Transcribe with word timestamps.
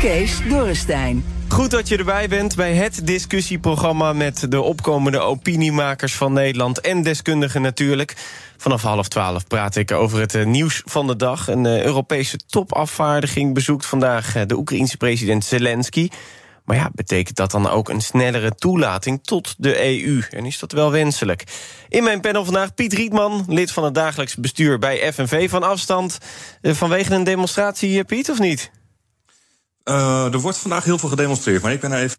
Kees 0.00 0.40
Dorrestein. 0.48 1.24
Goed 1.48 1.70
dat 1.70 1.88
je 1.88 1.96
erbij 1.96 2.28
bent 2.28 2.56
bij 2.56 2.74
het 2.74 3.06
discussieprogramma 3.06 4.12
met 4.12 4.50
de 4.50 4.60
opkomende 4.60 5.18
opiniemakers 5.18 6.14
van 6.14 6.32
Nederland 6.32 6.80
en 6.80 7.02
deskundigen 7.02 7.62
natuurlijk. 7.62 8.16
Vanaf 8.56 8.82
half 8.82 9.08
twaalf 9.08 9.46
praat 9.46 9.76
ik 9.76 9.92
over 9.92 10.20
het 10.20 10.34
eh, 10.34 10.46
nieuws 10.46 10.82
van 10.84 11.06
de 11.06 11.16
dag. 11.16 11.48
Een 11.48 11.66
eh, 11.66 11.82
Europese 11.82 12.38
topafvaardiging 12.46 13.54
bezoekt 13.54 13.86
vandaag 13.86 14.36
eh, 14.36 14.42
de 14.46 14.56
Oekraïense 14.56 14.96
president 14.96 15.44
Zelensky. 15.44 16.08
Maar 16.64 16.76
ja, 16.76 16.90
betekent 16.94 17.36
dat 17.36 17.50
dan 17.50 17.68
ook 17.68 17.88
een 17.88 18.00
snellere 18.00 18.54
toelating 18.54 19.22
tot 19.22 19.54
de 19.58 19.84
EU? 19.84 20.22
En 20.30 20.44
is 20.46 20.58
dat 20.58 20.72
wel 20.72 20.90
wenselijk? 20.90 21.44
In 21.88 22.04
mijn 22.04 22.20
panel 22.20 22.44
vandaag 22.44 22.74
Piet 22.74 22.92
Rietman, 22.92 23.44
lid 23.48 23.70
van 23.70 23.84
het 23.84 23.94
dagelijks 23.94 24.36
bestuur 24.36 24.78
bij 24.78 25.12
FNV 25.12 25.50
van 25.50 25.62
afstand. 25.62 26.18
Vanwege 26.62 27.14
een 27.14 27.24
demonstratie, 27.24 28.04
Piet, 28.04 28.30
of 28.30 28.38
niet? 28.38 28.70
Uh, 29.88 30.32
er 30.32 30.38
wordt 30.38 30.58
vandaag 30.58 30.84
heel 30.84 30.98
veel 30.98 31.08
gedemonstreerd, 31.08 31.62
maar 31.62 31.72
ik 31.72 31.80
ben 31.80 31.92
er 31.92 32.02
even. 32.02 32.18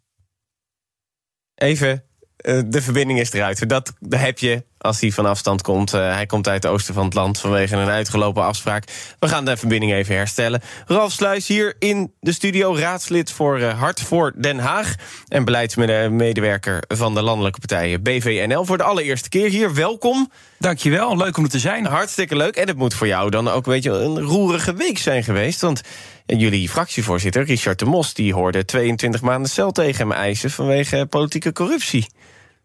Even, 1.56 2.04
uh, 2.46 2.62
de 2.66 2.82
verbinding 2.82 3.20
is 3.20 3.32
eruit. 3.32 3.70
Dat, 3.70 3.94
dat 4.00 4.20
heb 4.20 4.40
je 4.40 4.66
als 4.80 5.02
hij 5.02 5.12
van 5.12 5.26
afstand 5.26 5.62
komt. 5.62 5.94
Uh, 5.94 6.14
hij 6.14 6.26
komt 6.26 6.48
uit 6.48 6.64
het 6.64 6.72
oosten 6.72 6.94
van 6.94 7.06
het 7.06 7.14
land 7.14 7.40
vanwege 7.40 7.76
een 7.76 7.90
uitgelopen 7.90 8.44
afspraak. 8.44 8.84
We 9.20 9.28
gaan 9.28 9.46
de 9.46 9.58
verbinding 9.58 9.94
even 9.94 10.16
herstellen. 10.16 10.62
Ralf 10.86 11.12
Sluis 11.12 11.48
hier 11.48 11.76
in 11.80 12.14
de 12.20 12.32
studio, 12.32 12.76
raadslid 12.76 13.32
voor 13.32 13.60
uh, 13.60 13.80
Hart 13.80 14.02
voor 14.02 14.34
Den 14.36 14.60
Haag... 14.60 14.96
en 15.28 15.46
beleidsmedewerker 15.46 16.84
van 16.88 17.14
de 17.14 17.22
landelijke 17.22 17.60
partijen 17.60 18.04
BVNL. 18.04 18.66
Voor 18.66 18.78
de 18.78 18.84
allereerste 18.84 19.30
keer 19.30 19.50
hier, 19.50 19.74
welkom. 19.74 20.32
Dankjewel, 20.60 21.18
leuk 21.18 21.38
om 21.38 21.44
er 21.44 21.50
te 21.50 21.60
zijn. 21.60 21.86
Hartstikke 21.86 22.36
leuk. 22.36 22.56
En 22.56 22.68
het 22.68 22.78
moet 22.78 22.94
voor 22.94 23.08
jou 23.08 23.30
dan 23.30 23.48
ook 23.48 23.66
weet 23.66 23.84
je, 23.84 23.90
een 23.90 24.22
roerige 24.22 24.74
week 24.74 24.98
zijn 24.98 25.24
geweest. 25.24 25.62
Want 25.62 25.82
jullie 26.26 26.70
fractievoorzitter, 26.70 27.44
Richard 27.44 27.80
de 27.80 27.86
Mos... 27.86 28.14
die 28.14 28.34
hoorde 28.34 28.66
22 28.66 29.22
maanden 29.22 29.52
cel 29.52 29.72
tegen 29.72 30.08
hem 30.08 30.18
eisen 30.18 30.52
vanwege 30.52 31.06
politieke 31.10 31.54
corruptie. 31.54 32.08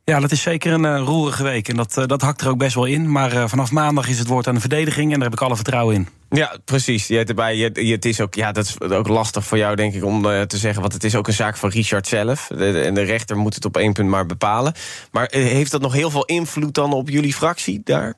Ja, 0.07 0.21
dat 0.21 0.31
is 0.31 0.43
zeker 0.43 0.73
een 0.73 0.85
uh, 0.85 0.99
roerige 0.99 1.43
week. 1.43 1.69
En 1.69 1.77
dat, 1.77 1.97
uh, 1.99 2.07
dat 2.07 2.23
hakt 2.23 2.41
er 2.41 2.49
ook 2.49 2.59
best 2.59 2.75
wel 2.75 2.85
in. 2.85 3.11
Maar 3.11 3.33
uh, 3.33 3.49
vanaf 3.49 3.71
maandag 3.71 4.09
is 4.09 4.19
het 4.19 4.29
woord 4.29 4.47
aan 4.47 4.55
de 4.55 4.61
verdediging. 4.61 5.13
En 5.13 5.19
daar 5.19 5.29
heb 5.29 5.39
ik 5.39 5.45
alle 5.45 5.55
vertrouwen 5.55 5.95
in. 5.95 6.09
Ja, 6.31 6.57
precies. 6.65 7.07
Je 7.07 7.25
erbij, 7.25 7.57
het 7.59 8.05
is 8.05 8.21
ook, 8.21 8.35
ja, 8.35 8.53
dat 8.53 8.65
is 8.65 8.81
ook 8.81 9.09
lastig 9.09 9.45
voor 9.45 9.59
jou, 9.59 9.77
denk 9.77 9.95
ik, 9.95 10.05
om 10.05 10.23
te 10.23 10.57
zeggen. 10.57 10.81
Want 10.81 10.93
het 10.93 11.05
is 11.05 11.15
ook 11.15 11.27
een 11.27 11.33
zaak 11.33 11.57
van 11.57 11.71
Richard 11.71 12.07
zelf. 12.07 12.47
De, 12.57 12.81
en 12.81 12.95
de 12.95 13.03
rechter 13.03 13.37
moet 13.37 13.55
het 13.55 13.65
op 13.65 13.77
één 13.77 13.93
punt 13.93 14.09
maar 14.09 14.27
bepalen. 14.27 14.75
Maar 15.11 15.29
heeft 15.31 15.71
dat 15.71 15.81
nog 15.81 15.93
heel 15.93 16.11
veel 16.11 16.25
invloed 16.25 16.75
dan 16.75 16.93
op 16.93 17.09
jullie 17.09 17.35
fractie 17.35 17.81
daar? 17.85 18.15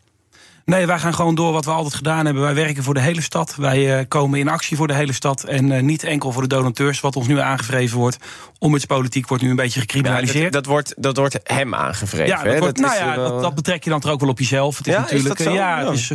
Nee, 0.66 0.86
wij 0.86 0.98
gaan 0.98 1.14
gewoon 1.14 1.34
door 1.34 1.52
wat 1.52 1.64
we 1.64 1.70
altijd 1.70 1.94
gedaan 1.94 2.24
hebben. 2.24 2.42
Wij 2.42 2.54
werken 2.54 2.82
voor 2.82 2.94
de 2.94 3.00
hele 3.00 3.20
stad. 3.20 3.54
Wij 3.56 3.98
uh, 3.98 4.04
komen 4.08 4.38
in 4.38 4.48
actie 4.48 4.76
voor 4.76 4.86
de 4.86 4.94
hele 4.94 5.12
stad. 5.12 5.44
En 5.44 5.70
uh, 5.70 5.80
niet 5.80 6.04
enkel 6.04 6.32
voor 6.32 6.42
de 6.42 6.48
donateurs, 6.48 7.00
wat 7.00 7.16
ons 7.16 7.26
nu 7.26 7.40
aangevreven 7.40 7.98
wordt. 7.98 8.18
Ombuddspolitiek 8.58 9.28
wordt 9.28 9.42
nu 9.42 9.50
een 9.50 9.56
beetje 9.56 9.80
gecriminaliseerd. 9.80 10.36
Ja, 10.36 10.42
dat, 10.42 10.52
dat, 10.52 10.66
wordt, 10.66 10.94
dat 10.96 11.16
wordt 11.16 11.38
hem 11.42 11.74
aangevreven. 11.74 12.26
Ja, 12.26 12.42
dat, 12.42 12.58
wordt, 12.58 12.76
dat 12.76 12.86
nou 12.86 13.08
ja, 13.08 13.16
wel... 13.16 13.28
dat, 13.28 13.40
dat, 13.40 13.54
betrek 13.54 13.84
je 13.84 13.90
dan 13.90 14.00
toch 14.00 14.10
ook 14.10 14.20
wel 14.20 14.28
op 14.28 14.38
jezelf. 14.38 14.78
Het 14.78 14.86
is 14.86 14.92
ja, 14.92 15.00
natuurlijk. 15.00 15.38
Is 15.38 15.44
dat 15.44 15.54
zo? 15.54 15.58
ja, 15.58 15.80
ja. 15.80 15.90
Dus, 15.90 16.12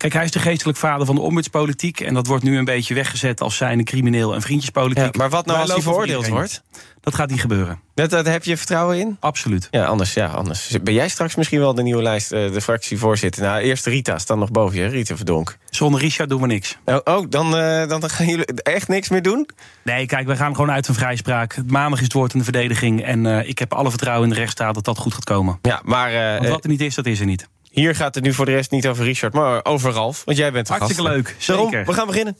Kijk, 0.00 0.12
hij 0.12 0.24
is 0.24 0.30
de 0.30 0.38
geestelijk 0.38 0.78
vader 0.78 1.06
van 1.06 1.14
de 1.14 1.20
ombudspolitiek. 1.20 2.00
En 2.00 2.14
dat 2.14 2.26
wordt 2.26 2.44
nu 2.44 2.58
een 2.58 2.64
beetje 2.64 2.94
weggezet 2.94 3.40
als 3.40 3.56
zijn 3.56 3.84
crimineel 3.84 4.34
en 4.34 4.42
vriendjespolitiek. 4.42 5.16
Maar 5.16 5.30
wat 5.30 5.46
nou 5.46 5.58
Wij 5.58 5.66
als 5.66 5.74
hij 5.74 5.92
veroordeeld 5.92 6.28
wordt? 6.28 6.62
Dat 7.00 7.14
gaat 7.14 7.30
niet 7.30 7.40
gebeuren. 7.40 7.80
Dat, 7.94 8.10
dat 8.10 8.26
heb 8.26 8.44
je 8.44 8.56
vertrouwen 8.56 8.98
in? 8.98 9.16
Absoluut. 9.20 9.68
Ja, 9.70 9.84
anders, 9.84 10.14
ja, 10.14 10.26
anders. 10.26 10.76
Ben 10.82 10.94
jij 10.94 11.08
straks 11.08 11.34
misschien 11.34 11.58
wel 11.58 11.74
de 11.74 11.82
nieuwe 11.82 12.02
lijst, 12.02 12.32
uh, 12.32 12.52
de 12.52 12.60
fractievoorzitter? 12.60 13.42
Nou, 13.42 13.60
eerst 13.60 13.86
Rita 13.86 14.18
staat 14.18 14.36
nog 14.36 14.50
boven 14.50 14.78
je, 14.78 14.86
Rita 14.86 15.16
Verdonk. 15.16 15.56
Zonder 15.70 16.00
Richard 16.00 16.28
doen 16.28 16.40
we 16.40 16.46
niks. 16.46 16.76
Oh, 16.84 16.98
oh 17.04 17.26
dan, 17.28 17.46
uh, 17.58 17.88
dan 17.88 18.10
gaan 18.10 18.26
jullie 18.26 18.44
echt 18.46 18.88
niks 18.88 19.08
meer 19.08 19.22
doen? 19.22 19.48
Nee, 19.84 20.06
kijk, 20.06 20.26
we 20.26 20.36
gaan 20.36 20.54
gewoon 20.54 20.70
uit 20.70 20.86
van 20.86 20.94
vrijspraak. 20.94 21.56
Maandag 21.66 21.98
is 21.98 22.04
het 22.04 22.14
woord 22.14 22.32
in 22.32 22.38
de 22.38 22.44
verdediging. 22.44 23.04
En 23.04 23.24
uh, 23.24 23.48
ik 23.48 23.58
heb 23.58 23.72
alle 23.72 23.90
vertrouwen 23.90 24.28
in 24.28 24.34
de 24.34 24.38
rechtsstaat 24.38 24.74
dat 24.74 24.84
dat 24.84 24.98
goed 24.98 25.14
gaat 25.14 25.24
komen. 25.24 25.58
Ja, 25.62 25.80
maar... 25.84 26.38
Want 26.38 26.48
wat 26.48 26.64
er 26.64 26.70
niet 26.70 26.80
is, 26.80 26.94
dat 26.94 27.06
is 27.06 27.20
er 27.20 27.26
niet. 27.26 27.48
Hier 27.70 27.94
gaat 27.94 28.14
het 28.14 28.24
nu 28.24 28.32
voor 28.32 28.44
de 28.44 28.52
rest 28.52 28.70
niet 28.70 28.88
over 28.88 29.04
Richard, 29.04 29.32
maar 29.32 29.64
over 29.64 29.92
Ralf. 29.92 30.22
Want 30.24 30.38
jij 30.38 30.52
bent 30.52 30.66
de 30.66 30.72
Hartstikke 30.72 31.02
gast. 31.02 31.14
leuk, 31.14 31.36
Daarom, 31.46 31.70
zeker. 31.70 31.86
we 31.86 31.92
gaan 31.92 32.06
beginnen. 32.06 32.36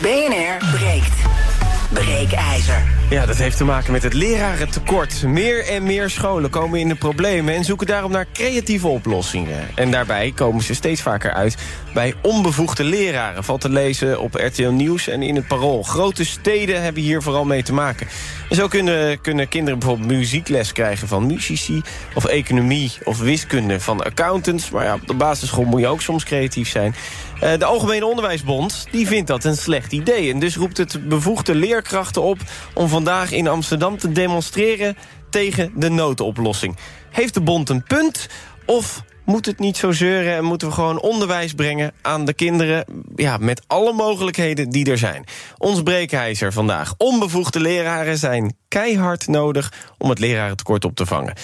BNR 0.00 0.68
breekt. 0.72 1.49
Breekijzer. 1.92 2.82
Ja, 3.10 3.26
dat 3.26 3.36
heeft 3.36 3.56
te 3.56 3.64
maken 3.64 3.92
met 3.92 4.02
het 4.02 4.14
lerarentekort. 4.14 5.22
Meer 5.22 5.66
en 5.66 5.82
meer 5.82 6.10
scholen 6.10 6.50
komen 6.50 6.80
in 6.80 6.88
de 6.88 6.94
problemen... 6.94 7.54
en 7.54 7.64
zoeken 7.64 7.86
daarom 7.86 8.12
naar 8.12 8.26
creatieve 8.32 8.88
oplossingen. 8.88 9.68
En 9.74 9.90
daarbij 9.90 10.32
komen 10.34 10.62
ze 10.62 10.74
steeds 10.74 11.02
vaker 11.02 11.32
uit 11.32 11.56
bij 11.94 12.14
onbevoegde 12.22 12.84
leraren. 12.84 13.44
Valt 13.44 13.60
te 13.60 13.68
lezen 13.68 14.20
op 14.20 14.34
RTL 14.34 14.68
Nieuws 14.68 15.08
en 15.08 15.22
in 15.22 15.36
het 15.36 15.46
Parool. 15.46 15.82
Grote 15.82 16.24
steden 16.24 16.82
hebben 16.82 17.02
hier 17.02 17.22
vooral 17.22 17.44
mee 17.44 17.62
te 17.62 17.72
maken. 17.72 18.06
En 18.48 18.56
zo 18.56 18.68
kunnen, 18.68 19.20
kunnen 19.20 19.48
kinderen 19.48 19.78
bijvoorbeeld 19.78 20.08
muziekles 20.08 20.72
krijgen 20.72 21.08
van 21.08 21.26
muzici... 21.26 21.82
of 22.14 22.24
economie 22.24 22.92
of 23.04 23.18
wiskunde 23.18 23.80
van 23.80 24.04
accountants. 24.04 24.70
Maar 24.70 24.84
ja, 24.84 24.94
op 24.94 25.06
de 25.06 25.14
basisschool 25.14 25.64
moet 25.64 25.80
je 25.80 25.86
ook 25.86 26.00
soms 26.00 26.24
creatief 26.24 26.68
zijn. 26.68 26.94
Uh, 27.42 27.52
de 27.58 27.64
Algemene 27.64 28.06
Onderwijsbond 28.06 28.86
die 28.90 29.06
vindt 29.06 29.26
dat 29.26 29.44
een 29.44 29.56
slecht 29.56 29.92
idee. 29.92 30.32
En 30.32 30.38
dus 30.38 30.56
roept 30.56 30.76
het 30.76 31.08
bevoegde 31.08 31.54
leerkrachten 31.54 32.22
op... 32.22 32.38
om 32.74 32.88
vandaag 32.88 33.32
in 33.32 33.48
Amsterdam 33.48 33.98
te 33.98 34.12
demonstreren 34.12 34.96
tegen 35.30 35.72
de 35.74 35.88
noodoplossing. 35.88 36.76
Heeft 37.10 37.34
de 37.34 37.40
bond 37.40 37.68
een 37.68 37.82
punt? 37.82 38.28
Of 38.64 39.02
moet 39.30 39.46
het 39.46 39.58
niet 39.58 39.76
zo 39.76 39.92
zeuren 39.92 40.36
en 40.36 40.44
moeten 40.44 40.68
we 40.68 40.74
gewoon 40.74 41.00
onderwijs 41.00 41.52
brengen 41.52 41.92
aan 42.02 42.24
de 42.24 42.32
kinderen... 42.32 42.84
Ja, 43.14 43.36
met 43.36 43.62
alle 43.66 43.92
mogelijkheden 43.92 44.70
die 44.70 44.90
er 44.90 44.98
zijn. 44.98 45.24
Ons 45.58 45.82
breekijzer 45.82 46.52
vandaag. 46.52 46.94
Onbevoegde 46.96 47.60
leraren 47.60 48.18
zijn 48.18 48.56
keihard 48.68 49.26
nodig 49.26 49.72
om 49.98 50.08
het 50.08 50.18
lerarentekort 50.18 50.84
op 50.84 50.94
te 50.94 51.06
vangen. 51.06 51.34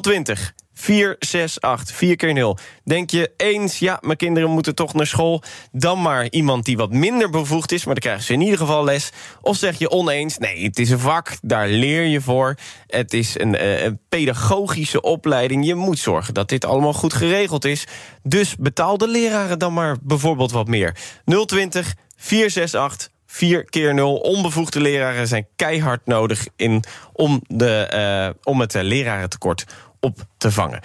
020 0.00 0.52
468, 0.80 1.96
4 1.96 2.16
keer 2.16 2.32
0. 2.32 2.58
Denk 2.84 3.10
je 3.10 3.32
eens, 3.36 3.78
ja, 3.78 3.98
mijn 4.00 4.16
kinderen 4.16 4.50
moeten 4.50 4.74
toch 4.74 4.94
naar 4.94 5.06
school... 5.06 5.42
dan 5.72 6.02
maar 6.02 6.30
iemand 6.30 6.64
die 6.64 6.76
wat 6.76 6.92
minder 6.92 7.30
bevoegd 7.30 7.72
is... 7.72 7.84
maar 7.84 7.94
dan 7.94 8.02
krijgen 8.02 8.24
ze 8.24 8.32
in 8.32 8.40
ieder 8.40 8.58
geval 8.58 8.84
les. 8.84 9.10
Of 9.40 9.56
zeg 9.56 9.78
je 9.78 9.90
oneens, 9.90 10.38
nee, 10.38 10.64
het 10.64 10.78
is 10.78 10.90
een 10.90 10.98
vak, 10.98 11.36
daar 11.42 11.68
leer 11.68 12.04
je 12.04 12.20
voor. 12.20 12.54
Het 12.86 13.12
is 13.12 13.38
een, 13.38 13.84
een 13.84 14.00
pedagogische 14.08 15.00
opleiding. 15.00 15.66
Je 15.66 15.74
moet 15.74 15.98
zorgen 15.98 16.34
dat 16.34 16.48
dit 16.48 16.64
allemaal 16.64 16.92
goed 16.92 17.12
geregeld 17.12 17.64
is. 17.64 17.86
Dus 18.22 18.56
betaal 18.56 18.98
de 18.98 19.08
leraren 19.08 19.58
dan 19.58 19.72
maar 19.72 19.96
bijvoorbeeld 20.02 20.52
wat 20.52 20.68
meer. 20.68 20.96
020 21.46 21.94
468 22.16 23.08
4 23.30 23.64
keer 23.64 23.94
0. 23.94 24.16
Onbevoegde 24.16 24.80
leraren 24.80 25.28
zijn 25.28 25.46
keihard 25.56 26.06
nodig 26.06 26.46
in, 26.56 26.84
om, 27.12 27.42
de, 27.46 27.90
uh, 28.34 28.42
om 28.42 28.60
het 28.60 28.74
uh, 28.74 28.82
lerarentekort 28.82 29.64
op 30.00 30.26
te 30.36 30.52
vangen. 30.52 30.80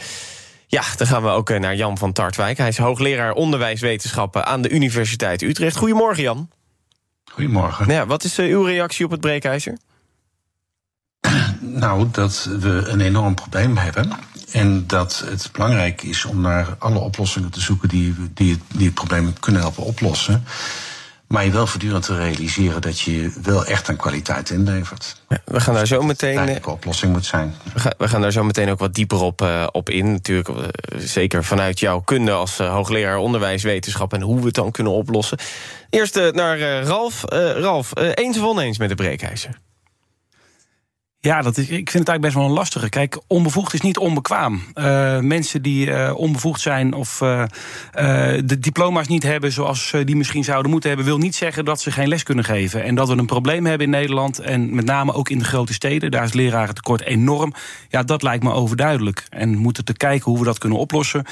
Ja, 0.67 0.83
dan 0.97 1.07
gaan 1.07 1.23
we 1.23 1.29
ook 1.29 1.49
uh, 1.49 1.59
naar 1.59 1.75
Jan 1.75 1.97
van 1.97 2.11
Tartwijk. 2.13 2.57
Hij 2.57 2.67
is 2.67 2.77
hoogleraar 2.77 3.33
onderwijswetenschappen 3.33 4.45
aan 4.45 4.61
de 4.61 4.69
Universiteit 4.69 5.41
Utrecht. 5.41 5.75
Goedemorgen, 5.75 6.23
Jan. 6.23 6.49
Goedemorgen. 7.31 7.91
Ja, 7.91 8.05
wat 8.05 8.23
is 8.23 8.37
uw 8.37 8.63
reactie 8.63 9.05
op 9.05 9.11
het 9.11 9.21
breekijzer? 9.21 9.77
Nou, 11.59 12.07
dat 12.11 12.49
we 12.59 12.83
een 12.87 13.01
enorm 13.01 13.35
probleem 13.35 13.77
hebben. 13.77 14.11
En 14.51 14.87
dat 14.87 15.23
het 15.25 15.49
belangrijk 15.51 16.03
is 16.03 16.25
om 16.25 16.41
naar 16.41 16.75
alle 16.79 16.99
oplossingen 16.99 17.49
te 17.49 17.61
zoeken 17.61 17.89
die, 17.89 18.15
die, 18.33 18.59
die 18.73 18.85
het 18.85 18.93
probleem 18.93 19.39
kunnen 19.39 19.61
helpen 19.61 19.83
oplossen. 19.83 20.43
Maar 21.33 21.45
je 21.45 21.51
wel 21.51 21.67
voortdurend 21.67 22.05
te 22.05 22.15
realiseren 22.15 22.81
dat 22.81 22.99
je 22.99 23.33
wel 23.43 23.65
echt 23.65 23.89
aan 23.89 23.95
kwaliteit 23.95 24.49
inlevert. 24.49 25.15
Ja, 25.29 25.37
we 25.45 25.59
gaan 25.59 25.73
daar 25.73 25.87
zo 25.87 26.01
meteen. 26.01 26.37
Een 26.37 26.65
oplossing 26.65 27.13
moet 27.13 27.25
zijn. 27.25 27.55
We 27.73 27.79
gaan, 27.79 27.93
we 27.97 28.07
gaan 28.07 28.21
daar 28.21 28.31
zo 28.31 28.43
meteen 28.43 28.69
ook 28.69 28.79
wat 28.79 28.93
dieper 28.93 29.21
op, 29.21 29.41
uh, 29.41 29.67
op 29.71 29.89
in. 29.89 30.11
Natuurlijk, 30.11 30.47
uh, 30.47 30.55
zeker 30.97 31.43
vanuit 31.43 31.79
jouw 31.79 31.99
kunde 31.99 32.31
als 32.31 32.59
uh, 32.59 32.73
hoogleraar 32.73 33.17
onderwijswetenschap 33.17 34.13
en 34.13 34.21
hoe 34.21 34.39
we 34.39 34.45
het 34.45 34.55
dan 34.55 34.71
kunnen 34.71 34.93
oplossen. 34.93 35.37
Eerst 35.89 36.31
naar 36.31 36.81
Ralf. 36.81 37.23
Ralf, 37.55 37.91
eens 37.95 38.37
of 38.37 38.43
oneens 38.43 38.77
met 38.77 38.89
de 38.89 38.95
breekijzer? 38.95 39.59
Ja, 41.25 41.41
dat 41.41 41.57
is, 41.57 41.63
ik 41.63 41.69
vind 41.69 41.85
het 41.85 41.93
eigenlijk 41.93 42.21
best 42.21 42.35
wel 42.35 42.45
een 42.45 42.51
lastige. 42.51 42.89
Kijk, 42.89 43.19
onbevoegd 43.27 43.73
is 43.73 43.81
niet 43.81 43.97
onbekwaam. 43.97 44.61
Uh, 44.75 45.19
mensen 45.19 45.61
die 45.61 45.87
uh, 45.87 46.11
onbevoegd 46.15 46.61
zijn 46.61 46.93
of 46.93 47.21
uh, 47.21 47.43
de 48.45 48.59
diploma's 48.59 49.07
niet 49.07 49.23
hebben 49.23 49.51
zoals 49.51 49.93
die 50.05 50.15
misschien 50.15 50.43
zouden 50.43 50.71
moeten 50.71 50.89
hebben, 50.89 51.07
wil 51.07 51.17
niet 51.17 51.35
zeggen 51.35 51.65
dat 51.65 51.81
ze 51.81 51.91
geen 51.91 52.07
les 52.07 52.23
kunnen 52.23 52.43
geven. 52.43 52.83
En 52.83 52.95
dat 52.95 53.07
we 53.07 53.17
een 53.17 53.25
probleem 53.25 53.65
hebben 53.65 53.85
in 53.85 53.93
Nederland 53.93 54.39
en 54.39 54.75
met 54.75 54.85
name 54.85 55.13
ook 55.13 55.29
in 55.29 55.39
de 55.39 55.45
grote 55.45 55.73
steden. 55.73 56.11
Daar 56.11 56.23
is 56.23 56.33
lerarentekort 56.33 57.01
enorm. 57.01 57.53
Ja, 57.89 58.03
dat 58.03 58.23
lijkt 58.23 58.43
me 58.43 58.51
overduidelijk. 58.51 59.25
En 59.29 59.57
moeten 59.57 59.85
te 59.85 59.93
kijken 59.93 60.31
hoe 60.31 60.39
we 60.39 60.45
dat 60.45 60.57
kunnen 60.57 60.79
oplossen. 60.79 61.25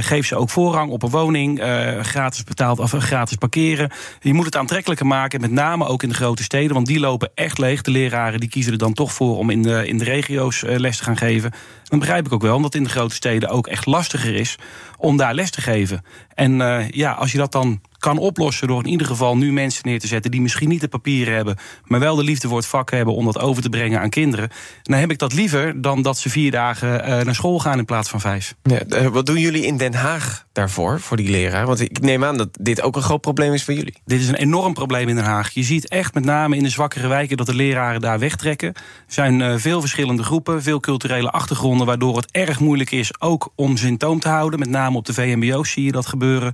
geef 0.00 0.26
ze 0.26 0.36
ook 0.36 0.50
voorrang 0.50 0.90
op 0.90 1.02
een 1.02 1.10
woning, 1.10 1.60
gratis 2.02 2.44
betaald 2.44 2.78
of 2.78 2.90
gratis 2.90 3.36
parkeren. 3.36 3.90
Je 4.20 4.34
moet 4.34 4.44
het 4.44 4.56
aantrekkelijker 4.56 5.06
maken, 5.06 5.40
met 5.40 5.50
name 5.50 5.86
ook 5.86 6.02
in 6.02 6.08
de 6.08 6.14
grote 6.14 6.42
steden, 6.42 6.74
want 6.74 6.86
die 6.86 7.00
lopen 7.00 7.30
echt 7.34 7.58
leeg. 7.58 7.82
De 7.82 7.90
leraren 7.90 8.40
die 8.40 8.48
kiezen 8.48 8.72
er 8.72 8.78
dan 8.78 8.92
toch 8.92 9.12
voor 9.12 9.18
voor 9.20 9.36
om 9.36 9.50
in 9.50 9.62
de, 9.62 9.86
in 9.86 9.98
de 9.98 10.04
regio's 10.04 10.64
eh, 10.64 10.78
les 10.78 10.96
te 10.96 11.02
gaan 11.02 11.16
geven. 11.16 11.50
Dan 11.90 11.98
begrijp 11.98 12.26
ik 12.26 12.32
ook 12.32 12.42
wel, 12.42 12.56
omdat 12.56 12.74
in 12.74 12.84
de 12.84 12.90
grote 12.90 13.14
steden 13.14 13.48
ook 13.48 13.66
echt 13.66 13.86
lastiger 13.86 14.34
is 14.34 14.56
om 14.98 15.16
daar 15.16 15.34
les 15.34 15.50
te 15.50 15.60
geven. 15.60 16.04
En 16.34 16.60
uh, 16.60 16.88
ja, 16.88 17.12
als 17.12 17.32
je 17.32 17.38
dat 17.38 17.52
dan 17.52 17.80
kan 17.98 18.18
oplossen 18.18 18.68
door 18.68 18.84
in 18.84 18.90
ieder 18.90 19.06
geval 19.06 19.36
nu 19.36 19.52
mensen 19.52 19.82
neer 19.86 20.00
te 20.00 20.06
zetten 20.06 20.30
die 20.30 20.40
misschien 20.40 20.68
niet 20.68 20.80
de 20.80 20.88
papieren 20.88 21.34
hebben, 21.34 21.56
maar 21.84 22.00
wel 22.00 22.16
de 22.16 22.24
liefde 22.24 22.48
voor 22.48 22.56
het 22.56 22.66
vak 22.66 22.90
hebben 22.90 23.14
om 23.14 23.24
dat 23.24 23.38
over 23.38 23.62
te 23.62 23.68
brengen 23.68 24.00
aan 24.00 24.10
kinderen, 24.10 24.50
dan 24.82 24.98
heb 24.98 25.10
ik 25.10 25.18
dat 25.18 25.32
liever 25.32 25.80
dan 25.82 26.02
dat 26.02 26.18
ze 26.18 26.30
vier 26.30 26.50
dagen 26.50 27.08
uh, 27.08 27.20
naar 27.20 27.34
school 27.34 27.58
gaan 27.58 27.78
in 27.78 27.84
plaats 27.84 28.08
van 28.08 28.20
vijf. 28.20 28.54
Ja, 28.62 29.10
wat 29.10 29.26
doen 29.26 29.38
jullie 29.38 29.66
in 29.66 29.76
Den 29.76 29.94
Haag 29.94 30.46
daarvoor, 30.52 31.00
voor 31.00 31.16
die 31.16 31.30
leraar? 31.30 31.66
Want 31.66 31.80
ik 31.80 32.00
neem 32.00 32.24
aan 32.24 32.36
dat 32.36 32.48
dit 32.60 32.82
ook 32.82 32.96
een 32.96 33.02
groot 33.02 33.20
probleem 33.20 33.52
is 33.52 33.64
voor 33.64 33.74
jullie. 33.74 33.94
Dit 34.04 34.20
is 34.20 34.28
een 34.28 34.34
enorm 34.34 34.74
probleem 34.74 35.08
in 35.08 35.14
Den 35.14 35.24
Haag. 35.24 35.50
Je 35.50 35.62
ziet 35.62 35.88
echt 35.88 36.14
met 36.14 36.24
name 36.24 36.56
in 36.56 36.62
de 36.62 36.68
zwakkere 36.68 37.08
wijken 37.08 37.36
dat 37.36 37.46
de 37.46 37.54
leraren 37.54 38.00
daar 38.00 38.18
wegtrekken. 38.18 38.68
Er 38.68 38.82
zijn 39.06 39.40
uh, 39.40 39.54
veel 39.56 39.80
verschillende 39.80 40.22
groepen, 40.22 40.62
veel 40.62 40.80
culturele 40.80 41.30
achtergronden, 41.30 41.79
waardoor 41.86 42.16
het 42.16 42.30
erg 42.30 42.60
moeilijk 42.60 42.90
is 42.90 43.20
ook 43.20 43.52
om 43.54 43.76
zin 43.76 43.96
toom 43.96 44.20
te 44.20 44.28
houden. 44.28 44.58
Met 44.58 44.68
name 44.68 44.96
op 44.96 45.06
de 45.06 45.14
VMBO's 45.14 45.70
zie 45.70 45.84
je 45.84 45.92
dat 45.92 46.06
gebeuren. 46.06 46.52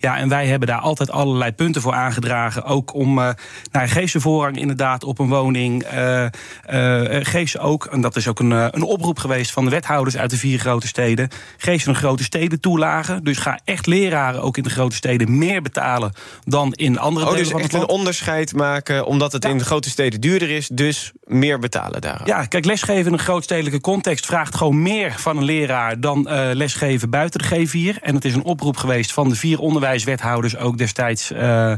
Ja, 0.00 0.16
en 0.16 0.28
wij 0.28 0.46
hebben 0.46 0.68
daar 0.68 0.78
altijd 0.78 1.10
allerlei 1.10 1.52
punten 1.52 1.82
voor 1.82 1.92
aangedragen. 1.92 2.64
Ook 2.64 2.94
om, 2.94 3.18
uh, 3.18 3.30
nou, 3.72 3.88
geef 3.88 4.10
ze 4.10 4.20
voorrang 4.20 4.58
inderdaad 4.58 5.04
op 5.04 5.18
een 5.18 5.28
woning. 5.28 5.84
Uh, 5.92 6.26
uh, 6.70 7.18
geef 7.22 7.50
ze 7.50 7.58
ook, 7.58 7.84
en 7.84 8.00
dat 8.00 8.16
is 8.16 8.28
ook 8.28 8.40
een, 8.40 8.50
een 8.50 8.82
oproep 8.82 9.18
geweest 9.18 9.50
van 9.50 9.64
de 9.64 9.70
wethouders 9.70 10.16
uit 10.16 10.30
de 10.30 10.36
vier 10.36 10.58
grote 10.58 10.86
steden. 10.86 11.28
Geef 11.56 11.82
ze 11.82 11.88
een 11.88 11.94
grote 11.94 12.22
steden 12.22 12.60
toelage. 12.60 13.20
Dus 13.22 13.38
ga 13.38 13.58
echt 13.64 13.86
leraren 13.86 14.42
ook 14.42 14.56
in 14.56 14.62
de 14.62 14.70
grote 14.70 14.96
steden 14.96 15.38
meer 15.38 15.62
betalen 15.62 16.12
dan 16.44 16.72
in 16.72 16.98
andere 16.98 17.26
oh, 17.26 17.32
delen 17.32 17.44
dus 17.44 17.52
van 17.52 17.62
echt 17.62 17.74
een 17.74 17.88
onderscheid 17.88 18.54
maken, 18.54 19.06
omdat 19.06 19.32
het 19.32 19.44
ja. 19.44 19.50
in 19.50 19.58
de 19.58 19.64
grote 19.64 19.90
steden 19.90 20.20
duurder 20.20 20.50
is, 20.50 20.68
dus 20.68 21.12
meer 21.24 21.58
betalen 21.58 22.00
daar. 22.00 22.20
Ja, 22.24 22.44
kijk, 22.44 22.64
lesgeven 22.64 23.06
in 23.06 23.12
een 23.12 23.18
grootstedelijke 23.18 23.80
context 23.80 24.26
vraagt 24.26 24.54
gewoon 24.54 24.82
meer 24.82 25.14
van 25.16 25.36
een 25.36 25.44
leraar 25.44 26.00
dan 26.00 26.28
lesgeven 26.52 27.10
buiten 27.10 27.40
de 27.40 27.68
G4. 27.94 28.02
En 28.02 28.14
het 28.14 28.24
is 28.24 28.34
een 28.34 28.44
oproep 28.44 28.76
geweest 28.76 29.12
van 29.12 29.28
de 29.28 29.34
vier 29.34 29.58
onderwijs 29.58 29.89
onderwijswethouders 29.90 30.56
ook 30.56 30.78
destijds 30.78 31.30
uh, 31.30 31.40
uh, 31.40 31.76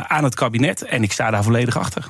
aan 0.00 0.24
het 0.24 0.34
kabinet. 0.34 0.82
En 0.82 1.02
ik 1.02 1.12
sta 1.12 1.30
daar 1.30 1.42
volledig 1.42 1.78
achter. 1.78 2.08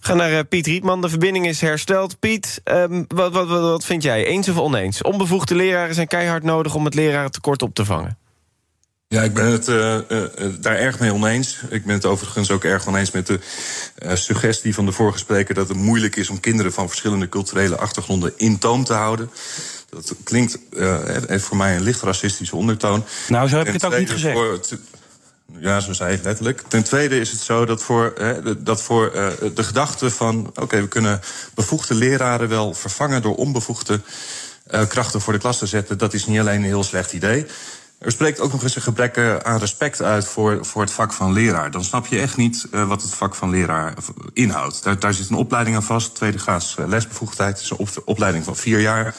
Ga 0.00 0.14
naar 0.14 0.30
uh, 0.30 0.38
Piet 0.48 0.66
Rietman. 0.66 1.00
De 1.00 1.08
verbinding 1.08 1.46
is 1.46 1.60
hersteld. 1.60 2.18
Piet, 2.18 2.60
um, 2.64 3.04
wat, 3.08 3.32
wat, 3.32 3.48
wat, 3.48 3.60
wat, 3.60 3.84
vind 3.84 4.02
jij? 4.02 4.26
Eens 4.26 4.48
of 4.48 4.56
oneens? 4.56 5.02
Onbevoegde 5.02 5.54
leraren 5.54 5.94
zijn 5.94 6.06
keihard 6.06 6.42
nodig 6.42 6.74
om 6.74 6.84
het 6.84 6.94
lerarentekort 6.94 7.62
op 7.62 7.74
te 7.74 7.84
vangen. 7.84 8.18
Ja, 9.08 9.22
ik 9.22 9.34
ben 9.34 9.46
het 9.46 9.68
uh, 9.68 9.94
uh, 10.08 10.24
daar 10.60 10.76
erg 10.76 10.98
mee 10.98 11.12
oneens. 11.12 11.60
Ik 11.70 11.84
ben 11.84 11.94
het 11.94 12.04
overigens 12.04 12.50
ook 12.50 12.64
erg 12.64 12.86
oneens 12.88 13.10
met 13.10 13.26
de 13.26 13.38
suggestie 14.14 14.74
van 14.74 14.86
de 14.86 14.92
vorige 14.92 15.18
spreker 15.18 15.54
dat 15.54 15.68
het 15.68 15.76
moeilijk 15.76 16.16
is 16.16 16.30
om 16.30 16.40
kinderen 16.40 16.72
van 16.72 16.88
verschillende 16.88 17.28
culturele 17.28 17.76
achtergronden 17.76 18.32
in 18.36 18.58
toom 18.58 18.84
te 18.84 18.92
houden. 18.92 19.30
Dat 19.90 20.14
klinkt 20.24 20.58
uh, 20.72 20.98
heeft 21.26 21.44
voor 21.44 21.56
mij 21.56 21.76
een 21.76 21.82
licht 21.82 22.02
racistische 22.02 22.56
ondertoon. 22.56 23.04
Nou, 23.28 23.48
zo 23.48 23.56
heb 23.56 23.66
ik 23.66 23.72
het 23.72 23.84
ook 23.84 23.98
niet 23.98 24.10
gezegd. 24.10 24.36
Voor, 24.36 24.60
ja, 25.58 25.80
zo 25.80 25.92
zei 25.92 26.14
ik 26.14 26.24
letterlijk. 26.24 26.62
Ten 26.68 26.82
tweede 26.82 27.20
is 27.20 27.30
het 27.30 27.40
zo 27.40 27.64
dat 27.64 27.82
voor, 27.82 28.12
hè, 28.16 28.62
dat 28.62 28.82
voor 28.82 29.12
uh, 29.14 29.28
de 29.54 29.64
gedachte 29.64 30.10
van... 30.10 30.46
oké, 30.46 30.60
okay, 30.60 30.80
we 30.80 30.88
kunnen 30.88 31.20
bevoegde 31.54 31.94
leraren 31.94 32.48
wel 32.48 32.74
vervangen... 32.74 33.22
door 33.22 33.34
onbevoegde 33.34 34.00
uh, 34.70 34.86
krachten 34.86 35.20
voor 35.20 35.32
de 35.32 35.38
klas 35.38 35.58
te 35.58 35.66
zetten... 35.66 35.98
dat 35.98 36.14
is 36.14 36.26
niet 36.26 36.40
alleen 36.40 36.56
een 36.56 36.64
heel 36.64 36.84
slecht 36.84 37.12
idee. 37.12 37.46
Er 37.98 38.12
spreekt 38.12 38.40
ook 38.40 38.52
nog 38.52 38.62
eens 38.62 38.76
een 38.76 38.82
gebrek 38.82 39.18
aan 39.42 39.58
respect 39.58 40.02
uit 40.02 40.26
voor, 40.26 40.58
voor 40.66 40.82
het 40.82 40.90
vak 40.90 41.12
van 41.12 41.32
leraar. 41.32 41.70
Dan 41.70 41.84
snap 41.84 42.06
je 42.06 42.20
echt 42.20 42.36
niet 42.36 42.66
uh, 42.72 42.88
wat 42.88 43.02
het 43.02 43.14
vak 43.14 43.34
van 43.34 43.50
leraar 43.50 43.94
inhoudt. 44.32 44.82
Daar, 44.82 44.98
daar 44.98 45.14
zit 45.14 45.28
een 45.28 45.36
opleiding 45.36 45.76
aan 45.76 45.82
vast. 45.82 46.14
Tweede 46.14 46.38
graads 46.38 46.76
lesbevoegdheid. 46.86 47.60
Is 47.60 47.70
een 47.70 47.76
op, 47.76 47.88
opleiding 48.04 48.44
van 48.44 48.56
vier 48.56 48.80
jaar... 48.80 49.14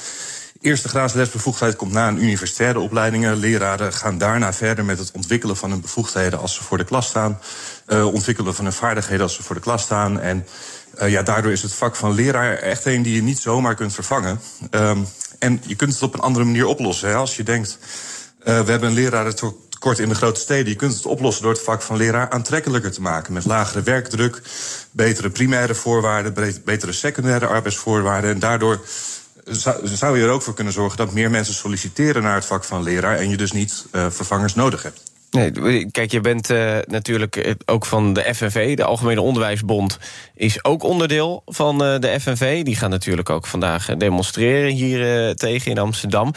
Eerste 0.61 0.89
graads 0.89 1.13
lesbevoegdheid 1.13 1.75
komt 1.75 1.91
na 1.91 2.07
een 2.07 2.23
universitaire 2.23 2.79
opleidingen. 2.79 3.37
Leraren 3.37 3.93
gaan 3.93 4.17
daarna 4.17 4.53
verder 4.53 4.85
met 4.85 4.97
het 4.97 5.11
ontwikkelen 5.11 5.57
van 5.57 5.69
hun 5.69 5.81
bevoegdheden 5.81 6.39
als 6.39 6.55
ze 6.55 6.63
voor 6.63 6.77
de 6.77 6.83
klas 6.83 7.07
staan. 7.07 7.39
Uh, 7.87 8.13
ontwikkelen 8.13 8.55
van 8.55 8.65
hun 8.65 8.73
vaardigheden 8.73 9.23
als 9.23 9.35
ze 9.35 9.43
voor 9.43 9.55
de 9.55 9.61
klas 9.61 9.81
staan. 9.81 10.19
En 10.19 10.45
uh, 11.01 11.09
ja, 11.09 11.21
daardoor 11.21 11.51
is 11.51 11.61
het 11.61 11.73
vak 11.73 11.95
van 11.95 12.13
leraar 12.13 12.53
echt 12.53 12.85
een 12.85 13.01
die 13.01 13.15
je 13.15 13.21
niet 13.21 13.39
zomaar 13.39 13.75
kunt 13.75 13.93
vervangen. 13.93 14.41
Um, 14.71 15.07
en 15.39 15.61
je 15.65 15.75
kunt 15.75 15.93
het 15.93 16.03
op 16.03 16.13
een 16.13 16.19
andere 16.19 16.45
manier 16.45 16.65
oplossen. 16.65 17.09
Hè. 17.09 17.15
Als 17.15 17.35
je 17.35 17.43
denkt, 17.43 17.77
we 18.43 18.51
hebben 18.51 18.83
een 18.83 18.93
lerarentekort 18.93 19.99
in 19.99 20.09
de 20.09 20.15
grote 20.15 20.39
steden. 20.39 20.69
Je 20.69 20.75
kunt 20.75 20.93
het 20.93 21.05
oplossen 21.05 21.43
door 21.43 21.53
het 21.53 21.63
vak 21.63 21.81
van 21.81 21.97
leraar 21.97 22.29
aantrekkelijker 22.29 22.91
te 22.91 23.01
maken. 23.01 23.33
Met 23.33 23.45
lagere 23.45 23.81
werkdruk, 23.81 24.41
betere 24.91 25.29
primaire 25.29 25.75
voorwaarden, 25.75 26.61
betere 26.63 26.91
secundaire 26.91 27.45
arbeidsvoorwaarden. 27.45 28.31
En 28.31 28.39
daardoor 28.39 28.81
zou 29.83 30.17
je 30.17 30.23
er 30.23 30.29
ook 30.29 30.41
voor 30.41 30.53
kunnen 30.53 30.73
zorgen 30.73 30.97
dat 30.97 31.13
meer 31.13 31.29
mensen 31.29 31.53
solliciteren 31.53 32.23
naar 32.23 32.35
het 32.35 32.45
vak 32.45 32.63
van 32.63 32.83
leraar 32.83 33.17
en 33.17 33.29
je 33.29 33.37
dus 33.37 33.51
niet 33.51 33.85
uh, 33.91 34.05
vervangers 34.09 34.55
nodig 34.55 34.83
hebt. 34.83 35.01
Nee, 35.31 35.91
kijk, 35.91 36.11
je 36.11 36.21
bent 36.21 36.49
uh, 36.49 36.77
natuurlijk 36.85 37.55
ook 37.65 37.85
van 37.85 38.13
de 38.13 38.35
FNV, 38.35 38.75
de 38.75 38.83
Algemene 38.83 39.21
Onderwijsbond, 39.21 39.97
is 40.35 40.63
ook 40.63 40.83
onderdeel 40.83 41.41
van 41.45 41.77
de 41.77 42.17
FNV. 42.21 42.63
Die 42.63 42.75
gaan 42.75 42.89
natuurlijk 42.89 43.29
ook 43.29 43.45
vandaag 43.45 43.85
demonstreren 43.85 44.71
hier 44.71 45.35
tegen 45.35 45.71
in 45.71 45.77
Amsterdam. 45.77 46.33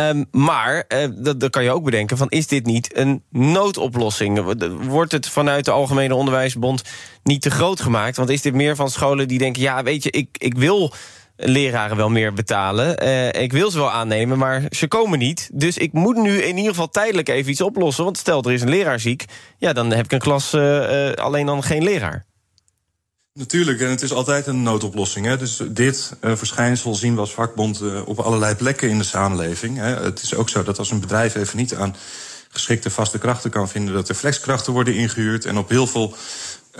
Um, 0.00 0.26
maar 0.30 0.84
dat, 1.16 1.40
dat 1.40 1.50
kan 1.50 1.64
je 1.64 1.70
ook 1.70 1.84
bedenken: 1.84 2.16
van, 2.16 2.28
is 2.28 2.46
dit 2.46 2.66
niet 2.66 2.96
een 2.96 3.22
noodoplossing? 3.30 4.54
Wordt 4.86 5.12
het 5.12 5.28
vanuit 5.28 5.64
de 5.64 5.70
Algemene 5.70 6.14
Onderwijsbond 6.14 6.82
niet 7.22 7.42
te 7.42 7.50
groot 7.50 7.80
gemaakt? 7.80 8.16
Want 8.16 8.28
is 8.28 8.42
dit 8.42 8.54
meer 8.54 8.76
van 8.76 8.90
scholen 8.90 9.28
die 9.28 9.38
denken: 9.38 9.62
ja, 9.62 9.82
weet 9.82 10.02
je, 10.02 10.10
ik, 10.10 10.28
ik 10.32 10.54
wil 10.54 10.92
leraren 11.40 11.96
wel 11.96 12.08
meer 12.08 12.32
betalen. 12.32 13.04
Uh, 13.04 13.32
ik 13.32 13.52
wil 13.52 13.70
ze 13.70 13.78
wel 13.78 13.90
aannemen, 13.90 14.38
maar 14.38 14.62
ze 14.70 14.88
komen 14.88 15.18
niet. 15.18 15.50
Dus 15.52 15.78
ik 15.78 15.92
moet 15.92 16.16
nu 16.16 16.42
in 16.42 16.56
ieder 16.56 16.70
geval 16.70 16.88
tijdelijk 16.88 17.28
even 17.28 17.50
iets 17.50 17.60
oplossen. 17.60 18.04
Want 18.04 18.18
stel, 18.18 18.42
er 18.42 18.52
is 18.52 18.62
een 18.62 18.68
leraar 18.68 19.00
ziek. 19.00 19.24
Ja, 19.58 19.72
dan 19.72 19.90
heb 19.90 20.04
ik 20.04 20.12
een 20.12 20.18
klas 20.18 20.54
uh, 20.54 21.08
uh, 21.08 21.12
alleen 21.12 21.46
dan 21.46 21.62
geen 21.62 21.82
leraar. 21.82 22.26
Natuurlijk, 23.32 23.80
en 23.80 23.90
het 23.90 24.02
is 24.02 24.12
altijd 24.12 24.46
een 24.46 24.62
noodoplossing. 24.62 25.26
Hè. 25.26 25.36
Dus 25.36 25.62
dit 25.68 26.12
verschijnsel 26.20 26.94
zien 26.94 27.14
we 27.14 27.20
als 27.20 27.34
vakbond 27.34 28.04
op 28.04 28.18
allerlei 28.18 28.54
plekken 28.54 28.88
in 28.88 28.98
de 28.98 29.04
samenleving. 29.04 29.76
Hè. 29.76 30.02
Het 30.02 30.22
is 30.22 30.34
ook 30.34 30.48
zo 30.48 30.62
dat 30.62 30.78
als 30.78 30.90
een 30.90 31.00
bedrijf 31.00 31.34
even 31.34 31.56
niet 31.56 31.74
aan 31.74 31.96
geschikte 32.48 32.90
vaste 32.90 33.18
krachten 33.18 33.50
kan 33.50 33.68
vinden... 33.68 33.94
dat 33.94 34.08
er 34.08 34.14
flexkrachten 34.14 34.72
worden 34.72 34.94
ingehuurd. 34.94 35.44
En 35.44 35.58
op 35.58 35.68
heel 35.68 35.86
veel 35.86 36.14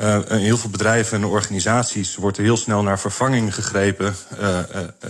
uh, 0.00 0.18
in 0.28 0.36
heel 0.36 0.56
veel 0.56 0.70
bedrijven 0.70 1.18
en 1.18 1.24
organisaties 1.24 2.16
wordt 2.16 2.36
er 2.36 2.42
heel 2.42 2.56
snel 2.56 2.82
naar 2.82 2.98
vervanging 2.98 3.54
gegrepen. 3.54 4.16
Uh, 4.40 4.58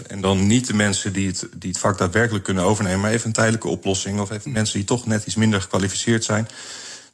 en 0.06 0.20
dan 0.20 0.46
niet 0.46 0.66
de 0.66 0.74
mensen 0.74 1.12
die 1.12 1.26
het, 1.26 1.48
die 1.56 1.70
het 1.70 1.78
vak 1.78 1.98
daadwerkelijk 1.98 2.44
kunnen 2.44 2.64
overnemen, 2.64 3.00
maar 3.00 3.10
even 3.10 3.26
een 3.26 3.32
tijdelijke 3.32 3.68
oplossing. 3.68 4.20
Of 4.20 4.30
even 4.30 4.52
mensen 4.52 4.78
die 4.78 4.86
toch 4.86 5.06
net 5.06 5.26
iets 5.26 5.34
minder 5.34 5.60
gekwalificeerd 5.60 6.24
zijn. 6.24 6.48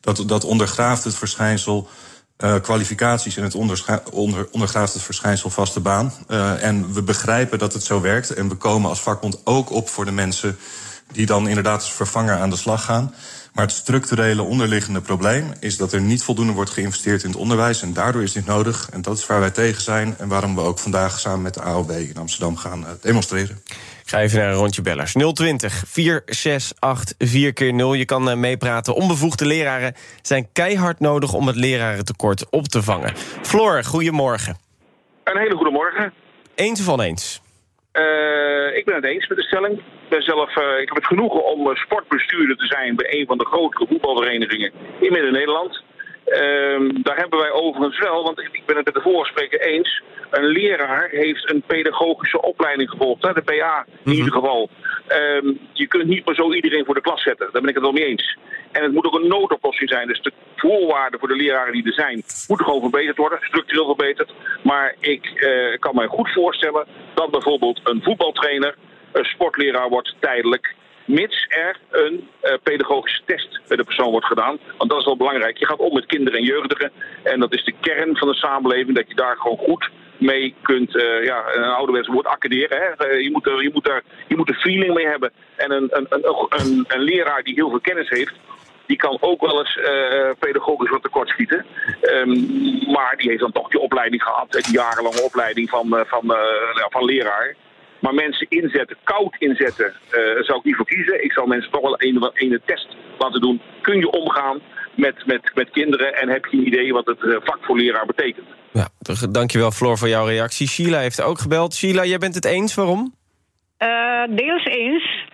Dat, 0.01 0.23
dat 0.27 0.45
ondergraaft 0.45 1.05
het 1.05 1.15
verschijnsel 1.15 1.89
kwalificaties 2.63 3.37
en 3.37 3.43
het 3.43 3.55
onder, 3.55 4.49
ondergraaft 4.51 4.93
het 4.93 5.03
verschijnsel 5.03 5.51
vaste 5.51 5.81
baan. 5.81 6.13
en 6.61 6.93
we 6.93 7.03
begrijpen 7.03 7.59
dat 7.59 7.73
het 7.73 7.85
zo 7.85 8.01
werkt. 8.01 8.31
En 8.31 8.49
we 8.49 8.55
komen 8.55 8.89
als 8.89 9.01
vakbond 9.01 9.41
ook 9.45 9.71
op 9.71 9.89
voor 9.89 10.05
de 10.05 10.13
mensen 10.13 10.59
die 11.13 11.27
dan 11.27 11.49
inderdaad 11.49 11.81
als 11.81 11.93
vervanger 11.93 12.39
aan 12.39 12.51
de 12.51 12.57
slag 12.57 12.85
gaan. 12.85 13.15
Maar 13.55 13.65
het 13.65 13.75
structurele 13.75 14.43
onderliggende 14.43 15.01
probleem 15.01 15.53
is 15.61 15.77
dat 15.77 15.93
er 15.93 16.01
niet 16.01 16.23
voldoende 16.23 16.53
wordt 16.53 16.71
geïnvesteerd 16.71 17.23
in 17.23 17.29
het 17.29 17.39
onderwijs. 17.39 17.83
En 17.83 17.93
daardoor 17.93 18.23
is 18.23 18.33
dit 18.33 18.47
nodig. 18.47 18.89
En 18.93 19.03
dat 19.03 19.19
is 19.19 19.27
waar 19.27 19.41
wij 19.41 19.51
tegen 19.51 19.83
zijn. 19.83 20.15
En 20.19 20.29
waarom 20.29 20.55
we 20.55 20.61
ook 20.61 20.79
vandaag 20.79 21.19
samen 21.19 21.43
met 21.43 21.55
de 21.55 21.63
AOB 21.63 21.91
in 21.91 22.17
Amsterdam 22.17 22.57
gaan 22.57 22.87
demonstreren. 23.01 23.63
Ik 24.03 24.11
ga 24.11 24.21
even 24.21 24.39
naar 24.39 24.49
een 24.49 24.55
rondje 24.55 24.83
bellers. 24.83 25.13
020 25.13 25.83
468 25.87 27.29
4 27.29 27.53
keer 27.53 27.75
0 27.75 27.95
Je 27.95 28.05
kan 28.05 28.41
meepraten. 28.41 28.95
Onbevoegde 28.95 29.47
leraren 29.47 29.95
zijn 30.23 30.49
keihard 30.53 31.01
nodig 31.01 31.33
om 31.33 31.47
het 31.47 31.57
lerarentekort 31.57 32.51
op 32.51 32.69
te 32.69 32.83
vangen. 32.83 33.17
Floor, 33.43 33.85
goedemorgen. 33.85 34.57
Een 35.25 35.39
hele 35.39 35.57
goede 35.57 35.71
morgen. 35.71 36.13
Eens 36.55 36.81
of 36.81 36.89
oneens? 36.89 37.43
Uh, 37.93 38.77
ik 38.77 38.85
ben 38.85 38.95
het 38.95 39.05
eens 39.05 39.29
met 39.29 39.39
de 39.39 39.45
stelling. 39.45 39.83
Ik, 40.05 40.11
ben 40.11 40.23
zelf, 40.23 40.57
uh, 40.57 40.81
ik 40.81 40.89
heb 40.89 40.97
het 40.97 41.07
genoegen 41.07 41.45
om 41.45 41.77
sportbestuurder 41.77 42.57
te 42.57 42.67
zijn 42.67 42.97
bij 42.97 43.19
een 43.19 43.27
van 43.27 43.39
de 43.39 43.47
grotere 43.47 43.87
voetbalverenigingen 43.87 44.73
in 45.01 45.13
Midden-Nederland. 45.13 45.83
Ehm, 46.25 47.03
daar 47.03 47.17
hebben 47.17 47.39
wij 47.39 47.51
overigens 47.51 47.99
wel, 47.99 48.23
want 48.23 48.39
ik 48.39 48.63
ben 48.67 48.77
het 48.77 48.85
met 48.85 48.95
de 48.95 49.01
vorige 49.01 49.31
spreker 49.31 49.61
eens. 49.61 50.03
Een 50.31 50.45
leraar 50.45 51.09
heeft 51.11 51.51
een 51.51 51.63
pedagogische 51.67 52.43
opleiding 52.43 52.91
gevolgd, 52.91 53.23
hè, 53.23 53.33
de 53.33 53.43
PA 53.43 53.87
in 54.05 54.13
ieder 54.13 54.33
geval. 54.33 54.69
Ehm, 55.07 55.53
je 55.73 55.87
kunt 55.87 56.07
niet 56.07 56.25
maar 56.25 56.35
zo 56.35 56.53
iedereen 56.53 56.85
voor 56.85 56.95
de 56.95 57.01
klas 57.01 57.23
zetten, 57.23 57.49
daar 57.53 57.61
ben 57.61 57.71
ik 57.71 57.77
het 57.77 57.85
wel 57.85 57.93
mee 57.93 58.07
eens. 58.07 58.37
En 58.73 58.83
het 58.83 58.93
moet 58.93 59.07
ook 59.07 59.15
een 59.15 59.29
noodoplossing 59.29 59.91
zijn. 59.91 60.09
Dus 60.09 60.23
de 60.23 60.33
voorwaarden 60.57 61.19
voor 61.21 61.29
de 61.29 61.37
leraren 61.37 61.73
die 61.73 61.87
er 61.87 61.93
zijn, 61.93 62.23
moeten 62.49 62.67
gewoon 62.67 62.81
verbeterd 62.81 63.17
worden, 63.17 63.39
structureel 63.43 63.87
verbeterd. 63.87 64.33
Maar 64.63 64.95
ik 65.01 65.25
eh, 65.27 65.79
kan 65.79 65.95
mij 65.95 66.07
goed 66.07 66.33
voorstellen 66.33 66.87
dat 67.15 67.31
bijvoorbeeld 67.31 67.81
een 67.85 68.03
voetbaltrainer 68.03 68.75
sportleraar 69.23 69.89
wordt 69.89 70.15
tijdelijk. 70.21 70.75
Mits 71.05 71.47
er 71.49 71.77
een 71.91 72.29
eh, 72.41 72.55
pedagogische 72.63 73.23
test 73.25 73.61
bij 73.69 73.77
de 73.77 73.85
persoon 73.85 74.11
wordt 74.11 74.27
gedaan. 74.27 74.59
Want 74.79 74.91
dat 74.91 74.99
is 74.99 75.05
wel 75.05 75.17
belangrijk. 75.17 75.57
Je 75.57 75.67
gaat 75.67 75.79
om 75.79 75.95
met 75.95 76.07
kinderen 76.07 76.39
en 76.39 76.45
jeugdigen. 76.45 76.91
En 77.23 77.41
dat 77.41 77.53
is 77.53 77.65
de 77.65 77.75
kern 77.81 78.17
van 78.17 78.29
de 78.29 78.35
samenleving. 78.35 78.97
Dat 78.97 79.09
je 79.09 79.15
daar 79.15 79.37
gewoon 79.37 79.59
goed 79.59 79.91
mee 80.19 80.55
kunt, 80.63 80.97
eh, 80.97 81.25
ja, 81.25 81.45
een 81.55 81.63
ouderwets 81.63 82.09
woord 82.09 82.27
accaderen. 82.27 82.79
Hè. 82.79 83.07
Eh, 83.07 83.21
je, 83.21 83.31
moet 83.31 83.47
er, 83.47 83.63
je, 83.63 83.71
moet 83.73 83.89
er, 83.89 84.03
je 84.29 84.37
moet 84.37 84.49
er 84.49 84.55
feeling 84.55 84.95
mee 84.95 85.07
hebben. 85.07 85.33
En 85.57 85.71
een, 85.71 85.89
een, 85.91 86.07
een, 86.09 86.85
een, 86.89 87.03
leraar 87.03 87.43
die 87.43 87.55
heel 87.55 87.71
veel 87.71 87.81
kennis 87.81 88.09
heeft, 88.09 88.35
die 88.87 88.97
kan 88.97 89.17
ook 89.21 89.41
wel 89.41 89.59
eens 89.59 89.77
uh, 89.77 90.31
pedagogisch 90.39 90.91
wat 90.91 91.03
tekortschieten. 91.03 91.67
Um, 92.03 92.29
maar 92.93 93.17
die 93.17 93.29
heeft 93.29 93.41
dan 93.41 93.53
toch 93.53 93.69
die 93.69 93.81
opleiding 93.81 94.23
gehad, 94.23 94.53
die 94.53 94.73
jarenlange 94.73 95.23
opleiding 95.23 95.71
van, 95.71 95.87
uh, 95.95 96.01
van, 96.05 96.25
uh, 96.25 96.85
van 96.89 97.05
leraar. 97.05 97.55
Maar 98.05 98.15
mensen 98.15 98.47
inzetten, 98.49 98.97
koud 99.05 99.37
inzetten, 99.39 99.93
zou 100.41 100.59
ik 100.59 100.65
niet 100.65 100.77
voor 100.77 100.87
kiezen. 100.87 101.25
Ik 101.25 101.33
zal 101.33 101.47
mensen 101.47 101.71
toch 101.71 101.81
wel 101.81 101.95
een, 101.99 102.31
een 102.35 102.61
test 102.65 102.97
laten 103.19 103.41
doen. 103.41 103.61
Kun 103.81 103.99
je 103.99 104.11
omgaan 104.11 104.61
met, 104.95 105.27
met, 105.27 105.51
met 105.55 105.71
kinderen 105.71 106.15
en 106.15 106.29
heb 106.29 106.45
je 106.45 106.57
een 106.57 106.67
idee 106.67 106.93
wat 106.93 107.07
het 107.07 107.19
vak 107.21 107.59
voor 107.61 107.77
leraar 107.77 108.07
betekent? 108.07 108.47
Ja, 108.73 108.89
dankjewel 109.31 109.71
Floor 109.71 109.99
voor 109.99 110.09
jouw 110.09 110.27
reactie. 110.27 110.69
Sheila 110.69 110.99
heeft 110.99 111.23
ook 111.23 111.39
gebeld. 111.39 111.75
Sheila, 111.75 112.05
jij 112.05 112.19
bent 112.19 112.35
het 112.35 112.45
eens, 112.45 112.75
waarom? 112.75 113.15
deels 114.31 114.65
eens. 114.65 115.25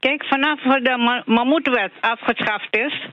Kijk, 0.00 0.24
vanaf 0.24 0.60
de 0.60 1.22
Mammoetwet 1.26 1.92
afgeschaft 2.00 2.76
is, 2.76 3.08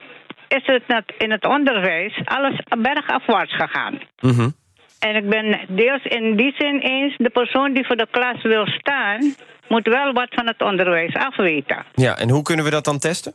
is 0.47 0.63
het 0.65 1.13
in 1.17 1.31
het 1.31 1.45
onderwijs 1.45 2.21
alles 2.25 2.59
bergafwaarts 2.77 3.55
gegaan. 3.55 3.99
Mm 4.19 4.31
-hmm. 4.31 4.53
En 4.99 5.15
ik 5.15 5.29
ben 5.29 5.59
deels 5.67 6.03
in 6.03 6.35
die 6.35 6.53
zin 6.57 6.79
eens, 6.79 7.17
de 7.17 7.29
persoon 7.29 7.73
die 7.73 7.85
voor 7.85 7.95
de 7.95 8.07
klas 8.11 8.41
wil 8.41 8.67
staan, 8.67 9.33
moet 9.67 9.87
wel 9.87 10.13
wat 10.13 10.27
van 10.29 10.47
het 10.47 10.61
onderwijs 10.61 11.13
afweten. 11.13 11.85
Ja, 11.93 12.17
en 12.17 12.29
hoe 12.29 12.43
kunnen 12.43 12.65
we 12.65 12.71
dat 12.71 12.85
dan 12.85 12.99
testen? 12.99 13.33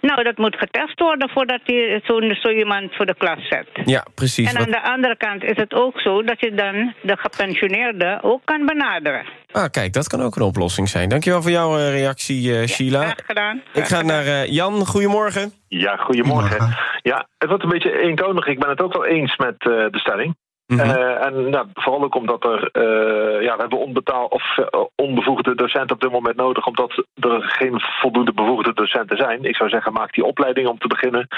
Nou, 0.00 0.22
dat 0.22 0.36
moet 0.36 0.56
getest 0.56 1.00
worden 1.00 1.30
voordat 1.30 1.60
je 1.64 2.00
zo, 2.04 2.34
zo 2.34 2.48
iemand 2.48 2.94
voor 2.94 3.06
de 3.06 3.14
klas 3.14 3.48
zet. 3.48 3.68
Ja, 3.84 4.04
precies. 4.14 4.52
En 4.52 4.58
aan 4.58 4.70
de 4.70 4.82
andere 4.82 5.16
kant 5.16 5.44
is 5.44 5.56
het 5.56 5.74
ook 5.74 6.00
zo 6.00 6.22
dat 6.22 6.40
je 6.40 6.54
dan 6.54 6.94
de 7.02 7.16
gepensioneerde 7.16 8.18
ook 8.22 8.40
kan 8.44 8.66
benaderen. 8.66 9.24
Ah, 9.50 9.70
kijk, 9.70 9.92
dat 9.92 10.08
kan 10.08 10.22
ook 10.22 10.36
een 10.36 10.42
oplossing 10.42 10.88
zijn. 10.88 11.08
Dankjewel 11.08 11.42
voor 11.42 11.50
jouw 11.50 11.78
uh, 11.78 11.90
reactie, 11.90 12.50
uh, 12.50 12.66
Sheila. 12.66 13.00
Ja, 13.00 13.06
graag 13.06 13.26
gedaan. 13.26 13.62
Ik 13.72 13.84
ga 13.84 14.02
naar 14.02 14.24
uh, 14.24 14.46
Jan. 14.46 14.86
Goedemorgen. 14.86 15.52
Ja, 15.68 15.96
goedemorgen. 15.96 16.76
Ja, 17.02 17.28
het 17.38 17.48
wordt 17.48 17.64
een 17.64 17.70
beetje 17.70 18.00
eentonig. 18.00 18.46
Ik 18.46 18.58
ben 18.58 18.68
het 18.68 18.80
ook 18.80 18.92
wel 18.92 19.06
eens 19.06 19.36
met 19.36 19.60
de 19.60 19.88
stelling. 19.98 20.36
Mm 20.68 20.78
-hmm. 20.78 20.90
uh, 20.90 21.24
en 21.24 21.50
nou, 21.50 21.66
vooral 21.74 22.02
ook 22.02 22.14
omdat 22.14 22.44
er, 22.44 22.70
uh, 22.72 23.42
ja, 23.42 23.54
we 23.54 23.60
hebben 23.60 23.78
onbetaald 23.78 24.32
of 24.32 24.56
uh, 24.56 24.84
onbevoegde 24.94 25.54
docenten 25.54 25.94
op 25.94 26.00
dit 26.00 26.10
moment 26.10 26.36
nodig, 26.36 26.66
omdat 26.66 27.04
er 27.14 27.42
geen 27.42 27.80
voldoende 27.80 28.32
bevoegde 28.32 28.72
docenten 28.72 29.16
zijn. 29.16 29.44
Ik 29.44 29.56
zou 29.56 29.68
zeggen, 29.70 29.92
maak 29.92 30.12
die 30.12 30.24
opleiding 30.24 30.68
om 30.68 30.78
te 30.78 30.86
beginnen 30.86 31.28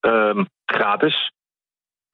ehm, 0.00 0.44
gratis. 0.66 1.30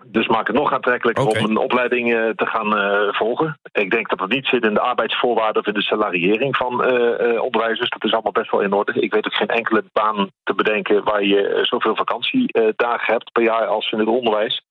Dus 0.06 0.26
maak 0.26 0.46
het 0.46 0.56
nog 0.56 0.72
aantrekkelijker 0.72 1.26
okay. 1.26 1.42
om 1.42 1.50
een 1.50 1.56
opleiding 1.56 2.12
uh, 2.12 2.28
te 2.28 2.46
gaan 2.46 2.78
uh, 2.78 3.12
volgen. 3.12 3.58
Ik 3.72 3.90
denk 3.90 4.08
dat 4.08 4.20
het 4.20 4.30
niet 4.30 4.46
zit 4.46 4.64
in 4.64 4.74
de 4.74 4.80
arbeidsvoorwaarden 4.80 5.62
of 5.62 5.68
in 5.68 5.74
de 5.74 5.82
salariering 5.82 6.56
van 6.56 6.72
uh, 6.72 7.42
onderwijzers. 7.42 7.90
Dat 7.90 8.04
is 8.04 8.12
allemaal 8.12 8.32
best 8.32 8.50
wel 8.50 8.60
in 8.60 8.72
orde. 8.72 9.00
Ik 9.00 9.12
weet 9.12 9.26
ook 9.26 9.34
geen 9.34 9.48
enkele 9.48 9.84
baan 9.92 10.30
te 10.42 10.54
bedenken 10.54 11.04
waar 11.04 11.24
je 11.24 11.58
zoveel 11.62 11.96
vakantiedagen 11.96 13.12
hebt 13.12 13.32
per 13.32 13.42
jaar 13.42 13.66
als 13.66 13.90
in 13.92 13.98
het 13.98 14.08
onderwijs. 14.08 14.62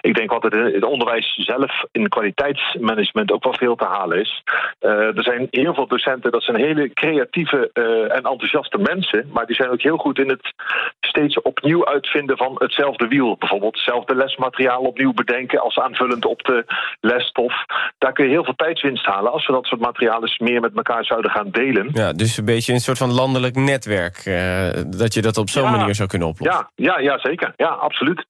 Ik 0.00 0.14
denk 0.14 0.44
in 0.44 0.74
het 0.74 0.84
onderwijs 0.84 1.34
zelf 1.34 1.84
in 1.92 2.08
kwaliteitsmanagement 2.08 3.32
ook 3.32 3.44
wel 3.44 3.54
veel 3.54 3.76
te 3.76 3.84
halen 3.84 4.20
is. 4.20 4.42
er 4.80 5.22
zijn 5.22 5.46
heel 5.50 5.74
veel 5.74 5.86
docenten, 5.86 6.32
dat 6.32 6.42
zijn 6.42 6.56
hele 6.56 6.92
creatieve 6.92 7.70
en 8.08 8.22
enthousiaste 8.22 8.78
mensen. 8.78 9.28
Maar 9.32 9.46
die 9.46 9.56
zijn 9.56 9.70
ook 9.70 9.82
heel 9.82 9.96
goed 9.96 10.18
in 10.18 10.28
het 10.28 10.54
steeds 11.00 11.40
opnieuw 11.40 11.86
uitvinden 11.86 12.36
van 12.36 12.54
hetzelfde 12.58 13.08
wiel. 13.08 13.36
Bijvoorbeeld 13.38 13.74
hetzelfde 13.74 14.14
lesmateriaal 14.14 14.82
opnieuw 14.82 15.12
bedenken 15.12 15.60
als 15.60 15.78
aanvullend 15.78 16.24
op 16.24 16.42
de 16.42 16.64
lesstof. 17.00 17.54
Daar 17.98 18.12
kun 18.12 18.24
je 18.24 18.30
heel 18.30 18.44
veel 18.44 18.56
tijdswinst 18.56 19.06
halen 19.06 19.32
als 19.32 19.46
we 19.46 19.52
dat 19.52 19.66
soort 19.66 19.80
materialen 19.80 20.30
meer 20.38 20.60
met 20.60 20.76
elkaar 20.76 21.04
zouden 21.04 21.30
gaan 21.30 21.50
delen. 21.50 21.90
Ja, 21.92 22.12
dus 22.12 22.36
een 22.36 22.44
beetje 22.44 22.72
een 22.72 22.80
soort 22.80 22.98
van 22.98 23.12
landelijk 23.12 23.54
netwerk. 23.54 24.26
Uh, 24.26 24.68
dat 24.86 25.14
je 25.14 25.22
dat 25.22 25.36
op 25.36 25.48
zo'n 25.48 25.62
ja, 25.62 25.70
manier 25.70 25.94
zou 25.94 26.08
kunnen 26.08 26.28
oplossen. 26.28 26.66
Ja, 26.76 26.92
ja, 26.92 26.98
ja, 26.98 27.18
zeker. 27.18 27.52
Ja, 27.56 27.68
absoluut. 27.68 28.26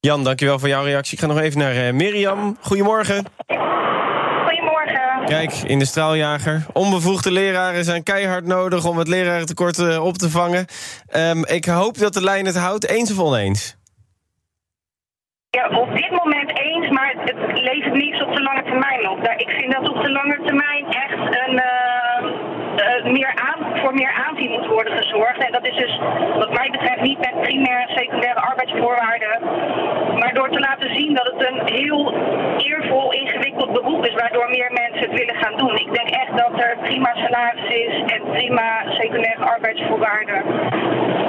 Jan, 0.00 0.24
dankjewel 0.24 0.58
voor 0.58 0.68
jouw 0.68 0.84
reactie. 0.84 1.12
Ik 1.14 1.20
ga 1.20 1.26
nog 1.26 1.38
even 1.38 1.58
naar 1.58 1.74
uh, 1.74 1.92
Mirjam. 1.92 2.56
Goedemorgen. 2.60 3.24
Goedemorgen. 4.46 5.24
Kijk, 5.24 5.52
in 5.52 5.78
de 5.78 5.84
straaljager. 5.84 6.66
Onbevoegde 6.72 7.32
leraren 7.32 7.84
zijn 7.84 8.02
keihard 8.02 8.46
nodig 8.46 8.84
om 8.84 8.98
het 8.98 9.08
lerarentekort 9.08 9.78
uh, 9.78 10.04
op 10.04 10.14
te 10.14 10.30
vangen. 10.30 10.66
Um, 11.16 11.46
ik 11.46 11.64
hoop 11.64 11.98
dat 11.98 12.12
de 12.12 12.22
lijn 12.22 12.46
het 12.46 12.56
houdt. 12.56 12.88
Eens 12.88 13.10
of 13.10 13.18
oneens? 13.18 13.76
Ja, 15.50 15.68
op 15.68 15.94
dit 15.94 16.10
moment 16.10 16.58
eens, 16.58 16.88
maar 16.90 17.14
het 17.16 17.60
levert 17.60 17.94
niets 17.94 18.22
op 18.22 18.34
de 18.34 18.42
lange 18.42 18.62
termijn 18.62 19.08
op. 19.08 19.18
Ik 19.36 19.48
vind 19.48 19.72
dat 19.72 19.88
op 19.88 20.02
de 20.02 20.10
lange 20.10 20.38
termijn 20.44 20.86
echt 20.86 21.18
een, 21.46 21.54
uh, 21.54 22.30
uh, 22.76 23.12
meer 23.12 23.34
aan, 23.34 23.57
voor 23.80 23.94
meer 23.94 24.12
aanzien 24.26 24.50
moet 24.50 24.66
worden 24.66 24.96
gezorgd. 24.96 25.38
En 25.38 25.52
dat 25.52 25.66
is 25.66 25.76
dus 25.76 25.98
wat 26.34 26.52
mij 26.52 26.68
betreft 26.70 27.00
niet 27.00 27.18
met 27.18 27.40
primaire 27.40 27.86
en 27.86 27.96
secundaire 27.96 28.40
arbeidsvoorwaarden. 28.40 29.34
Maar 30.18 30.34
door 30.34 30.50
te 30.50 30.60
laten 30.60 30.94
zien 30.94 31.14
dat 31.14 31.24
het 31.32 31.48
een 31.48 31.60
heel 31.74 32.14
eervol, 32.58 33.12
ingewikkeld 33.12 33.72
beroep 33.72 34.06
is, 34.06 34.14
waardoor 34.14 34.50
meer 34.50 34.72
mensen 34.72 35.10
het 35.10 35.18
willen 35.18 35.34
gaan 35.34 35.56
doen. 35.56 35.74
Ik 35.78 35.92
denk 35.92 36.08
echt 36.08 36.36
dat 36.36 36.60
er 36.60 36.76
prima 36.82 37.14
salaris 37.14 37.70
is 37.70 38.12
en 38.12 38.22
prima 38.32 38.82
secundaire 38.88 39.44
arbeidsvoorwaarden. 39.44 40.44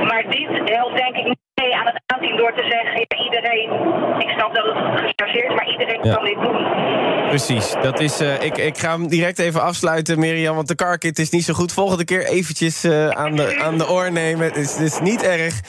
Maar 0.07 0.23
dit 0.29 0.69
helpt 0.69 0.97
denk 0.97 1.15
ik 1.15 1.25
niet 1.25 1.48
aan 1.59 1.85
het 1.85 2.01
aanzien 2.05 2.37
door 2.37 2.53
te 2.53 2.63
zeggen, 2.69 3.05
ja, 3.07 3.23
iedereen, 3.23 3.69
ik 4.19 4.29
snap 4.29 4.55
dat 4.55 4.65
het 4.65 4.75
gechargeerd 4.75 5.49
is, 5.49 5.55
maar 5.55 5.69
iedereen 5.71 5.99
ja. 6.03 6.15
kan 6.15 6.25
dit 6.25 6.41
doen. 6.41 7.27
Precies, 7.27 7.73
dat 7.81 7.99
is, 7.99 8.21
uh, 8.21 8.41
ik, 8.41 8.57
ik 8.57 8.77
ga 8.77 8.91
hem 8.91 9.07
direct 9.07 9.39
even 9.39 9.61
afsluiten, 9.61 10.19
Mirjam, 10.19 10.55
want 10.55 10.67
de 10.67 10.75
carkit 10.75 11.19
is 11.19 11.29
niet 11.29 11.43
zo 11.43 11.53
goed. 11.53 11.73
Volgende 11.73 12.05
keer 12.05 12.25
eventjes 12.25 12.85
uh, 12.85 13.09
aan, 13.09 13.35
de, 13.35 13.57
aan 13.57 13.77
de 13.77 13.89
oor 13.89 14.11
nemen, 14.11 14.45
het 14.45 14.55
is, 14.55 14.71
het 14.71 14.81
is 14.81 14.99
niet 14.99 15.23
erg. 15.23 15.59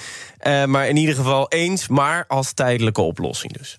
Uh, 0.47 0.65
maar 0.65 0.89
in 0.89 0.97
ieder 0.97 1.15
geval 1.15 1.49
eens, 1.49 1.89
maar 1.89 2.25
als 2.29 2.53
tijdelijke 2.53 3.01
oplossing 3.01 3.53
dus. 3.53 3.79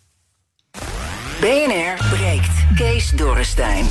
BNR 1.40 2.08
breekt. 2.10 2.66
Kees 2.76 3.10
Dorrestein. 3.10 3.86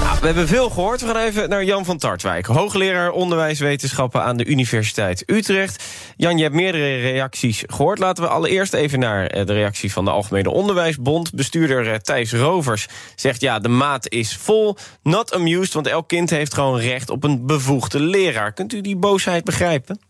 Nou, 0.00 0.20
we 0.20 0.26
hebben 0.26 0.48
veel 0.48 0.70
gehoord. 0.70 1.00
We 1.00 1.06
gaan 1.06 1.16
even 1.16 1.48
naar 1.48 1.64
Jan 1.64 1.84
van 1.84 1.98
Tartwijk. 1.98 2.46
Hoogleraar 2.46 3.10
onderwijswetenschappen 3.10 4.22
aan 4.22 4.36
de 4.36 4.44
Universiteit 4.44 5.22
Utrecht. 5.26 5.84
Jan, 6.16 6.36
je 6.36 6.42
hebt 6.42 6.54
meerdere 6.54 6.96
reacties 6.96 7.64
gehoord. 7.66 7.98
Laten 7.98 8.24
we 8.24 8.30
allereerst 8.30 8.72
even 8.72 8.98
naar 8.98 9.28
de 9.28 9.52
reactie 9.52 9.92
van 9.92 10.04
de 10.04 10.10
Algemene 10.10 10.50
Onderwijsbond. 10.50 11.34
Bestuurder 11.34 12.02
Thijs 12.02 12.32
Rovers 12.32 12.86
zegt... 13.14 13.40
ja, 13.40 13.58
de 13.58 13.68
maat 13.68 14.08
is 14.10 14.36
vol, 14.36 14.76
not 15.02 15.34
amused... 15.34 15.72
want 15.72 15.86
elk 15.86 16.08
kind 16.08 16.30
heeft 16.30 16.54
gewoon 16.54 16.78
recht 16.78 17.10
op 17.10 17.24
een 17.24 17.46
bevoegde 17.46 18.00
leraar. 18.00 18.52
Kunt 18.52 18.72
u 18.72 18.80
die 18.80 18.96
boosheid 18.96 19.44
begrijpen? 19.44 20.00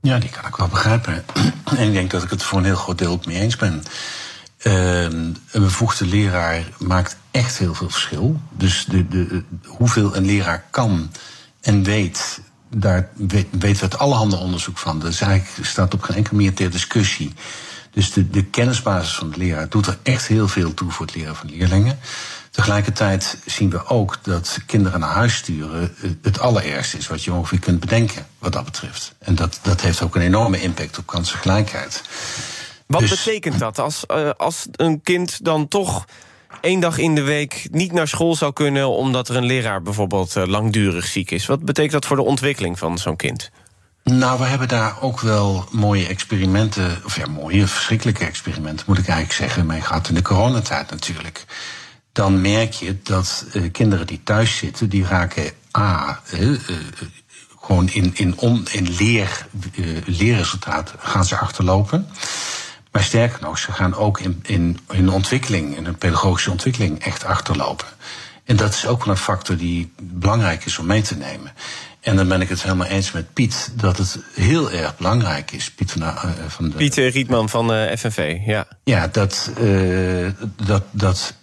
Ja, 0.00 0.18
die 0.18 0.30
kan 0.30 0.46
ik 0.46 0.56
wel 0.56 0.68
begrijpen. 0.68 1.24
En 1.76 1.86
ik 1.86 1.92
denk 1.92 2.10
dat 2.10 2.22
ik 2.22 2.30
het 2.30 2.42
voor 2.42 2.58
een 2.58 2.64
heel 2.64 2.76
groot 2.76 2.98
deel 2.98 3.20
mee 3.26 3.38
eens 3.38 3.56
ben. 3.56 3.82
Uh, 4.62 5.02
een 5.02 5.36
bevoegde 5.52 6.06
leraar 6.06 6.68
maakt 6.78 7.16
echt 7.30 7.58
heel 7.58 7.74
veel 7.74 7.90
verschil. 7.90 8.40
Dus 8.50 8.84
de, 8.84 9.08
de, 9.08 9.42
hoeveel 9.66 10.16
een 10.16 10.24
leraar 10.24 10.64
kan 10.70 11.10
en 11.60 11.82
weet, 11.82 12.40
daar 12.70 13.10
weten 13.50 13.60
we 13.60 13.80
uit 13.80 13.98
allerhande 13.98 14.36
onderzoek 14.36 14.78
van. 14.78 15.06
Is 15.06 15.20
eigenlijk, 15.20 15.66
staat 15.66 15.94
op 15.94 16.02
geen 16.02 16.16
enkele 16.16 16.36
manier 16.36 16.54
ter 16.54 16.70
discussie. 16.70 17.32
Dus 17.90 18.12
de, 18.12 18.30
de 18.30 18.44
kennisbasis 18.44 19.14
van 19.14 19.30
de 19.30 19.36
leraar 19.36 19.68
doet 19.68 19.86
er 19.86 19.98
echt 20.02 20.26
heel 20.26 20.48
veel 20.48 20.74
toe 20.74 20.90
voor 20.90 21.06
het 21.06 21.14
leren 21.14 21.36
van 21.36 21.50
leerlingen. 21.50 21.98
Tegelijkertijd 22.50 23.38
zien 23.46 23.70
we 23.70 23.86
ook 23.86 24.18
dat 24.22 24.58
kinderen 24.66 25.00
naar 25.00 25.10
huis 25.10 25.36
sturen 25.36 25.94
het 26.22 26.38
allerergste 26.40 26.96
is 26.96 27.06
wat 27.06 27.24
je 27.24 27.32
ongeveer 27.32 27.58
kunt 27.58 27.80
bedenken 27.80 28.26
wat 28.38 28.52
dat 28.52 28.64
betreft. 28.64 29.14
En 29.18 29.34
dat, 29.34 29.58
dat 29.62 29.80
heeft 29.80 30.02
ook 30.02 30.14
een 30.14 30.22
enorme 30.22 30.60
impact 30.60 30.98
op 30.98 31.06
kansengelijkheid. 31.06 32.02
Wat 32.88 33.00
dus, 33.00 33.10
betekent 33.24 33.58
dat 33.58 33.78
als, 33.78 34.04
uh, 34.08 34.30
als 34.36 34.66
een 34.72 35.02
kind 35.02 35.44
dan 35.44 35.68
toch 35.68 36.04
één 36.60 36.80
dag 36.80 36.98
in 36.98 37.14
de 37.14 37.22
week 37.22 37.68
niet 37.70 37.92
naar 37.92 38.08
school 38.08 38.36
zou 38.36 38.52
kunnen... 38.52 38.88
omdat 38.88 39.28
er 39.28 39.36
een 39.36 39.44
leraar 39.44 39.82
bijvoorbeeld 39.82 40.36
uh, 40.36 40.46
langdurig 40.46 41.06
ziek 41.06 41.30
is? 41.30 41.46
Wat 41.46 41.64
betekent 41.64 41.92
dat 41.92 42.06
voor 42.06 42.16
de 42.16 42.22
ontwikkeling 42.22 42.78
van 42.78 42.98
zo'n 42.98 43.16
kind? 43.16 43.50
Nou, 44.04 44.38
we 44.38 44.44
hebben 44.44 44.68
daar 44.68 45.02
ook 45.02 45.20
wel 45.20 45.64
mooie 45.70 46.06
experimenten, 46.06 47.00
of 47.04 47.16
ja, 47.16 47.26
mooie, 47.26 47.66
verschrikkelijke 47.66 48.24
experimenten, 48.24 48.84
moet 48.88 48.98
ik 48.98 49.08
eigenlijk 49.08 49.38
zeggen, 49.38 49.66
mee 49.66 49.80
gehad 49.80 50.08
in 50.08 50.14
de 50.14 50.22
coronatijd 50.22 50.90
natuurlijk. 50.90 51.44
Dan 52.12 52.40
merk 52.40 52.72
je 52.72 52.96
dat 53.02 53.44
uh, 53.52 53.72
kinderen 53.72 54.06
die 54.06 54.20
thuis 54.24 54.56
zitten, 54.56 54.88
die 54.88 55.04
raken 55.04 55.50
A, 55.78 56.20
uh, 56.34 56.40
uh, 56.40 56.56
gewoon 57.60 57.88
in, 57.88 58.10
in, 58.14 58.38
on, 58.38 58.66
in 58.70 58.88
leer, 58.90 59.46
leerresultaat 60.04 60.94
gaan 60.98 61.24
ze 61.24 61.36
achterlopen. 61.38 62.08
Maar 62.98 63.06
sterker 63.06 63.38
nog, 63.40 63.58
ze 63.58 63.72
gaan 63.72 63.94
ook 63.94 64.20
in, 64.20 64.42
in, 64.42 64.78
in 64.90 65.10
ontwikkeling, 65.10 65.76
in 65.76 65.86
een 65.86 65.98
pedagogische 65.98 66.50
ontwikkeling, 66.50 67.04
echt 67.04 67.24
achterlopen. 67.24 67.86
En 68.44 68.56
dat 68.56 68.74
is 68.74 68.86
ook 68.86 69.04
wel 69.04 69.14
een 69.14 69.20
factor 69.20 69.56
die 69.56 69.92
belangrijk 70.02 70.64
is 70.64 70.78
om 70.78 70.86
mee 70.86 71.02
te 71.02 71.16
nemen. 71.16 71.52
En 72.00 72.16
dan 72.16 72.28
ben 72.28 72.40
ik 72.40 72.48
het 72.48 72.62
helemaal 72.62 72.86
eens 72.86 73.12
met 73.12 73.32
Piet 73.32 73.72
dat 73.74 73.98
het 73.98 74.18
heel 74.34 74.70
erg 74.70 74.96
belangrijk 74.96 75.50
is. 75.50 75.70
Piet 75.70 75.92
van, 75.92 76.02
uh, 76.02 76.24
van 76.46 76.70
de. 76.70 76.76
Piet 76.76 76.94
Rietman 76.94 77.48
van 77.48 77.74
uh, 77.74 77.96
FNV, 77.96 78.38
ja. 78.46 78.66
Ja, 78.84 79.08
dat, 79.08 79.50
uh, 79.60 80.30
dat, 80.64 80.82
dat 80.90 81.34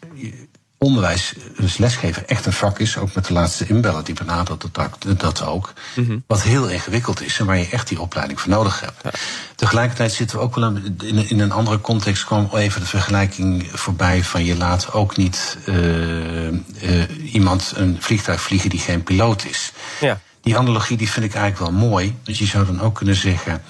onderwijs, 0.86 1.34
dus 1.58 1.78
lesgeven, 1.78 2.28
echt 2.28 2.46
een 2.46 2.54
vak 2.54 2.80
is. 2.80 2.98
Ook 2.98 3.14
met 3.14 3.26
de 3.26 3.34
laatste 3.34 3.68
inbellen, 3.68 4.04
die 4.04 4.16
benadert 4.16 4.66
dat, 4.72 5.20
dat 5.20 5.46
ook. 5.46 5.74
Mm 5.96 6.06
-hmm. 6.06 6.24
Wat 6.28 6.42
heel 6.42 6.68
ingewikkeld 6.68 7.22
is 7.22 7.40
en 7.40 7.46
waar 7.46 7.58
je 7.58 7.70
echt 7.70 7.88
die 7.88 8.02
opleiding 8.02 8.40
voor 8.40 8.50
nodig 8.50 8.80
hebt. 8.80 9.02
Ja. 9.04 9.12
Tegelijkertijd 9.56 10.12
zitten 10.12 10.38
we 10.38 10.44
ook 10.44 10.56
wel 10.56 10.76
in, 11.04 11.30
in 11.30 11.40
een 11.40 11.52
andere 11.52 11.82
context. 11.82 12.24
kwam 12.24 12.50
even 12.54 12.82
de 12.82 12.88
vergelijking 12.88 13.70
voorbij 13.74 14.24
van 14.24 14.46
je 14.46 14.58
laat 14.58 14.94
ook 14.94 15.18
niet 15.18 15.58
uh, 15.66 16.48
uh, 16.48 16.54
iemand 17.34 17.74
een 17.76 17.98
vliegtuig 18.00 18.42
vliegen 18.42 18.70
die 18.70 18.80
geen 18.80 19.04
piloot 19.04 19.46
is. 19.46 19.72
Ja. 20.00 20.20
Die 20.42 20.58
analogie 20.58 20.98
die 20.98 21.10
vind 21.10 21.26
ik 21.26 21.34
eigenlijk 21.34 21.72
wel 21.72 21.90
mooi. 21.90 22.16
Dus 22.24 22.40
je 22.40 22.46
zou 22.46 22.66
dan 22.66 22.82
ook 22.82 22.96
kunnen 22.96 23.16
zeggen 23.16 23.62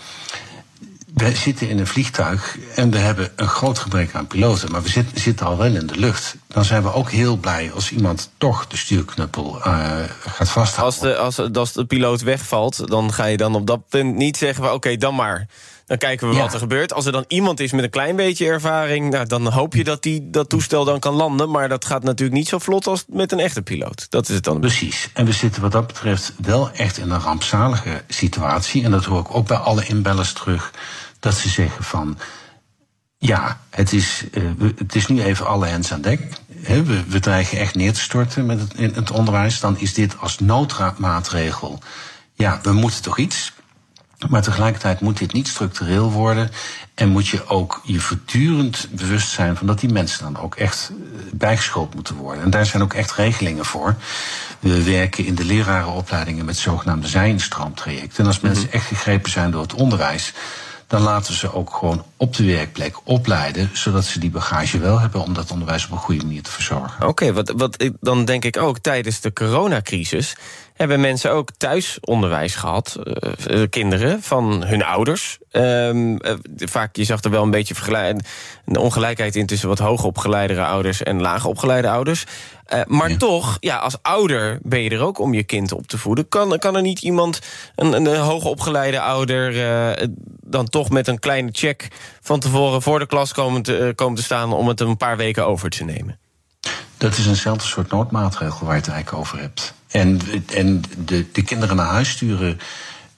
we 1.16 1.36
zitten 1.36 1.70
in 1.70 1.80
een 1.80 1.88
vliegtuig 1.88 2.58
en 2.76 2.92
we 2.92 2.98
hebben 2.98 3.32
een 3.36 3.48
groot 3.48 3.80
gebrek 3.80 4.14
aan 4.14 4.28
piloten, 4.28 4.72
maar 4.72 4.82
we 4.82 4.90
zitten, 4.90 5.22
zitten 5.22 5.46
al 5.46 5.58
wel 5.58 5.74
in 5.76 5.88
de 5.88 6.00
lucht. 6.00 6.36
Dan 6.48 6.66
zijn 6.66 6.84
we 6.84 6.94
ook 6.94 7.12
heel 7.12 7.38
blij 7.38 7.72
als 7.72 7.92
iemand 7.92 8.32
toch 8.38 8.68
de 8.68 8.78
stuurknuppel 8.78 9.58
uh, 9.58 9.98
gaat 10.20 10.50
vasthouden. 10.50 11.20
Als 11.20 11.36
de, 11.36 11.42
als, 11.44 11.54
als 11.54 11.74
de 11.74 11.86
piloot 11.86 12.22
wegvalt, 12.22 12.88
dan 12.88 13.14
ga 13.14 13.26
je 13.26 13.38
dan 13.38 13.56
op 13.56 13.68
dat 13.68 13.90
punt 13.90 14.16
niet 14.16 14.38
zeggen: 14.38 14.64
oké, 14.64 14.74
okay, 14.74 14.98
dan 14.98 15.16
maar. 15.16 15.48
Dan 15.86 15.98
kijken 15.98 16.30
we 16.30 16.36
ja. 16.36 16.42
wat 16.42 16.54
er 16.54 16.60
gebeurt. 16.60 16.94
Als 16.94 17.06
er 17.06 17.12
dan 17.12 17.26
iemand 17.28 17.60
is 17.60 17.72
met 17.72 17.84
een 17.84 17.90
klein 17.90 18.16
beetje 18.16 18.46
ervaring, 18.46 19.12
nou, 19.12 19.26
dan 19.26 19.48
hoop 19.48 19.74
je 19.74 19.84
dat 19.84 20.04
die, 20.04 20.30
dat 20.30 20.50
toestel 20.50 20.86
dan 20.86 21.00
kan 21.00 21.14
landen. 21.14 21.50
Maar 21.50 21.70
dat 21.70 21.86
gaat 21.86 22.04
natuurlijk 22.04 22.38
niet 22.38 22.48
zo 22.48 22.60
vlot 22.60 22.88
als 22.88 23.04
met 23.08 23.32
een 23.32 23.40
echte 23.40 23.62
piloot. 23.62 24.06
Dat 24.10 24.30
is 24.30 24.36
het 24.36 24.44
dan. 24.44 24.60
Precies. 24.60 25.10
En 25.14 25.26
we 25.26 25.32
zitten 25.32 25.62
wat 25.62 25.72
dat 25.72 25.88
betreft 25.88 26.34
wel 26.38 26.72
echt 26.72 26.98
in 26.98 27.12
een 27.12 27.20
rampzalige 27.20 28.04
situatie. 28.08 28.84
En 28.84 28.92
dat 28.92 29.06
hoor 29.06 29.20
ik 29.20 29.36
ook 29.36 29.48
bij 29.48 29.58
alle 29.58 29.86
inbellers 29.86 30.34
terug 30.34 30.72
dat 31.26 31.38
ze 31.38 31.50
zeggen 31.50 31.84
van. 31.84 32.18
Ja, 33.18 33.60
het 33.70 33.94
is, 33.94 34.24
uh, 34.32 34.70
het 34.78 34.96
is 34.96 35.08
nu 35.08 35.22
even 35.24 35.48
alle 35.48 35.66
hens 35.66 35.94
aan 35.94 36.02
dek. 36.02 36.22
He, 36.62 36.84
we, 36.84 37.04
we 37.08 37.20
dreigen 37.20 37.58
echt 37.58 37.76
neer 37.76 37.94
te 37.94 38.00
storten 38.00 38.46
met 38.46 38.60
het, 38.60 38.74
in 38.74 38.94
het 38.94 39.12
onderwijs. 39.12 39.60
Dan 39.60 39.78
is 39.78 39.94
dit 39.94 40.20
als 40.20 40.40
noodmaatregel. 40.40 41.80
Ja, 42.34 42.60
we 42.64 42.72
moeten 42.72 43.02
toch 43.02 43.18
iets. 43.18 43.54
Maar 44.30 44.42
tegelijkertijd 44.42 45.00
moet 45.00 45.18
dit 45.18 45.34
niet 45.34 45.48
structureel 45.48 46.12
worden. 46.12 46.52
En 46.94 47.10
moet 47.10 47.28
je 47.28 47.48
ook 47.48 47.82
je 47.84 48.00
voortdurend 48.00 48.88
bewust 48.92 49.30
zijn 49.30 49.56
van 49.56 49.68
dat 49.68 49.80
die 49.80 49.92
mensen 49.92 50.24
dan 50.24 50.44
ook 50.44 50.56
echt 50.56 50.92
bijgeschoold 51.32 51.96
moeten 51.96 52.16
worden. 52.16 52.44
En 52.44 52.50
daar 52.50 52.66
zijn 52.66 52.84
ook 52.84 52.94
echt 52.94 53.12
regelingen 53.12 53.66
voor. 53.66 53.96
We 54.60 54.84
werken 54.84 55.26
in 55.26 55.36
de 55.36 55.46
lerarenopleidingen 55.46 56.46
met 56.46 56.58
zogenaamde 56.58 57.08
zijinstroomtrajecten. 57.08 58.18
En 58.18 58.26
als 58.26 58.40
mensen 58.40 58.64
-hmm. 58.64 58.74
echt 58.74 58.88
gegrepen 58.88 59.32
zijn 59.32 59.52
door 59.52 59.62
het 59.62 59.74
onderwijs 59.74 60.34
dan 60.88 61.02
laten 61.02 61.32
we 61.32 61.38
ze 61.38 61.54
ook 61.54 61.74
gewoon 61.74 62.04
op 62.18 62.36
de 62.36 62.46
werkplek 62.46 62.96
opleiden, 63.04 63.70
zodat 63.74 64.06
ze 64.06 64.20
die 64.20 64.30
bagage 64.30 64.80
wel 64.80 65.00
hebben 65.00 65.22
om 65.22 65.34
dat 65.34 65.52
onderwijs 65.52 65.86
op 65.86 65.92
een 65.92 65.98
goede 65.98 66.26
manier 66.26 66.44
te 66.44 66.52
verzorgen. 66.52 66.96
Oké, 66.96 67.06
okay, 67.06 67.34
wat, 67.34 67.54
wat, 67.56 67.90
dan 68.00 68.26
denk 68.26 68.46
ik 68.46 68.58
ook 68.58 68.80
tijdens 68.80 69.22
de 69.22 69.34
coronacrisis 69.34 70.36
hebben 70.76 71.00
mensen 71.00 71.32
ook 71.32 71.50
thuisonderwijs 71.58 72.56
gehad, 72.56 72.98
uh, 73.48 73.64
kinderen 73.70 74.22
van 74.22 74.64
hun 74.66 74.84
ouders. 74.84 75.38
Um, 75.52 76.12
uh, 76.12 76.34
vaak, 76.58 76.96
je 76.96 77.04
zag 77.04 77.24
er 77.24 77.30
wel 77.30 77.44
een 77.44 77.52
beetje 77.52 78.24
een 78.66 78.78
ongelijkheid 78.78 79.36
in 79.36 79.46
tussen 79.46 79.68
wat 79.68 79.80
hoogopgeleidere 79.80 80.66
ouders 80.66 81.04
en 81.04 81.22
laagopgeleide 81.22 81.90
ouders. 81.90 82.26
Uh, 82.74 82.82
maar 82.88 83.10
ja. 83.10 83.18
toch, 83.18 83.58
ja, 83.60 83.78
als 83.78 83.98
ouder 84.02 84.60
ben 84.62 84.82
je 84.82 84.90
er 84.90 85.02
ook 85.02 85.20
om 85.20 85.34
je 85.34 85.44
kind 85.44 85.72
op 85.72 85.88
te 85.88 85.98
voeden. 85.98 86.30
Kan, 86.30 86.58
kan 86.58 86.76
er 86.76 86.82
niet 86.82 87.02
iemand, 87.02 87.40
een, 87.76 87.94
een 87.94 88.16
hoogopgeleide 88.16 89.00
ouder, 89.00 89.54
dan 90.46 90.70
toch 90.70 90.90
met 90.90 91.08
een 91.08 91.20
kleine 91.20 91.50
check 91.52 91.88
van 92.22 92.40
tevoren 92.40 92.82
voor 92.82 93.00
de 93.00 93.08
klas 93.08 93.34
komen 93.34 93.62
te, 93.62 93.94
komen 93.96 94.16
te 94.16 94.24
staan 94.24 94.54
om 94.54 94.68
het 94.68 94.80
een 94.80 94.98
paar 94.98 95.18
weken 95.18 95.48
over 95.48 95.70
te 95.70 95.84
nemen? 95.84 96.20
Dat 96.98 97.18
is 97.18 97.28
eenzelfde 97.28 97.66
soort 97.66 97.92
noodmaatregel 97.92 98.66
waar 98.66 98.76
je 98.76 98.82
het 98.82 98.90
eigenlijk 98.90 99.22
over 99.22 99.40
hebt. 99.40 99.74
En, 99.88 100.20
en 100.54 100.84
de, 100.98 101.32
de 101.32 101.44
kinderen 101.44 101.76
naar 101.76 101.86
huis 101.86 102.10
sturen 102.10 102.60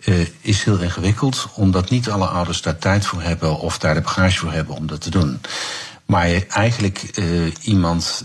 uh, 0.06 0.28
is 0.42 0.64
heel 0.64 0.80
ingewikkeld, 0.80 1.48
omdat 1.54 1.90
niet 1.90 2.10
alle 2.10 2.28
ouders 2.28 2.62
daar 2.62 2.78
tijd 2.78 3.06
voor 3.06 3.22
hebben 3.22 3.60
of 3.60 3.78
daar 3.78 3.94
de 3.94 4.02
bagage 4.02 4.38
voor 4.38 4.52
hebben 4.52 4.76
om 4.76 4.88
dat 4.88 5.02
te 5.02 5.10
doen. 5.10 5.42
Maar 6.08 6.44
eigenlijk 6.48 7.10
uh, 7.16 7.54
iemand, 7.62 8.24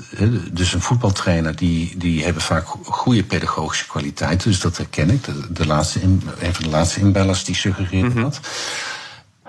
dus 0.52 0.72
een 0.72 0.82
voetbaltrainer, 0.82 1.56
die, 1.56 1.96
die 1.96 2.24
hebben 2.24 2.42
vaak 2.42 2.66
goede 2.84 3.24
pedagogische 3.24 3.86
kwaliteiten. 3.86 4.50
Dus 4.50 4.60
dat 4.60 4.76
herken 4.76 5.10
ik. 5.10 5.24
De, 5.24 5.52
de 5.52 5.66
laatste 5.66 6.00
in, 6.00 6.22
een 6.38 6.54
van 6.54 6.64
de 6.64 6.70
laatste 6.70 7.00
inbellers 7.00 7.44
die 7.44 7.54
suggereerde 7.54 8.08
mm 8.08 8.12
-hmm. 8.12 8.22
dat. 8.22 8.40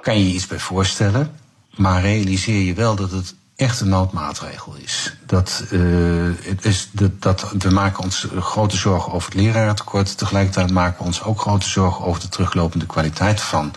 Kan 0.02 0.20
je 0.20 0.28
je 0.28 0.34
iets 0.34 0.48
bij 0.48 0.60
voorstellen. 0.60 1.32
Maar 1.76 2.02
realiseer 2.02 2.62
je 2.62 2.74
wel 2.74 2.96
dat 2.96 3.12
het 3.12 3.36
echt 3.56 3.80
een 3.80 3.90
noodmaatregel 3.90 4.76
is. 4.76 5.16
Dat, 5.26 5.64
uh, 5.72 6.32
het 6.42 6.66
is 6.66 6.90
dat, 6.92 7.22
dat, 7.22 7.54
we 7.58 7.70
maken 7.70 8.04
ons 8.04 8.28
grote 8.40 8.78
zorgen 8.78 9.14
over 9.14 9.32
het 9.32 9.42
lerarentekort. 9.42 10.18
Tegelijkertijd 10.18 10.72
maken 10.72 10.98
we 10.98 11.06
ons 11.06 11.24
ook 11.24 11.40
grote 11.40 11.70
zorgen 11.70 12.06
over 12.06 12.22
de 12.22 12.30
teruglopende 12.30 12.86
kwaliteit 12.86 13.42
van 13.42 13.74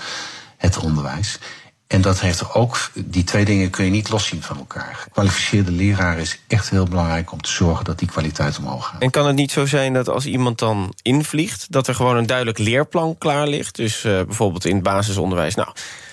het 0.57 0.79
onderwijs. 0.79 1.39
En 1.87 2.01
dat 2.01 2.21
heeft 2.21 2.55
ook, 2.55 2.91
die 2.95 3.25
twee 3.25 3.45
dingen 3.45 3.71
kun 3.71 3.85
je 3.85 3.91
niet 3.91 4.09
loszien 4.09 4.43
van 4.43 4.59
elkaar. 4.59 4.95
Gekwalificeerde 4.95 5.71
leraar 5.71 6.19
is 6.19 6.41
echt 6.47 6.71
heel 6.71 6.85
belangrijk 6.85 7.33
om 7.33 7.41
te 7.41 7.51
zorgen 7.51 7.85
dat 7.85 7.99
die 7.99 8.09
kwaliteit 8.09 8.59
omhoog 8.59 8.87
gaat. 8.87 9.03
En 9.03 9.11
kan 9.11 9.27
het 9.27 9.37
niet 9.37 9.51
zo 9.51 9.67
zijn 9.67 9.93
dat 9.93 10.09
als 10.09 10.27
iemand 10.27 10.59
dan 10.59 10.95
invliegt, 11.03 11.73
dat 11.73 11.87
er 11.87 11.95
gewoon 11.95 12.17
een 12.17 12.27
duidelijk 12.27 12.59
leerplan 12.59 13.19
klaar 13.19 13.47
ligt? 13.49 13.77
Dus 13.77 14.05
uh, 14.05 14.23
bijvoorbeeld 14.23 14.65
in 14.65 14.75
het 14.75 14.83
basisonderwijs, 14.83 15.55
nou, 15.55 15.69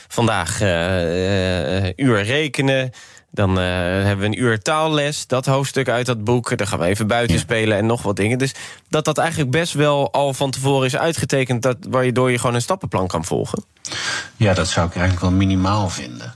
vandaag 0.08 0.62
uh, 0.62 1.86
uur 1.96 2.24
rekenen. 2.24 2.92
Dan 3.34 3.50
uh, 3.50 3.66
hebben 3.66 4.20
we 4.20 4.26
een 4.26 4.42
uur 4.42 4.62
taalles, 4.62 5.28
dat 5.28 5.46
hoofdstuk 5.46 5.90
uit 5.90 6.06
dat 6.06 6.24
boek. 6.24 6.58
Dan 6.58 6.68
gaan 6.68 6.80
we 6.80 6.86
even 6.86 7.08
buiten 7.08 7.36
ja. 7.36 7.42
spelen 7.42 7.78
en 7.78 7.86
nog 7.86 8.02
wat 8.02 8.16
dingen. 8.16 8.38
Dus 8.38 8.54
dat 8.90 9.06
dat 9.06 9.18
eigenlijk 9.18 9.52
best 9.52 9.74
wel 9.74 10.12
al 10.12 10.34
van 10.34 10.52
tevoren 10.52 10.86
is 10.86 10.96
uitgetekend... 10.96 11.62
Dat, 11.62 11.78
waardoor 11.90 12.32
je 12.32 12.40
gewoon 12.40 12.56
een 12.56 12.62
stappenplan 12.62 13.08
kan 13.08 13.26
volgen. 13.26 13.64
Ja, 14.36 14.54
dat 14.54 14.68
zou 14.68 14.88
ik 14.88 14.96
eigenlijk 14.96 15.22
wel 15.26 15.32
minimaal 15.32 15.90
vinden. 15.90 16.36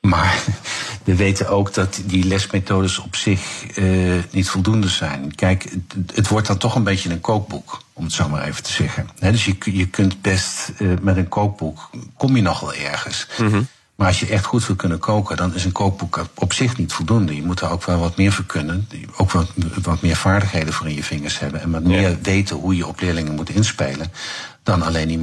Maar 0.00 0.44
we 1.04 1.16
weten 1.16 1.48
ook 1.48 1.74
dat 1.74 2.00
die 2.04 2.24
lesmethodes 2.24 2.98
op 2.98 3.16
zich 3.16 3.76
uh, 3.78 4.22
niet 4.30 4.48
voldoende 4.48 4.88
zijn. 4.88 5.34
Kijk, 5.34 5.62
het, 5.62 6.16
het, 6.16 6.28
wordt 6.28 6.46
dan 6.46 6.58
toch 6.58 6.74
een 6.74 6.84
beetje 6.84 7.10
een 7.10 7.20
kookboek, 7.20 7.82
om 7.92 8.04
het 8.04 8.12
zo 8.12 8.28
maar 8.28 8.42
even 8.42 8.62
te 8.62 8.72
zeggen. 8.72 9.08
He, 9.18 9.30
dus 9.30 9.44
je, 9.44 9.56
je 9.64 9.86
kunt 9.86 10.20
best 10.20 10.72
uh, 10.78 10.98
met 11.00 11.16
een 11.16 11.28
kookboek, 11.28 11.90
kom 12.16 12.36
je 12.36 12.42
nog 12.42 12.60
wel 12.60 12.74
ergens... 12.74 13.26
Mm 13.38 13.48
-hmm. 13.48 13.68
Maar 14.02 14.10
als 14.10 14.20
je 14.20 14.26
echt 14.26 14.44
goed 14.44 14.66
wil 14.66 14.76
kunnen 14.76 14.98
koken, 14.98 15.36
dan 15.36 15.54
is 15.54 15.64
een 15.64 15.72
kookboek 15.72 16.26
op 16.34 16.52
zich 16.52 16.76
niet 16.76 16.92
voldoende. 16.92 17.34
Je 17.36 17.42
moet 17.42 17.60
er 17.60 17.70
ook 17.70 17.84
wel 17.84 17.98
wat 17.98 18.16
meer 18.16 18.32
voor 18.32 18.44
kunnen. 18.44 18.88
Ook 19.16 19.30
wat, 19.30 19.50
wat 19.82 20.02
meer 20.02 20.16
vaardigheden 20.16 20.72
voor 20.72 20.88
in 20.88 20.94
je 20.94 21.02
vingers 21.02 21.38
hebben. 21.38 21.60
En 21.60 21.70
wat 21.70 21.82
meer 21.82 22.10
ja. 22.10 22.16
weten 22.22 22.56
hoe 22.56 22.76
je 22.76 22.86
op 22.86 23.00
leerlingen 23.00 23.34
moet 23.34 23.50
inspelen. 23.50 24.12
Dan 24.62 24.82
alleen 24.82 25.08
die 25.08 25.18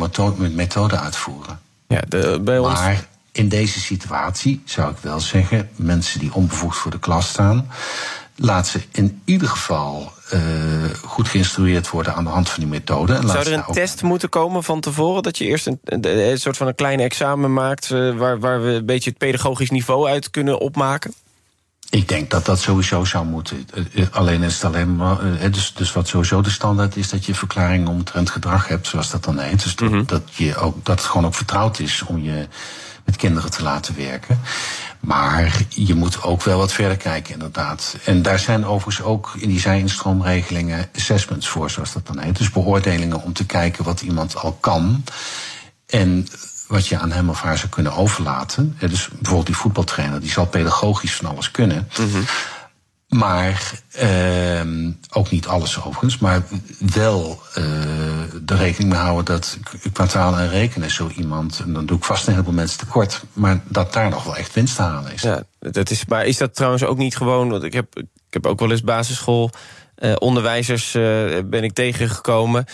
methode 0.50 1.00
uitvoeren. 1.00 1.60
Ja, 1.88 2.02
de, 2.08 2.40
bij 2.44 2.60
ons... 2.60 2.80
Maar 2.80 3.08
in 3.32 3.50
deze 3.50 3.80
situatie 3.80 4.62
zou 4.66 4.92
ik 4.92 4.98
wel 5.02 5.20
zeggen: 5.20 5.70
mensen 5.76 6.20
die 6.20 6.34
onbevoegd 6.34 6.78
voor 6.78 6.92
de 6.92 7.00
klas 7.00 7.30
staan. 7.30 7.68
Laat 8.42 8.68
ze 8.68 8.82
in 8.92 9.22
ieder 9.26 9.48
geval 9.48 10.12
uh, 10.34 10.42
goed 11.04 11.28
geïnstrueerd 11.28 11.90
worden 11.90 12.16
aan 12.16 12.24
de 12.24 12.30
hand 12.30 12.50
van 12.50 12.60
die 12.60 12.70
methode. 12.72 13.14
En 13.14 13.28
Zou 13.28 13.46
er 13.46 13.54
een 13.54 13.74
test 13.74 14.02
moeten 14.02 14.30
komen 14.30 14.64
van 14.64 14.80
tevoren? 14.82 15.24
Dat 15.24 15.38
je 15.38 15.46
eerst 15.46 15.68
een, 15.68 15.80
een, 15.84 16.30
een 16.30 16.40
soort 16.40 16.58
van 16.58 16.68
een 16.68 16.76
klein 16.76 17.00
examen 17.00 17.54
maakt... 17.54 17.90
Uh, 17.90 18.18
waar, 18.18 18.40
waar 18.40 18.64
we 18.64 18.70
een 18.70 18.86
beetje 18.86 19.10
het 19.10 19.20
pedagogisch 19.20 19.70
niveau 19.70 20.08
uit 20.08 20.30
kunnen 20.30 20.60
opmaken? 20.60 21.14
Ik 21.90 22.08
denk 22.08 22.30
dat 22.30 22.46
dat 22.46 22.60
sowieso 22.60 23.04
zou 23.04 23.26
moeten. 23.26 23.68
Alleen 24.12 24.44
is 24.44 24.54
het 24.54 24.64
alleen 24.64 24.96
maar. 24.96 25.18
Dus, 25.52 25.74
dus 25.74 25.94
wat 25.94 26.08
sowieso 26.08 26.42
de 26.42 26.50
standaard 26.50 26.96
is 26.96 27.10
dat 27.10 27.26
je 27.26 27.36
verklaring 27.36 27.88
omtrent 27.88 28.30
gedrag 28.30 28.68
hebt, 28.68 28.88
zoals 28.88 29.10
dat 29.10 29.24
dan 29.24 29.40
heet. 29.40 29.64
Dus 29.64 29.76
dat, 29.76 29.90
mm 29.90 29.96
-hmm. 29.96 30.06
dat, 30.06 30.22
je 30.36 30.56
ook, 30.56 30.86
dat 30.86 31.00
het 31.00 31.08
gewoon 31.08 31.26
ook 31.26 31.36
vertrouwd 31.36 31.80
is 31.80 32.04
om 32.06 32.24
je 32.24 32.48
met 33.06 33.16
kinderen 33.16 33.52
te 33.52 33.64
laten 33.64 33.96
werken. 33.96 34.40
Maar 35.00 35.62
je 35.70 35.96
moet 35.96 36.24
ook 36.24 36.44
wel 36.44 36.58
wat 36.58 36.74
verder 36.74 36.98
kijken, 36.98 37.34
inderdaad. 37.34 37.96
En 38.06 38.22
daar 38.22 38.40
zijn 38.40 38.66
overigens 38.66 39.06
ook 39.06 39.32
in 39.38 39.50
die 39.50 39.60
zijinstroomregelingen 39.60 40.90
assessments 40.96 41.48
voor, 41.48 41.70
zoals 41.70 41.94
dat 41.94 42.08
dan 42.08 42.20
heet. 42.20 42.38
Dus 42.38 42.52
beoordelingen 42.52 43.22
om 43.22 43.34
te 43.34 43.46
kijken 43.46 43.84
wat 43.84 44.02
iemand 44.02 44.36
al 44.36 44.58
kan. 44.60 45.04
En 45.86 46.28
wat 46.68 46.88
je 46.88 46.98
aan 46.98 47.12
hem 47.12 47.30
of 47.30 47.42
haar 47.42 47.58
zou 47.58 47.70
kunnen 47.70 47.94
overlaten. 47.94 48.78
Dus 48.80 49.08
bijvoorbeeld 49.08 49.46
die 49.46 49.56
voetbaltrainer, 49.56 50.20
die 50.20 50.32
zal 50.32 50.46
pedagogisch 50.46 51.16
van 51.16 51.30
alles 51.30 51.52
kunnen. 51.52 51.90
Maar 53.10 53.72
uh, 54.02 54.92
ook 55.12 55.30
niet 55.30 55.48
alles 55.48 55.78
overigens, 55.78 56.18
maar 56.18 56.44
wel 56.80 57.42
de 58.42 58.56
rekening 58.56 58.92
mee 58.92 59.02
houden 59.02 59.26
dat 59.26 59.58
kwartaal 59.94 60.38
en 60.38 60.50
rekenen 60.50 60.92
zo 60.92 61.10
iemand, 61.16 61.60
en 61.60 61.74
dan 61.74 61.86
doe 61.86 61.98
ik 61.98 62.04
vast 62.04 62.28
een 62.28 62.34
heleboel 62.34 62.54
mensen 62.54 62.80
tekort, 62.80 63.24
maar 63.34 63.62
dat 63.68 63.94
daar 63.94 64.10
nog 64.10 64.24
wel 64.24 64.38
echt 64.38 64.54
winst 64.54 64.76
te 64.76 64.82
halen 64.82 65.14
is. 65.14 65.22
Ja, 65.22 65.44
dat 65.60 65.90
is, 65.90 66.06
maar 66.06 66.26
is 66.26 66.38
dat 66.38 66.56
trouwens 66.56 66.84
ook 66.84 66.98
niet 66.98 67.16
gewoon, 67.16 67.50
want 67.50 67.64
ik 67.64 67.74
heb, 67.74 67.98
ik 67.98 68.06
heb 68.30 68.46
ook 68.46 68.60
wel 68.60 68.72
eens 68.72 68.84
basisschool 68.84 69.52
uh, 70.00 70.16
onderwijzers 70.20 70.96
uh, 70.96 71.04
ben 71.46 71.64
ik 71.64 71.74
tegengekomen 71.74 72.66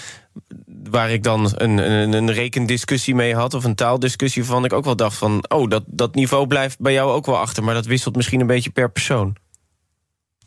waar 0.90 1.12
ik 1.12 1.24
dan 1.24 1.52
een, 1.56 1.78
een, 1.78 2.14
een 2.14 2.32
rekendiscussie 2.32 3.16
mee 3.16 3.36
had... 3.36 3.54
of 3.54 3.64
een 3.64 3.76
taaldiscussie 3.76 4.42
waarvan 4.44 4.66
ik 4.66 4.74
ook 4.74 4.86
wel 4.86 4.96
dacht 4.96 5.18
van... 5.18 5.46
oh, 5.48 5.70
dat, 5.70 5.84
dat 5.88 6.16
niveau 6.16 6.48
blijft 6.48 6.80
bij 6.80 6.94
jou 6.94 7.12
ook 7.12 7.26
wel 7.26 7.38
achter... 7.38 7.64
maar 7.64 7.74
dat 7.74 7.86
wisselt 7.86 8.16
misschien 8.16 8.40
een 8.40 8.48
beetje 8.48 8.70
per 8.70 8.92
persoon. 8.92 9.36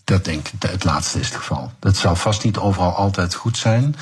Dat 0.09 0.25
denk 0.25 0.49
ik, 0.49 0.71
het 0.71 0.85
laatste 0.85 1.19
is 1.19 1.27
het 1.27 1.37
geval. 1.37 1.73
Dat 1.79 1.97
zal 1.97 2.17
vast 2.17 2.45
niet 2.45 2.59
overal 2.59 2.93
altijd 2.93 3.35
goed 3.35 3.57
zijn... 3.57 3.95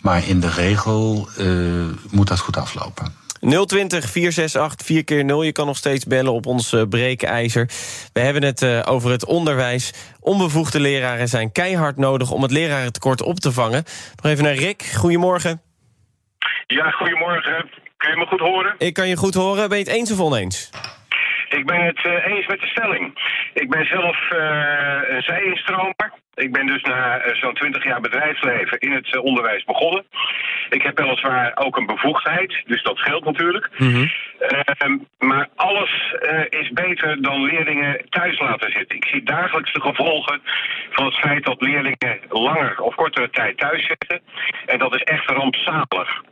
maar 0.00 0.28
in 0.28 0.40
de 0.40 0.48
regel 0.48 1.28
uh, 1.38 1.86
moet 2.10 2.28
dat 2.28 2.38
goed 2.38 2.56
aflopen. 2.56 3.14
020 3.66 4.10
468 4.10 4.86
4 4.86 5.04
keer 5.04 5.24
0 5.24 5.42
Je 5.42 5.52
kan 5.52 5.66
nog 5.66 5.76
steeds 5.76 6.04
bellen 6.04 6.32
op 6.32 6.46
ons 6.46 6.72
uh, 6.72 6.82
breekijzer. 6.88 7.70
We 8.12 8.20
hebben 8.20 8.42
het 8.42 8.62
uh, 8.62 8.82
over 8.84 9.10
het 9.10 9.24
onderwijs. 9.24 9.92
Onbevoegde 10.20 10.80
leraren 10.80 11.28
zijn 11.28 11.52
keihard 11.52 11.96
nodig 11.96 12.30
om 12.30 12.42
het 12.42 12.50
lerarentekort 12.50 13.22
op 13.22 13.40
te 13.40 13.52
vangen. 13.52 13.84
Nog 14.22 14.32
even 14.32 14.44
naar 14.44 14.54
Rick. 14.54 14.82
Goedemorgen. 14.82 15.62
Ja, 16.66 16.90
goedemorgen. 16.90 17.70
Kun 17.96 18.10
je 18.10 18.16
me 18.16 18.26
goed 18.26 18.40
horen? 18.40 18.74
Ik 18.78 18.94
kan 18.94 19.08
je 19.08 19.16
goed 19.16 19.34
horen. 19.34 19.68
Ben 19.68 19.78
je 19.78 19.84
het 19.84 19.92
eens 19.92 20.10
of 20.10 20.20
oneens? 20.20 20.70
Ik 21.58 21.66
ben 21.66 21.80
het 21.80 22.04
uh, 22.04 22.26
eens 22.26 22.46
met 22.46 22.60
de 22.60 22.66
stelling. 22.66 23.18
Ik 23.54 23.70
ben 23.70 23.86
zelf 23.86 24.30
uh, 24.32 24.98
een 25.08 25.22
zijinstromer. 25.22 26.12
Ik 26.34 26.52
ben 26.52 26.66
dus 26.66 26.82
na 26.82 27.26
uh, 27.26 27.34
zo'n 27.34 27.54
20 27.54 27.84
jaar 27.84 28.00
bedrijfsleven 28.00 28.78
in 28.78 28.92
het 28.92 29.18
onderwijs 29.18 29.64
begonnen. 29.64 30.04
Ik 30.68 30.82
heb 30.82 30.98
weliswaar 30.98 31.52
ook 31.54 31.76
een 31.76 31.86
bevoegdheid, 31.86 32.62
dus 32.66 32.82
dat 32.82 32.96
scheelt 32.96 33.24
natuurlijk. 33.24 33.68
Mm 33.76 33.92
-hmm. 33.92 35.06
maar 35.18 35.48
alles 35.56 36.14
is 36.48 36.70
beter 36.70 37.22
dan 37.22 37.42
leerlingen 37.42 38.06
thuis 38.08 38.38
laten 38.38 38.70
zitten. 38.70 38.96
Ik 38.96 39.04
zie 39.04 39.22
dagelijks 39.22 39.72
de 39.72 39.80
gevolgen 39.80 40.40
van 40.90 41.04
het 41.04 41.14
feit 41.14 41.44
dat 41.44 41.62
leerlingen 41.62 42.20
langer 42.28 42.80
of 42.80 42.94
kortere 42.94 43.30
tijd 43.30 43.58
thuis 43.58 43.86
zitten. 43.86 44.20
En 44.66 44.78
dat 44.78 44.94
is 44.94 45.02
echt 45.02 45.30
rampzalig. 45.30 46.22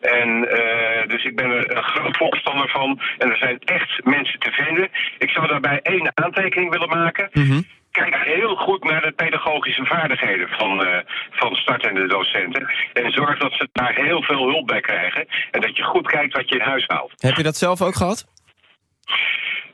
En 0.00 0.28
uh, 0.28 1.08
dus 1.08 1.24
ik 1.24 1.36
ben 1.36 1.50
er 1.50 1.76
een 1.76 1.82
groot 1.82 2.16
voorstander 2.16 2.68
van. 2.68 3.00
En 3.18 3.30
er 3.30 3.36
zijn 3.36 3.58
echt 3.58 4.04
mensen 4.04 4.38
te 4.38 4.50
vinden. 4.50 4.88
Ik 5.18 5.30
zou 5.30 5.46
daarbij 5.46 5.80
één 5.82 6.10
aantekening 6.14 6.70
willen 6.70 6.88
maken. 6.88 7.28
Mm 7.32 7.46
-hmm. 7.46 7.66
Kijk 7.90 8.16
heel 8.16 8.56
goed 8.56 8.84
naar 8.84 9.02
de 9.02 9.12
pedagogische 9.12 9.84
vaardigheden 9.84 10.48
van, 10.48 10.86
uh, 10.86 10.98
van 11.30 11.54
startende 11.54 12.06
docenten. 12.06 12.68
En 12.92 13.12
zorg 13.12 13.38
dat 13.38 13.52
ze 13.52 13.68
daar 13.72 13.94
heel 13.94 14.22
veel 14.22 14.48
hulp 14.48 14.66
bij 14.66 14.80
krijgen. 14.80 15.26
En 15.50 15.60
dat 15.60 15.76
je 15.76 15.82
goed 15.82 16.06
kijkt 16.06 16.36
wat 16.36 16.48
je 16.48 16.54
in 16.54 16.60
huis 16.60 16.84
haalt. 16.86 17.12
Heb 17.16 17.36
je 17.36 17.42
dat 17.42 17.56
zelf 17.56 17.82
ook 17.82 17.94
gehad? 17.94 18.26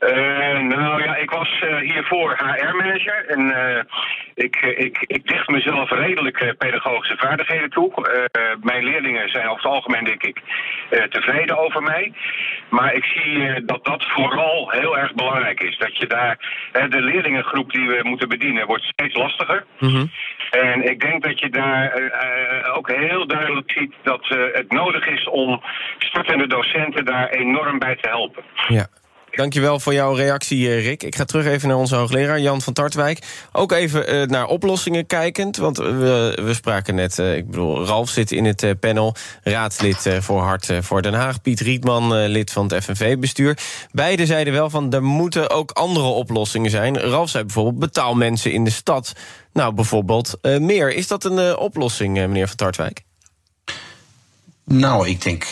Uh, 0.09 0.59
nou 0.59 1.03
ja, 1.03 1.15
ik 1.15 1.29
was 1.29 1.61
uh, 1.63 1.91
hiervoor 1.91 2.37
HR-manager 2.37 3.25
en 3.27 3.39
uh, 3.39 3.79
ik, 4.33 4.55
ik, 4.55 4.97
ik 5.07 5.27
dicht 5.27 5.47
mezelf 5.47 5.89
redelijk 5.89 6.55
pedagogische 6.57 7.17
vaardigheden 7.17 7.69
toe. 7.69 7.91
mijn 8.61 8.83
leerlingen 8.83 9.29
zijn 9.29 9.47
over 9.47 9.63
het 9.63 9.71
algemeen, 9.71 10.03
denk 10.03 10.23
ik, 10.23 10.41
tevreden 11.09 11.57
over 11.57 11.81
mij. 11.81 12.13
Maar 12.69 12.93
ik 12.93 13.03
zie 13.03 13.65
dat 13.65 13.85
dat 13.85 14.03
vooral 14.03 14.69
heel 14.71 14.97
erg 14.97 15.13
belangrijk 15.13 15.59
is. 15.59 15.77
Dat 15.77 15.97
je 15.97 16.07
daar, 16.07 16.37
de 16.89 17.01
leerlingengroep 17.01 17.71
die 17.71 17.87
we 17.87 17.99
moeten 18.03 18.29
bedienen, 18.29 18.67
wordt 18.67 18.83
steeds 18.83 19.15
lastiger. 19.15 19.65
Mm 19.79 19.89
-hmm. 19.89 20.11
En 20.49 20.89
ik 20.89 20.99
denk 20.99 21.23
dat 21.23 21.39
je 21.39 21.49
daar 21.49 21.91
ook 22.75 22.91
heel 22.91 23.27
duidelijk 23.27 23.71
ziet 23.71 23.93
dat 24.03 24.27
het 24.51 24.71
nodig 24.71 25.07
is 25.07 25.27
om 25.27 25.61
startende 25.97 26.47
docenten 26.47 27.05
daar 27.05 27.29
enorm 27.29 27.79
bij 27.79 27.95
te 27.95 28.09
helpen. 28.09 28.43
Ja. 28.67 28.87
Dankjewel 29.35 29.79
voor 29.79 29.93
jouw 29.93 30.13
reactie, 30.13 30.79
Rick. 30.79 31.03
Ik 31.03 31.15
ga 31.15 31.25
terug 31.25 31.45
even 31.45 31.67
naar 31.67 31.77
onze 31.77 31.95
hoogleraar 31.95 32.39
Jan 32.39 32.61
van 32.61 32.73
Tartwijk. 32.73 33.47
Ook 33.51 33.71
even 33.71 34.13
uh, 34.13 34.27
naar 34.27 34.47
oplossingen 34.47 35.05
kijkend. 35.05 35.57
Want 35.57 35.77
we, 35.77 36.39
we 36.41 36.53
spraken 36.53 36.95
net, 36.95 37.17
uh, 37.17 37.35
ik 37.35 37.49
bedoel, 37.49 37.85
Ralf 37.85 38.09
zit 38.09 38.31
in 38.31 38.45
het 38.45 38.79
panel. 38.79 39.15
Raadslid 39.43 40.09
voor 40.19 40.41
Hart 40.41 40.71
voor 40.79 41.01
Den 41.01 41.13
Haag. 41.13 41.41
Piet 41.41 41.59
Rietman, 41.59 42.25
lid 42.27 42.51
van 42.51 42.67
het 42.67 42.83
FNV-bestuur. 42.83 43.57
Beiden 43.91 44.27
zeiden 44.27 44.53
wel 44.53 44.69
van, 44.69 44.93
er 44.93 45.03
moeten 45.03 45.49
ook 45.49 45.71
andere 45.71 46.05
oplossingen 46.05 46.71
zijn. 46.71 46.99
Ralf 46.99 47.29
zei 47.29 47.43
bijvoorbeeld, 47.43 47.79
betaal 47.79 48.15
mensen 48.15 48.51
in 48.51 48.63
de 48.63 48.71
stad. 48.71 49.13
Nou, 49.53 49.73
bijvoorbeeld 49.73 50.37
meer. 50.41 50.93
Is 50.93 51.07
dat 51.07 51.23
een 51.23 51.57
oplossing, 51.57 52.13
meneer 52.13 52.47
van 52.47 52.55
Tartwijk? 52.55 53.03
Nou, 54.65 55.07
ik 55.07 55.21
denk, 55.21 55.47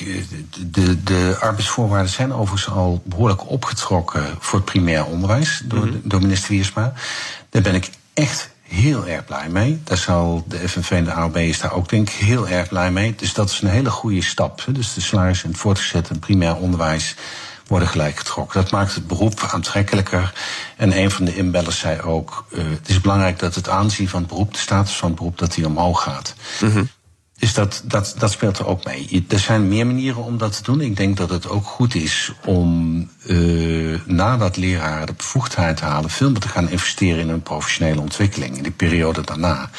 de, 0.71 1.03
de 1.03 1.37
arbeidsvoorwaarden 1.39 2.11
zijn 2.11 2.33
overigens 2.33 2.73
al 2.73 3.01
behoorlijk 3.05 3.49
opgetrokken 3.49 4.25
voor 4.39 4.59
het 4.59 4.65
primair 4.65 5.05
onderwijs 5.05 5.61
door, 5.65 5.85
mm 5.85 5.91
-hmm. 5.91 6.01
door 6.03 6.21
minister 6.21 6.49
Wiersma. 6.49 6.93
Daar 7.49 7.61
ben 7.61 7.75
ik 7.75 7.89
echt 8.13 8.49
heel 8.61 9.07
erg 9.07 9.25
blij 9.25 9.49
mee. 9.49 9.81
Daar 9.83 9.97
zal 9.97 10.43
de 10.47 10.69
FNV 10.69 10.91
en 10.91 11.03
de 11.03 11.13
AOB 11.13 11.37
is 11.37 11.59
daar 11.59 11.73
ook 11.73 11.89
denk 11.89 12.09
ik 12.09 12.15
heel 12.15 12.47
erg 12.47 12.69
blij 12.69 12.91
mee. 12.91 13.15
Dus 13.15 13.33
dat 13.33 13.49
is 13.49 13.61
een 13.61 13.69
hele 13.69 13.89
goede 13.89 14.21
stap. 14.21 14.65
Dus 14.69 14.93
de 14.93 15.01
salaris 15.01 15.43
in 15.43 15.49
het 15.49 15.59
voortgezet 15.59 16.09
en 16.09 16.19
primair 16.19 16.55
onderwijs 16.55 17.15
worden 17.67 17.87
gelijk 17.87 18.17
getrokken. 18.17 18.61
Dat 18.61 18.71
maakt 18.71 18.95
het 18.95 19.07
beroep 19.07 19.49
aantrekkelijker. 19.51 20.33
En 20.77 20.97
een 20.97 21.11
van 21.11 21.25
de 21.25 21.35
inbellers 21.35 21.79
zei 21.79 22.01
ook: 22.01 22.45
uh, 22.49 22.63
het 22.69 22.89
is 22.89 23.01
belangrijk 23.01 23.39
dat 23.39 23.55
het 23.55 23.69
aanzien 23.69 24.09
van 24.09 24.19
het 24.19 24.29
beroep, 24.29 24.53
de 24.53 24.59
status 24.59 24.95
van 24.95 25.07
het 25.07 25.17
beroep, 25.17 25.37
dat 25.37 25.53
die 25.53 25.65
omhoog 25.65 26.03
gaat. 26.03 26.35
Mm 26.61 26.71
-hmm. 26.71 26.89
Dus 27.41 27.53
dat, 27.53 27.81
dat, 27.85 28.15
dat 28.17 28.31
speelt 28.31 28.57
er 28.57 28.67
ook 28.67 28.85
mee. 28.85 29.25
Er 29.29 29.39
zijn 29.39 29.67
meer 29.67 29.87
manieren 29.87 30.23
om 30.23 30.37
dat 30.37 30.55
te 30.55 30.63
doen. 30.63 30.81
Ik 30.81 30.95
denk 30.95 31.17
dat 31.17 31.29
het 31.29 31.49
ook 31.49 31.65
goed 31.65 31.95
is 31.95 32.33
om 32.45 33.09
uh, 33.25 33.99
nadat 34.05 34.57
leraren 34.57 35.07
de 35.07 35.13
bevoegdheid 35.13 35.79
halen, 35.79 36.09
veel 36.09 36.31
meer 36.31 36.39
te 36.39 36.47
gaan 36.47 36.69
investeren 36.69 37.19
in 37.19 37.29
hun 37.29 37.41
professionele 37.41 38.01
ontwikkeling 38.01 38.57
in 38.57 38.63
de 38.63 38.71
periode 38.71 39.21
daarna. 39.21 39.69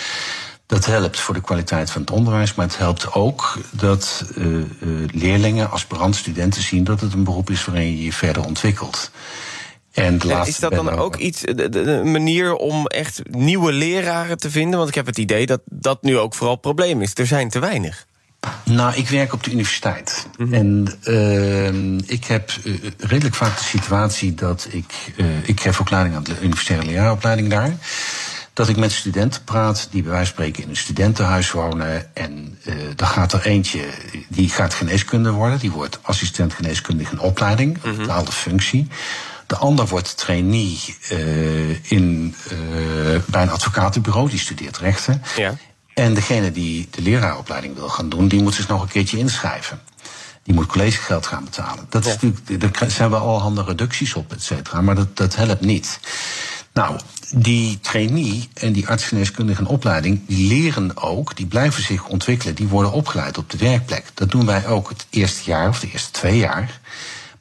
Dat 0.67 0.87
helpt 0.87 1.21
voor 1.21 1.35
de 1.35 1.41
kwaliteit 1.41 1.91
van 1.91 2.01
het 2.01 2.11
onderwijs, 2.11 2.55
maar 2.55 2.67
het 2.67 2.79
helpt 2.79 3.13
ook 3.13 3.59
dat 3.71 4.25
uh, 4.37 4.57
uh, 4.57 4.65
leerlingen, 5.13 5.71
aspirant, 5.71 6.17
studenten 6.17 6.63
zien 6.63 6.85
dat 6.85 7.01
het 7.01 7.13
een 7.13 7.25
beroep 7.25 7.51
is 7.51 7.65
waarin 7.65 7.97
je 7.97 8.05
je 8.05 8.13
verder 8.13 8.45
ontwikkelt. 8.45 9.11
En 9.93 10.21
ja, 10.27 10.45
is 10.45 10.59
dat 10.59 10.73
dan 10.73 10.89
ook 10.89 11.17
iets, 11.17 11.41
de, 11.41 12.03
manier 12.05 12.55
om 12.55 12.87
echt 12.87 13.21
nieuwe 13.31 13.73
leraren 13.73 14.39
te 14.39 14.51
vinden? 14.51 14.77
Want 14.77 14.89
ik 14.89 14.95
heb 14.95 15.07
het 15.07 15.19
idee 15.19 15.47
dat 15.47 15.61
dat 15.65 16.03
nu 16.03 16.19
ook 16.19 16.35
vooral 16.35 16.53
het 16.53 16.63
probleem 16.63 17.03
is. 17.03 17.11
Er 17.15 17.27
zijn 17.27 17.49
te 17.49 17.59
weinig. 17.59 18.07
Nou, 18.65 18.95
ik 18.95 19.09
werk 19.09 19.33
op 19.33 19.45
de 19.45 19.51
universiteit. 19.51 20.27
Mm 20.39 20.47
-hmm. 20.47 20.55
En 20.55 20.95
uh, 21.05 21.99
ik 22.07 22.25
heb 22.25 22.53
uh, 22.65 22.75
redelijk 22.99 23.35
vaak 23.35 23.59
de 23.59 23.65
situatie 23.65 24.35
dat 24.35 24.69
ik... 24.71 24.95
Uh, 25.17 25.27
ik 25.49 25.61
geef 25.61 25.81
opleiding 25.81 26.17
aan 26.17 26.23
de 26.23 26.41
universitaire 26.43 26.87
leraaropleiding 26.87 27.49
daar. 27.49 27.77
Dat 28.53 28.69
ik 28.69 28.77
met 28.77 28.93
studenten 28.93 29.45
praat 29.45 29.89
die 29.91 30.03
bij 30.03 30.11
wijze 30.11 30.27
van 30.27 30.35
spreken 30.35 30.63
in 30.63 30.69
een 30.69 30.77
studentenhuis 30.77 31.51
wonen. 31.51 32.15
En 32.15 32.59
dan 32.97 33.09
gaat 33.09 33.33
er 33.33 33.47
eentje, 33.47 33.85
die 34.29 34.49
gaat 34.49 34.75
geneeskunde 34.75 35.31
worden. 35.31 35.59
Die 35.59 35.71
wordt 35.71 35.99
assistent 36.03 36.53
geneeskundige 36.53 37.13
in 37.13 37.21
opleiding, 37.21 37.79
een 37.83 37.97
bepaalde 37.97 38.21
mm 38.21 38.27
-hmm. 38.27 38.33
functie. 38.33 38.89
De 39.53 39.59
ander 39.59 39.87
wordt 39.87 40.17
trainee 40.17 40.79
uh, 41.11 41.91
in, 41.91 42.35
uh, 42.53 43.21
bij 43.27 43.43
een 43.43 43.51
advocatenbureau, 43.51 44.31
die 44.31 44.39
studeert 44.39 44.79
rechten. 44.79 45.23
Ja. 45.37 45.57
En 45.95 46.15
degene 46.15 46.53
die 46.53 46.89
de 46.91 47.03
leraaropleiding 47.03 47.75
wil 47.75 47.89
gaan 47.89 48.09
doen, 48.09 48.29
die 48.29 48.43
moet 48.43 48.55
zich 48.55 48.69
nog 48.69 48.83
een 48.83 48.89
keertje 48.89 49.19
inschrijven. 49.19 49.81
Die 50.43 50.55
moet 50.55 50.67
collegegeld 50.67 51.27
gaan 51.27 51.45
betalen. 51.45 51.87
Dat 51.89 52.07
is 52.07 52.13
natuurlijk, 52.13 52.79
daar 52.79 52.91
zijn 52.91 53.11
wel 53.11 53.21
allerhande 53.21 53.63
reducties 53.63 54.15
op, 54.15 54.33
et 54.33 54.43
cetera, 54.43 54.81
maar 54.81 54.95
dat, 54.95 55.17
dat 55.17 55.37
helpt 55.37 55.65
niet. 55.65 56.01
Nou, 56.73 56.99
die 57.35 57.81
trainee 57.81 58.49
en 58.55 58.73
die 58.73 58.89
artsgeneeskundige 58.89 59.69
opleiding, 59.69 60.21
die 60.27 60.47
leren 60.49 60.97
ook, 60.97 61.37
die 61.37 61.47
blijven 61.47 61.83
zich 61.83 62.07
ontwikkelen, 62.07 62.55
die 62.55 62.69
worden 62.69 62.93
opgeleid 62.93 63.39
op 63.39 63.51
de 63.51 63.59
werkplek. 63.59 64.05
Dat 64.15 64.31
doen 64.31 64.47
wij 64.47 64.67
ook 64.67 64.89
het 64.89 65.07
eerste 65.11 65.43
jaar 65.45 65.69
of 65.69 65.81
de 65.81 65.91
eerste 65.91 66.11
twee 66.11 66.37
jaar. 66.37 66.81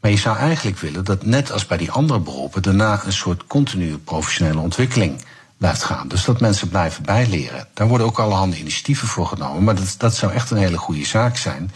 Maar 0.01 0.11
je 0.11 0.17
zou 0.17 0.37
eigenlijk 0.37 0.77
willen 0.77 1.05
dat 1.05 1.25
net 1.25 1.51
als 1.51 1.65
bij 1.65 1.77
die 1.77 1.91
andere 1.91 2.19
beroepen 2.19 2.61
daarna 2.61 3.01
een 3.05 3.13
soort 3.13 3.47
continue 3.47 3.97
professionele 3.97 4.59
ontwikkeling 4.59 5.21
blijft 5.57 5.83
gaan. 5.83 6.07
Dus 6.07 6.25
dat 6.25 6.39
mensen 6.39 6.69
blijven 6.69 7.03
bijleren. 7.03 7.67
Daar 7.73 7.87
worden 7.87 8.07
ook 8.07 8.19
allerhande 8.19 8.57
initiatieven 8.57 9.07
voor 9.07 9.27
genomen. 9.27 9.63
Maar 9.63 9.75
dat, 9.75 9.95
dat 9.97 10.15
zou 10.15 10.31
echt 10.31 10.51
een 10.51 10.57
hele 10.57 10.77
goede 10.77 11.05
zaak 11.05 11.37
zijn. 11.37 11.71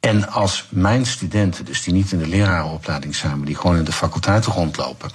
En 0.00 0.28
als 0.28 0.66
mijn 0.68 1.06
studenten, 1.06 1.64
dus 1.64 1.82
die 1.82 1.92
niet 1.92 2.12
in 2.12 2.18
de 2.18 2.26
lerarenopleiding 2.26 3.14
zijn, 3.14 3.36
maar 3.36 3.46
die 3.46 3.56
gewoon 3.56 3.76
in 3.76 3.84
de 3.84 3.92
faculteiten 3.92 4.52
rondlopen, 4.52 5.10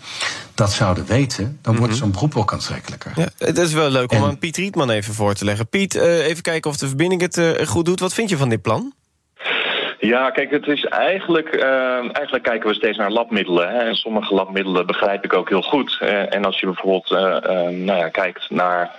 dat 0.53 0.73
zouden 0.73 1.05
weten, 1.05 1.59
dan 1.61 1.75
wordt 1.75 1.93
mm 1.93 1.99
-hmm. 1.99 2.11
zo'n 2.11 2.11
beroep 2.11 2.35
ook 2.35 2.53
aantrekkelijker. 2.53 3.11
Ja, 3.15 3.29
het 3.37 3.57
is 3.57 3.73
wel 3.73 3.89
leuk 3.89 4.11
om 4.11 4.17
en, 4.17 4.23
aan 4.23 4.37
Piet 4.37 4.57
Rietman 4.57 4.89
even 4.89 5.13
voor 5.13 5.33
te 5.33 5.45
leggen. 5.45 5.67
Piet, 5.67 5.95
uh, 5.95 6.25
even 6.25 6.43
kijken 6.43 6.71
of 6.71 6.77
de 6.77 6.87
verbinding 6.87 7.21
het 7.21 7.37
uh, 7.37 7.67
goed 7.67 7.85
doet. 7.85 7.99
Wat 7.99 8.13
vind 8.13 8.29
je 8.29 8.37
van 8.37 8.49
dit 8.49 8.61
plan? 8.61 8.93
Ja, 9.99 10.29
kijk, 10.29 10.51
het 10.51 10.67
is 10.67 10.85
eigenlijk, 10.85 11.55
uh, 11.55 11.97
eigenlijk 11.97 12.43
kijken 12.43 12.69
we 12.69 12.75
steeds 12.75 12.97
naar 12.97 13.11
labmiddelen. 13.11 13.69
Hè. 13.69 13.77
En 13.77 13.95
sommige 13.95 14.33
labmiddelen 14.33 14.85
begrijp 14.85 15.23
ik 15.23 15.33
ook 15.33 15.49
heel 15.49 15.61
goed. 15.61 15.99
Uh, 16.03 16.33
en 16.33 16.45
als 16.45 16.59
je 16.59 16.65
bijvoorbeeld 16.65 17.11
uh, 17.11 17.17
nou 17.85 17.97
ja, 17.97 18.09
kijkt 18.09 18.49
naar 18.49 18.91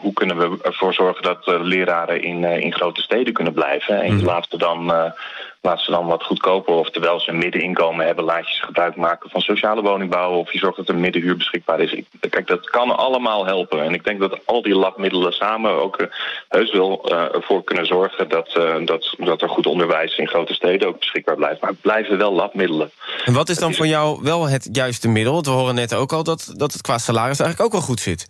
hoe 0.00 0.12
kunnen 0.12 0.38
we 0.38 0.58
ervoor 0.62 0.94
zorgen 0.94 1.22
dat 1.22 1.46
leraren 1.46 2.22
in, 2.22 2.44
in 2.44 2.72
grote 2.72 3.02
steden 3.02 3.32
kunnen 3.32 3.52
blijven. 3.52 4.02
En 4.02 4.18
je 4.18 4.24
laat 4.24 4.46
ze 4.48 4.58
dan 4.58 5.12
laat 5.62 5.80
ze 5.80 5.90
dan 5.90 6.06
wat 6.06 6.24
goedkoper. 6.24 6.74
Of 6.74 6.90
terwijl 6.90 7.20
ze 7.20 7.30
een 7.30 7.38
middeninkomen 7.38 8.06
hebben, 8.06 8.24
laat 8.24 8.48
je 8.48 8.54
ze 8.54 8.64
gebruik 8.64 8.96
maken 8.96 9.30
van 9.30 9.40
sociale 9.40 9.82
woningbouw. 9.82 10.32
Of 10.32 10.52
je 10.52 10.58
zorgt 10.58 10.76
dat 10.76 10.88
er 10.88 10.96
middenhuur 10.96 11.36
beschikbaar 11.36 11.80
is. 11.80 12.02
Kijk, 12.20 12.46
dat 12.46 12.70
kan 12.70 12.96
allemaal 12.96 13.46
helpen. 13.46 13.82
En 13.84 13.94
ik 13.94 14.04
denk 14.04 14.20
dat 14.20 14.40
al 14.44 14.62
die 14.62 14.74
labmiddelen 14.74 15.32
samen 15.32 15.82
ook 15.82 16.00
uh, 16.00 16.06
heus 16.48 16.72
wel 16.72 17.12
uh, 17.12 17.34
ervoor 17.34 17.64
kunnen 17.64 17.86
zorgen 17.86 18.28
dat, 18.28 18.54
uh, 18.58 18.74
dat, 18.84 19.14
dat 19.18 19.42
er 19.42 19.48
goed 19.48 19.66
onderwijs 19.66 20.16
in 20.16 20.28
grote 20.28 20.54
steden 20.54 20.88
ook 20.88 20.98
beschikbaar 20.98 21.36
blijft. 21.36 21.60
Maar 21.60 21.70
het 21.70 21.80
blijven 21.80 22.18
wel 22.18 22.32
labmiddelen. 22.32 22.90
En 23.24 23.32
wat 23.32 23.48
is 23.48 23.58
dan 23.58 23.74
voor 23.74 23.86
jou 23.86 24.18
wel 24.22 24.48
het 24.48 24.68
juiste 24.72 25.08
middel? 25.08 25.32
Want 25.32 25.46
we 25.46 25.52
horen 25.52 25.74
net 25.74 25.94
ook 25.94 26.12
al 26.12 26.22
dat, 26.22 26.52
dat 26.56 26.72
het 26.72 26.82
qua 26.82 26.98
salaris 26.98 27.40
eigenlijk 27.40 27.60
ook 27.60 27.80
wel 27.80 27.88
goed 27.88 28.00
zit. 28.00 28.28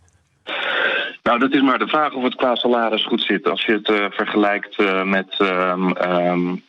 Nou, 1.22 1.38
dat 1.38 1.52
is 1.52 1.60
maar 1.60 1.78
de 1.78 1.86
vraag 1.86 2.12
of 2.12 2.22
het 2.22 2.34
qua 2.34 2.54
salaris 2.54 3.04
goed 3.04 3.22
zit. 3.22 3.48
Als 3.48 3.64
je 3.64 3.72
het 3.72 3.88
uh, 3.88 4.04
vergelijkt 4.10 4.78
uh, 4.80 5.02
met, 5.02 5.38
um, 5.38 5.96
um, 5.98 6.62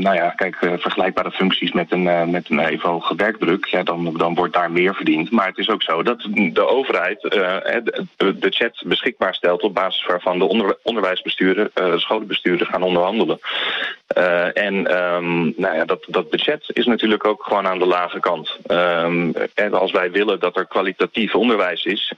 nou 0.00 0.14
ja, 0.14 0.30
kijk, 0.30 0.56
uh, 0.60 0.72
vergelijkbare 0.78 1.30
functies 1.30 1.72
met 1.72 1.92
een, 1.92 2.30
met 2.30 2.50
een 2.50 2.58
even 2.58 2.88
hoge 2.88 3.14
werkdruk, 3.14 3.64
ja, 3.64 3.82
dan, 3.82 4.14
dan 4.16 4.34
wordt 4.34 4.54
daar 4.54 4.70
meer 4.70 4.94
verdiend. 4.94 5.30
Maar 5.30 5.46
het 5.46 5.58
is 5.58 5.70
ook 5.70 5.82
zo 5.82 6.02
dat 6.02 6.28
de 6.32 6.68
overheid 6.68 7.22
het 7.62 8.40
budget 8.40 8.82
beschikbaar 8.86 9.34
stelt 9.34 9.62
op 9.62 9.74
basis 9.74 10.06
waarvan 10.06 10.38
de 10.38 10.44
onder, 10.44 10.78
onderwijsbesturen, 10.82 11.70
scholenbesturen 11.96 12.66
gaan 12.66 12.82
onderhandelen. 12.82 13.38
en 14.54 14.82
nou 15.56 15.74
ja, 15.74 15.84
dat, 15.84 16.04
dat 16.08 16.30
budget 16.30 16.64
is 16.72 16.86
natuurlijk 16.86 17.26
ook 17.26 17.44
gewoon 17.44 17.66
aan 17.66 17.78
de 17.78 17.86
lage 17.86 18.20
kant. 18.20 18.58
en 19.54 19.72
als 19.72 19.92
wij 19.92 20.10
willen 20.10 20.40
dat 20.40 20.56
er 20.56 20.66
kwalitatief 20.66 21.34
onderwijs 21.34 21.84
is, 21.84 22.12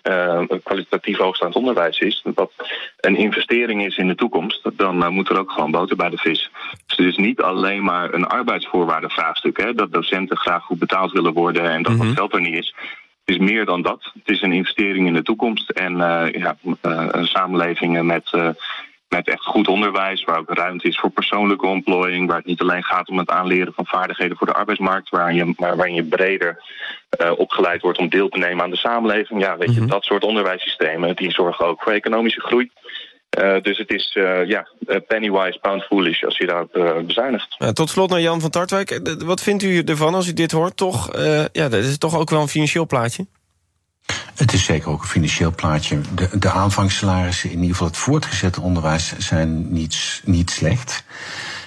kwalitatief 0.63 1.19
hoogstaand 1.19 1.55
onderwijs 1.55 1.79
is, 1.89 2.25
wat 2.35 2.53
een 3.01 3.17
investering 3.17 3.85
is 3.85 3.97
in 3.97 4.09
de 4.09 4.15
toekomst, 4.15 4.71
dan 4.77 5.03
uh, 5.03 5.09
moet 5.09 5.29
er 5.29 5.39
ook 5.39 5.51
gewoon 5.51 5.71
boter 5.71 5.97
bij 5.97 6.11
de 6.11 6.17
vis. 6.17 6.51
Dus 6.87 6.97
het 6.97 7.07
is 7.07 7.17
niet 7.17 7.41
alleen 7.41 7.85
maar 7.85 8.15
een 8.15 8.27
arbeidsvoorwaardenvraagstuk, 8.27 9.57
hè, 9.57 9.75
dat 9.75 9.93
docenten 9.93 10.37
graag 10.37 10.63
goed 10.63 10.79
betaald 10.79 11.13
willen 11.13 11.33
worden 11.33 11.71
en 11.71 11.83
dat 11.83 11.93
mm 11.93 11.99
dat 11.99 12.17
geld 12.17 12.35
er 12.35 12.41
niet 12.41 12.59
is. 12.59 12.75
Het 13.25 13.41
is 13.41 13.51
meer 13.51 13.65
dan 13.65 13.83
dat. 13.83 14.11
Het 14.15 14.29
is 14.29 14.43
een 14.43 14.53
investering 14.53 15.07
in 15.07 15.15
de 15.15 15.23
toekomst 15.23 15.71
en 15.71 15.93
uh, 15.93 16.27
ja, 16.33 16.57
uh, 16.63 17.07
een 17.11 17.27
samenleving 17.27 18.03
met 18.03 18.31
met 19.11 19.29
echt 19.29 19.45
goed 19.45 19.69
onderwijs, 19.69 20.25
waar 20.25 20.39
ook 20.39 20.55
ruimte 20.55 20.89
is 20.89 20.99
voor 20.99 21.11
persoonlijke 21.11 21.67
ontplooiing, 21.67 22.27
waar 22.27 22.37
het 22.37 22.47
niet 22.47 22.61
alleen 22.61 22.85
gaat 22.85 23.09
om 23.09 23.19
het 23.19 23.31
aanleren 23.31 23.73
van 23.73 23.87
vaardigheden 23.87 24.37
voor 24.37 24.47
de 24.47 24.53
arbeidsmarkt, 24.53 25.11
waarin 25.11 25.37
je, 25.37 25.55
waarin 25.57 25.95
je 25.95 26.05
breder 26.05 26.63
uh, 27.23 27.31
opgeleid 27.37 27.83
wordt 27.83 27.99
om 27.99 28.09
deel 28.09 28.29
te 28.29 28.39
nemen 28.39 28.65
aan 28.65 28.71
de 28.71 28.77
samenleving. 28.77 29.43
Ja, 29.43 29.57
weet 29.57 29.69
mm 29.69 29.75
-hmm. 29.75 29.85
je, 29.85 29.91
dat 29.91 30.05
soort 30.05 30.25
onderwijssystemen 30.25 31.17
die 31.17 31.31
zorgen 31.31 31.67
ook 31.67 31.83
voor 31.83 31.93
economische 31.93 32.41
groei. 32.41 32.71
Uh, 33.39 33.61
dus 33.63 33.79
het 33.79 33.91
is 33.91 34.17
uh, 34.19 34.47
ja, 34.47 34.69
pennywise, 35.07 35.59
pound 35.61 35.83
foolish 35.83 36.23
als 36.23 36.37
je 36.37 36.47
daarop 36.47 37.03
bezuinigt. 37.07 37.57
tot 37.73 37.91
slot 37.91 38.11
naar 38.11 38.21
Jan 38.21 38.41
van 38.41 38.51
Tartwijk. 38.51 39.01
Wat 39.25 39.43
vindt 39.43 39.63
u 39.63 39.83
ervan 39.83 40.15
als 40.15 40.29
u 40.29 40.33
dit 40.33 40.51
hoort? 40.51 40.77
Toch, 40.77 41.17
ja, 41.53 41.69
dat 41.69 41.85
is 41.85 41.99
toch 41.99 42.19
ook 42.19 42.31
wel 42.31 42.41
een 42.41 42.49
financieel 42.49 42.87
plaatje? 42.87 43.27
Het 44.35 44.53
is 44.53 44.65
zeker 44.65 44.91
ook 44.91 45.03
een 45.03 45.09
financieel 45.09 45.55
plaatje. 45.55 46.01
De, 46.15 46.39
de 46.39 46.51
aanvangssalarissen, 46.51 47.51
in 47.51 47.57
ieder 47.57 47.71
geval 47.71 47.87
het 47.87 47.97
voortgezette 47.97 48.61
onderwijs, 48.61 49.19
zijn 49.19 49.73
niet, 49.73 50.23
niet 50.25 50.51
slecht. 50.51 51.05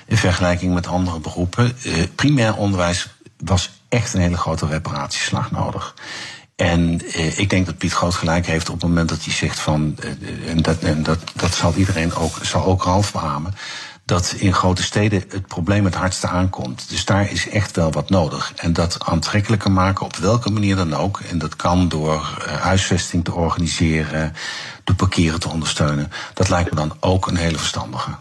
In 0.05 0.17
vergelijking 0.17 0.73
met 0.73 0.87
andere 0.87 1.19
beroepen. 1.19 1.77
Uh, 1.85 2.03
primair 2.15 2.55
onderwijs 2.55 3.07
was 3.37 3.69
echt 3.89 4.13
een 4.13 4.21
hele 4.21 4.37
grote 4.37 4.65
reparatieslag 4.65 5.51
nodig. 5.51 5.93
En 6.55 7.01
eh, 7.13 7.39
ik 7.39 7.49
denk 7.49 7.65
dat 7.65 7.77
Piet 7.77 7.93
Groot 7.93 8.15
gelijk 8.15 8.45
heeft 8.45 8.69
op 8.69 8.75
het 8.75 8.83
moment 8.83 9.09
dat 9.09 9.23
hij 9.23 9.33
zegt 9.33 9.59
van, 9.59 9.95
uh, 10.03 10.49
en, 10.49 10.61
dat, 10.61 10.79
en 10.79 11.03
dat, 11.03 11.19
dat 11.35 11.53
zal 11.53 11.73
iedereen 11.75 12.15
ook, 12.15 12.37
zal 12.41 12.65
ook 12.65 12.83
Ralf 12.83 13.11
dat 14.05 14.33
in 14.37 14.53
grote 14.53 14.83
steden 14.83 15.23
het 15.29 15.47
probleem 15.47 15.85
het 15.85 15.95
hardste 15.95 16.27
aankomt. 16.27 16.89
Dus 16.89 17.05
daar 17.05 17.31
is 17.31 17.49
echt 17.49 17.75
wel 17.75 17.91
wat 17.91 18.09
nodig. 18.09 18.53
En 18.55 18.73
dat 18.73 18.97
aantrekkelijker 19.05 19.71
maken 19.71 20.05
op 20.05 20.15
welke 20.15 20.51
manier 20.51 20.75
dan 20.75 20.93
ook. 20.93 21.19
En 21.19 21.37
dat 21.37 21.55
kan 21.55 21.87
door 21.87 22.37
uh, 22.47 22.53
huisvesting 22.53 23.23
te 23.23 23.33
organiseren, 23.33 24.35
door 24.83 24.95
parkeren 24.95 25.39
te 25.39 25.49
ondersteunen. 25.49 26.11
Dat 26.33 26.49
lijkt 26.49 26.69
me 26.69 26.75
dan 26.75 26.97
ook 26.99 27.27
een 27.27 27.37
hele 27.37 27.57
verstandige. 27.57 28.11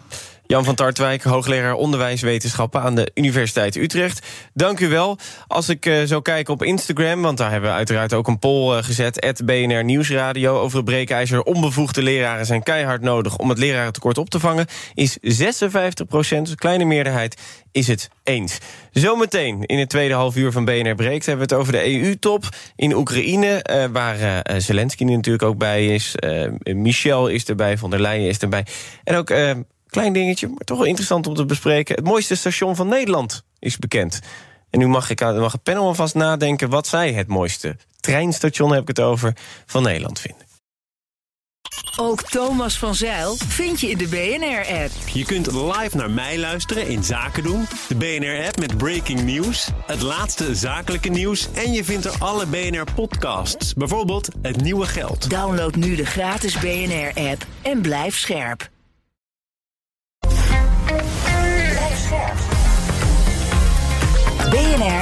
Jan 0.52 0.64
van 0.64 0.74
Tartwijk, 0.74 1.22
hoogleraar 1.22 1.74
onderwijswetenschappen 1.74 2.80
aan 2.80 2.94
de 2.94 3.10
Universiteit 3.14 3.76
Utrecht. 3.76 4.26
Dank 4.54 4.80
u 4.80 4.88
wel. 4.88 5.18
Als 5.46 5.68
ik 5.68 5.86
uh, 5.86 6.02
zo 6.02 6.20
kijk 6.20 6.48
op 6.48 6.62
Instagram, 6.62 7.22
want 7.22 7.38
daar 7.38 7.50
hebben 7.50 7.70
we 7.70 7.76
uiteraard 7.76 8.12
ook 8.12 8.28
een 8.28 8.38
poll 8.38 8.76
uh, 8.76 8.82
gezet... 8.82 9.42
BNR 9.44 9.84
Nieuwsradio 9.84 10.60
over 10.60 10.76
het 10.76 10.84
breekijzer... 10.84 11.42
onbevoegde 11.42 12.02
leraren 12.02 12.46
zijn 12.46 12.62
keihard 12.62 13.02
nodig 13.02 13.36
om 13.36 13.48
het 13.48 13.58
lerarentekort 13.58 14.18
op 14.18 14.30
te 14.30 14.40
vangen... 14.40 14.66
is 14.94 15.18
56 15.20 16.06
procent, 16.06 16.48
een 16.48 16.56
kleine 16.56 16.84
meerderheid, 16.84 17.40
is 17.70 17.86
het 17.86 18.10
eens. 18.22 18.58
Zometeen 18.90 19.64
in 19.64 19.78
het 19.78 19.88
tweede 19.88 20.14
half 20.14 20.36
uur 20.36 20.52
van 20.52 20.64
BNR 20.64 20.94
Breekt... 20.94 21.26
hebben 21.26 21.48
we 21.48 21.54
het 21.54 21.62
over 21.62 21.72
de 21.72 21.84
EU-top 21.84 22.48
in 22.76 22.94
Oekraïne... 22.94 23.66
Uh, 23.70 23.84
waar 23.92 24.42
Zelensky 24.56 25.04
natuurlijk 25.04 25.44
ook 25.44 25.58
bij 25.58 25.86
is. 25.86 26.14
Michel 26.62 27.28
is 27.28 27.44
erbij, 27.44 27.78
von 27.78 27.90
der 27.90 28.00
Leyen 28.00 28.28
is 28.28 28.38
erbij. 28.38 28.66
En 29.04 29.16
ook 29.16 29.30
Klein 29.92 30.12
dingetje, 30.12 30.48
maar 30.48 30.64
toch 30.64 30.78
wel 30.78 30.86
interessant 30.86 31.26
om 31.26 31.34
te 31.34 31.44
bespreken. 31.44 31.94
Het 31.94 32.04
mooiste 32.04 32.34
station 32.34 32.76
van 32.76 32.88
Nederland 32.88 33.44
is 33.58 33.78
bekend. 33.78 34.20
En 34.70 34.78
nu 34.78 34.86
mag, 34.86 35.10
ik, 35.10 35.20
mag 35.20 35.52
het 35.52 35.62
panel 35.62 35.84
alvast 35.84 36.14
nadenken 36.14 36.68
wat 36.68 36.86
zij 36.86 37.12
het 37.12 37.28
mooiste 37.28 37.76
treinstation, 38.00 38.72
heb 38.72 38.82
ik 38.82 38.88
het 38.88 39.00
over, 39.00 39.36
van 39.66 39.82
Nederland 39.82 40.20
vinden. 40.20 40.46
Ook 41.96 42.22
Thomas 42.22 42.78
van 42.78 42.94
Zeil 42.94 43.36
vind 43.36 43.80
je 43.80 43.90
in 43.90 43.98
de 43.98 44.08
BNR-app. 44.08 45.08
Je 45.12 45.24
kunt 45.24 45.52
live 45.52 45.96
naar 45.96 46.10
mij 46.10 46.38
luisteren 46.38 46.88
in 46.88 47.04
Zaken 47.04 47.42
doen. 47.42 47.66
De 47.88 47.94
BNR-app 47.94 48.58
met 48.58 48.76
breaking 48.76 49.22
news, 49.22 49.68
het 49.86 50.02
laatste 50.02 50.54
zakelijke 50.54 51.08
nieuws... 51.08 51.48
en 51.54 51.72
je 51.72 51.84
vindt 51.84 52.04
er 52.04 52.14
alle 52.18 52.46
BNR-podcasts, 52.46 53.74
bijvoorbeeld 53.74 54.28
Het 54.42 54.62
Nieuwe 54.62 54.86
Geld. 54.86 55.30
Download 55.30 55.74
nu 55.74 55.94
de 55.96 56.06
gratis 56.06 56.58
BNR-app 56.58 57.46
en 57.62 57.80
blijf 57.80 58.18
scherp. 58.18 58.71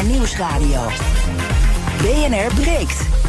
Nieuwsradio. 0.07 0.81
BNR 2.03 2.55
breekt. 2.55 3.20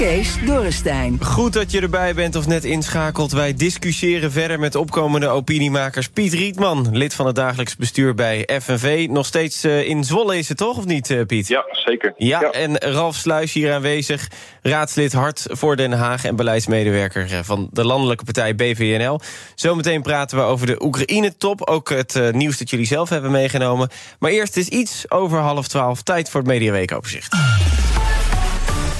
Kees 0.00 0.44
Dorrestein. 0.46 1.18
Goed 1.24 1.52
dat 1.52 1.70
je 1.70 1.80
erbij 1.80 2.14
bent 2.14 2.36
of 2.36 2.46
net 2.46 2.64
inschakelt. 2.64 3.32
Wij 3.32 3.54
discussiëren 3.54 4.32
verder 4.32 4.58
met 4.58 4.74
opkomende 4.74 5.28
opiniemakers. 5.28 6.08
Piet 6.08 6.32
Rietman, 6.32 6.88
lid 6.92 7.14
van 7.14 7.26
het 7.26 7.34
dagelijks 7.34 7.76
bestuur 7.76 8.14
bij 8.14 8.48
FNV. 8.62 9.06
Nog 9.10 9.26
steeds 9.26 9.64
uh, 9.64 9.88
in 9.88 10.04
Zwolle 10.04 10.38
is 10.38 10.48
het 10.48 10.56
toch, 10.56 10.76
of 10.76 10.84
niet, 10.84 11.10
uh, 11.10 11.26
Piet? 11.26 11.48
Ja, 11.48 11.64
zeker. 11.72 12.14
Ja, 12.16 12.40
ja, 12.40 12.50
en 12.50 12.78
Ralf 12.78 13.14
Sluis 13.16 13.52
hier 13.52 13.72
aanwezig. 13.72 14.28
Raadslid 14.62 15.12
Hart 15.12 15.46
voor 15.48 15.76
Den 15.76 15.92
Haag 15.92 16.24
en 16.24 16.36
beleidsmedewerker... 16.36 17.32
Eh, 17.32 17.38
van 17.42 17.68
de 17.72 17.84
landelijke 17.84 18.24
partij 18.24 18.54
BVNL. 18.54 19.20
Zometeen 19.54 20.02
praten 20.02 20.38
we 20.38 20.44
over 20.44 20.66
de 20.66 20.82
Oekraïne-top. 20.84 21.68
Ook 21.68 21.88
het 21.88 22.20
nieuws 22.32 22.58
dat 22.58 22.70
jullie 22.70 22.86
zelf 22.86 23.08
hebben 23.08 23.30
meegenomen. 23.30 23.88
Maar 24.18 24.30
eerst 24.30 24.56
is 24.56 24.68
iets 24.68 25.10
over 25.10 25.38
half 25.38 25.68
twaalf. 25.68 26.02
Tijd 26.02 26.30
voor 26.30 26.40
het 26.40 26.48
Mediaweekoverzicht. 26.48 27.36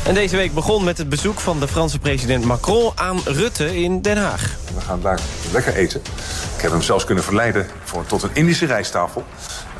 En 0.06 0.14
deze 0.14 0.36
week 0.36 0.54
begon 0.54 0.84
met 0.84 0.98
het 0.98 1.08
bezoek 1.08 1.40
van 1.40 1.60
de 1.60 1.68
Franse 1.68 1.98
president 1.98 2.44
Macron 2.44 2.92
aan 2.94 3.20
Rutte 3.24 3.82
in 3.82 4.02
Den 4.02 4.16
Haag. 4.16 4.56
We 4.74 4.80
gaan 4.80 5.00
daar 5.00 5.20
lekker 5.52 5.74
eten. 5.74 6.00
Ik 6.56 6.62
heb 6.62 6.70
hem 6.70 6.82
zelfs 6.82 7.04
kunnen 7.04 7.24
verleiden 7.24 7.66
voor, 7.84 8.06
tot 8.06 8.22
een 8.22 8.30
Indische 8.32 8.66
rijsttafel. 8.66 9.24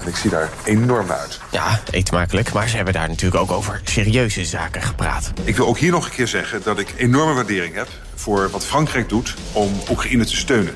En 0.01 0.09
ik 0.09 0.17
zie 0.17 0.31
daar 0.31 0.49
enorm 0.65 1.07
naar 1.07 1.19
uit. 1.19 1.41
Ja, 1.51 1.81
eetmakelijk. 1.91 2.53
Maar 2.53 2.69
ze 2.69 2.77
hebben 2.77 2.95
daar 2.95 3.09
natuurlijk 3.09 3.43
ook 3.43 3.51
over 3.51 3.81
serieuze 3.85 4.45
zaken 4.45 4.83
gepraat. 4.83 5.33
Ik 5.45 5.57
wil 5.57 5.67
ook 5.67 5.79
hier 5.79 5.91
nog 5.91 6.05
een 6.05 6.11
keer 6.11 6.29
zeggen 6.29 6.61
dat 6.63 6.79
ik 6.79 6.95
enorme 6.97 7.35
waardering 7.35 7.75
heb... 7.75 7.89
voor 8.15 8.51
wat 8.51 8.67
Frankrijk 8.67 9.09
doet 9.09 9.35
om 9.53 9.73
Oekraïne 9.91 10.25
te 10.25 10.37
steunen. 10.37 10.75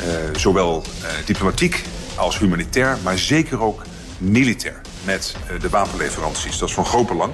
Uh, 0.00 0.36
zowel 0.36 0.84
uh, 1.02 1.08
diplomatiek 1.24 1.84
als 2.14 2.38
humanitair, 2.38 2.98
maar 3.02 3.18
zeker 3.18 3.62
ook 3.62 3.82
militair. 4.18 4.80
Met 5.04 5.36
uh, 5.52 5.60
de 5.60 5.68
wapenleveranties. 5.68 6.58
Dat 6.58 6.68
is 6.68 6.74
van 6.74 6.86
groot 6.86 7.06
belang. 7.06 7.32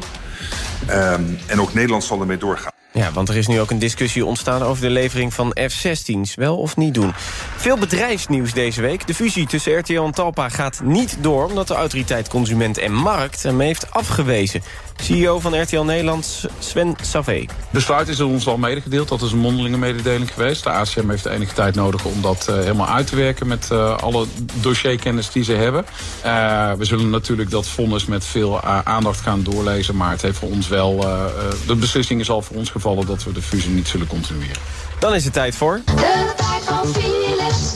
Um, 0.90 1.38
en 1.46 1.60
ook 1.60 1.74
Nederland 1.74 2.04
zal 2.04 2.20
ermee 2.20 2.36
doorgaan. 2.36 2.72
Ja, 2.92 3.12
want 3.12 3.28
er 3.28 3.36
is 3.36 3.46
nu 3.46 3.60
ook 3.60 3.70
een 3.70 3.78
discussie 3.78 4.24
ontstaan 4.24 4.62
over 4.62 4.82
de 4.82 4.90
levering 4.90 5.34
van 5.34 5.56
F-16's. 5.68 6.34
Wel 6.34 6.56
of 6.56 6.76
niet 6.76 6.94
doen. 6.94 7.12
Veel 7.56 7.78
bedrijfsnieuws 7.78 8.52
deze 8.52 8.80
week. 8.80 9.06
De 9.06 9.14
fusie 9.14 9.46
tussen 9.46 9.78
RTL 9.78 10.00
en 10.00 10.10
Talpa 10.12 10.48
gaat 10.48 10.80
niet 10.84 11.16
door... 11.20 11.44
omdat 11.44 11.68
de 11.68 11.74
autoriteit 11.74 12.28
Consument 12.28 12.78
en 12.78 12.92
Markt 12.92 13.42
hem 13.42 13.60
heeft 13.60 13.90
afgewezen. 13.90 14.62
CEO 15.02 15.40
van 15.40 15.60
RTL 15.62 15.80
Nederland, 15.80 16.44
Sven 16.58 16.96
Savé. 17.02 17.44
Besluit 17.70 18.08
is 18.08 18.20
ons 18.20 18.46
al 18.46 18.56
medegedeeld. 18.56 19.08
Dat 19.08 19.22
is 19.22 19.32
een 19.32 19.38
mondelinge 19.38 19.78
mededeling 19.78 20.32
geweest. 20.32 20.64
De 20.64 20.70
ACM 20.70 21.08
heeft 21.08 21.26
enige 21.26 21.54
tijd 21.54 21.74
nodig 21.74 22.04
om 22.04 22.22
dat 22.22 22.46
uh, 22.50 22.56
helemaal 22.56 22.88
uit 22.88 23.06
te 23.06 23.16
werken... 23.16 23.46
met 23.46 23.68
uh, 23.72 23.96
alle 23.96 24.26
dossierkennis 24.54 25.30
die 25.30 25.44
ze 25.44 25.52
hebben. 25.52 25.84
Uh, 26.26 26.72
we 26.72 26.84
zullen 26.84 27.10
natuurlijk 27.10 27.50
dat 27.50 27.66
vonnis 27.66 28.06
met 28.06 28.24
veel 28.24 28.62
aandacht 28.62 29.20
gaan 29.20 29.42
doorlezen... 29.42 29.96
maar 29.96 30.10
het 30.10 30.22
heeft 30.22 30.38
voor 30.38 30.50
ons 30.50 30.68
wel... 30.68 30.96
de 31.66 31.76
beslissing 31.76 32.20
is 32.20 32.30
al 32.30 32.42
voor 32.42 32.56
ons 32.56 32.70
gevallen 32.70 33.06
dat 33.06 33.24
we 33.24 33.32
de 33.32 33.42
fusie 33.42 33.70
niet 33.70 33.88
zullen 33.88 34.06
continueren. 34.06 34.60
Dan 34.98 35.14
is 35.14 35.24
het 35.24 35.32
tijd 35.32 35.54
voor... 35.54 35.80
De 35.84 36.32
tijd 36.36 36.62
van 36.64 36.86
Philips, 36.86 37.74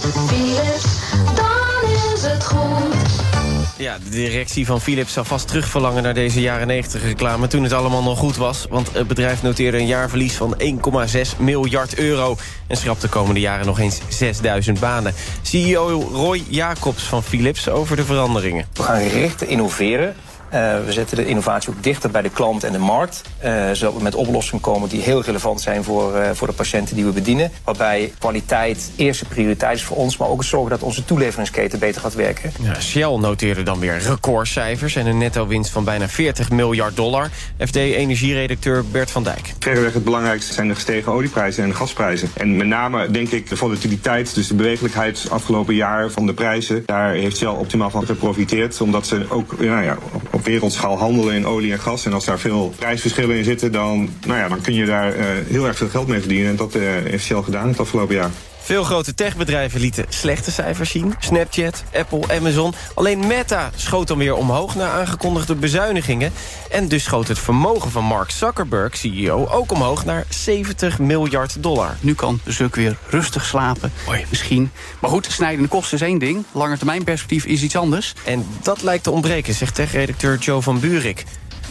Ja, 3.78 3.98
de 4.04 4.10
directie 4.10 4.66
van 4.66 4.80
Philips 4.80 5.12
zal 5.12 5.24
vast 5.24 5.48
terugverlangen 5.48 6.02
naar 6.02 6.14
deze 6.14 6.40
jaren 6.40 6.66
90 6.66 7.02
reclame... 7.02 7.46
toen 7.46 7.62
het 7.62 7.72
allemaal 7.72 8.02
nog 8.02 8.18
goed 8.18 8.36
was. 8.36 8.66
Want 8.70 8.92
het 8.92 9.06
bedrijf 9.06 9.42
noteerde 9.42 9.78
een 9.78 9.86
jaarverlies 9.86 10.34
van 10.34 10.56
1,6 10.60 11.38
miljard 11.38 11.98
euro... 11.98 12.36
en 12.66 12.76
schrapt 12.76 13.00
de 13.00 13.08
komende 13.08 13.40
jaren 13.40 13.66
nog 13.66 13.78
eens 13.78 14.00
6000 14.08 14.80
banen. 14.80 15.14
CEO 15.42 16.08
Roy 16.12 16.42
Jacobs 16.48 17.02
van 17.02 17.22
Philips 17.22 17.68
over 17.68 17.96
de 17.96 18.04
veranderingen. 18.04 18.66
We 18.72 18.82
gaan 18.82 19.00
gericht 19.00 19.42
innoveren. 19.42 20.14
Uh, 20.54 20.84
we 20.84 20.92
zetten 20.92 21.16
de 21.16 21.26
innovatie 21.26 21.70
ook 21.70 21.82
dichter 21.82 22.10
bij 22.10 22.22
de 22.22 22.30
klant 22.30 22.64
en 22.64 22.72
de 22.72 22.78
markt. 22.78 23.22
Uh, 23.44 23.70
zodat 23.72 23.94
we 23.94 24.02
met 24.02 24.14
oplossingen 24.14 24.60
komen 24.60 24.88
die 24.88 25.00
heel 25.00 25.22
relevant 25.22 25.60
zijn 25.60 25.84
voor, 25.84 26.16
uh, 26.16 26.30
voor 26.32 26.46
de 26.46 26.52
patiënten 26.52 26.96
die 26.96 27.04
we 27.04 27.10
bedienen. 27.10 27.50
Waarbij 27.64 28.12
kwaliteit 28.18 28.90
eerste 28.96 29.24
prioriteit 29.24 29.76
is 29.76 29.82
voor 29.82 29.96
ons, 29.96 30.16
maar 30.16 30.28
ook 30.28 30.38
het 30.38 30.48
zorgen 30.48 30.70
dat 30.70 30.82
onze 30.82 31.04
toeleveringsketen 31.04 31.78
beter 31.78 32.00
gaat 32.00 32.14
werken. 32.14 32.52
Ja, 32.60 32.80
Shell 32.80 33.16
noteerde 33.16 33.62
dan 33.62 33.78
weer 33.78 33.98
recordcijfers 33.98 34.96
en 34.96 35.06
een 35.06 35.18
netto-winst 35.18 35.70
van 35.70 35.84
bijna 35.84 36.08
40 36.08 36.50
miljard 36.50 36.96
dollar. 36.96 37.30
FD-energieredacteur 37.58 38.84
Bert 38.90 39.10
van 39.10 39.22
Dijk. 39.22 39.54
Verreweg 39.58 39.92
het 39.92 40.04
belangrijkste 40.04 40.52
zijn 40.52 40.68
de 40.68 40.74
gestegen 40.74 41.12
olieprijzen 41.12 41.62
en 41.62 41.68
de 41.68 41.74
gasprijzen. 41.74 42.30
En 42.34 42.56
met 42.56 42.66
name 42.66 43.10
denk 43.10 43.28
ik 43.28 43.48
de 43.48 43.56
volatiliteit, 43.56 44.34
dus 44.34 44.48
de 44.48 44.54
bewegelijkheid 44.54 45.26
afgelopen 45.30 45.74
jaar 45.74 46.10
van 46.10 46.26
de 46.26 46.34
prijzen. 46.34 46.82
Daar 46.86 47.12
heeft 47.12 47.36
Shell 47.36 47.48
optimaal 47.48 47.90
van 47.90 48.06
geprofiteerd, 48.06 48.80
omdat 48.80 49.06
ze 49.06 49.26
ook 49.28 49.58
nou 49.58 49.84
ja, 49.84 49.96
op 50.38 50.44
wereldschaal 50.44 50.98
handelen 50.98 51.34
in 51.34 51.46
olie 51.46 51.72
en 51.72 51.80
gas. 51.80 52.04
En 52.04 52.12
als 52.12 52.24
daar 52.24 52.38
veel 52.38 52.72
prijsverschillen 52.76 53.36
in 53.36 53.44
zitten, 53.44 53.72
dan, 53.72 54.08
nou 54.26 54.38
ja, 54.38 54.48
dan 54.48 54.60
kun 54.60 54.74
je 54.74 54.84
daar 54.84 55.16
uh, 55.16 55.24
heel 55.46 55.66
erg 55.66 55.76
veel 55.76 55.88
geld 55.88 56.06
mee 56.06 56.20
verdienen. 56.20 56.50
En 56.50 56.56
dat 56.56 56.74
uh, 56.74 56.82
heeft 56.82 57.24
Shell 57.24 57.42
gedaan 57.42 57.68
het 57.68 57.80
afgelopen 57.80 58.14
jaar. 58.14 58.30
Veel 58.68 58.84
grote 58.84 59.14
techbedrijven 59.14 59.80
lieten 59.80 60.04
slechte 60.08 60.50
cijfers 60.50 60.90
zien. 60.90 61.14
Snapchat, 61.18 61.84
Apple, 61.94 62.36
Amazon. 62.36 62.74
Alleen 62.94 63.26
Meta 63.26 63.70
schoot 63.74 64.08
dan 64.08 64.18
weer 64.18 64.34
omhoog 64.34 64.74
na 64.74 64.90
aangekondigde 64.90 65.54
bezuinigingen. 65.54 66.32
En 66.70 66.88
dus 66.88 67.04
schoot 67.04 67.28
het 67.28 67.38
vermogen 67.38 67.90
van 67.90 68.04
Mark 68.04 68.30
Zuckerberg, 68.30 68.96
CEO, 68.96 69.46
ook 69.46 69.72
omhoog 69.72 70.04
naar 70.04 70.24
70 70.28 70.98
miljard 70.98 71.62
dollar. 71.62 71.96
Nu 72.00 72.14
kan 72.14 72.40
Zuck 72.44 72.74
weer 72.74 72.96
rustig 73.06 73.44
slapen, 73.44 73.92
misschien. 74.28 74.70
Maar 75.00 75.10
goed, 75.10 75.26
snijdende 75.30 75.68
kosten 75.68 75.98
is 75.98 76.04
één 76.04 76.18
ding. 76.18 76.44
Langetermijnperspectief 76.52 77.44
is 77.44 77.62
iets 77.62 77.76
anders. 77.76 78.14
En 78.24 78.46
dat 78.62 78.82
lijkt 78.82 79.04
te 79.04 79.10
ontbreken, 79.10 79.54
zegt 79.54 79.74
tech-redacteur 79.74 80.38
Joe 80.38 80.62
van 80.62 80.80
Buurik. 80.80 81.24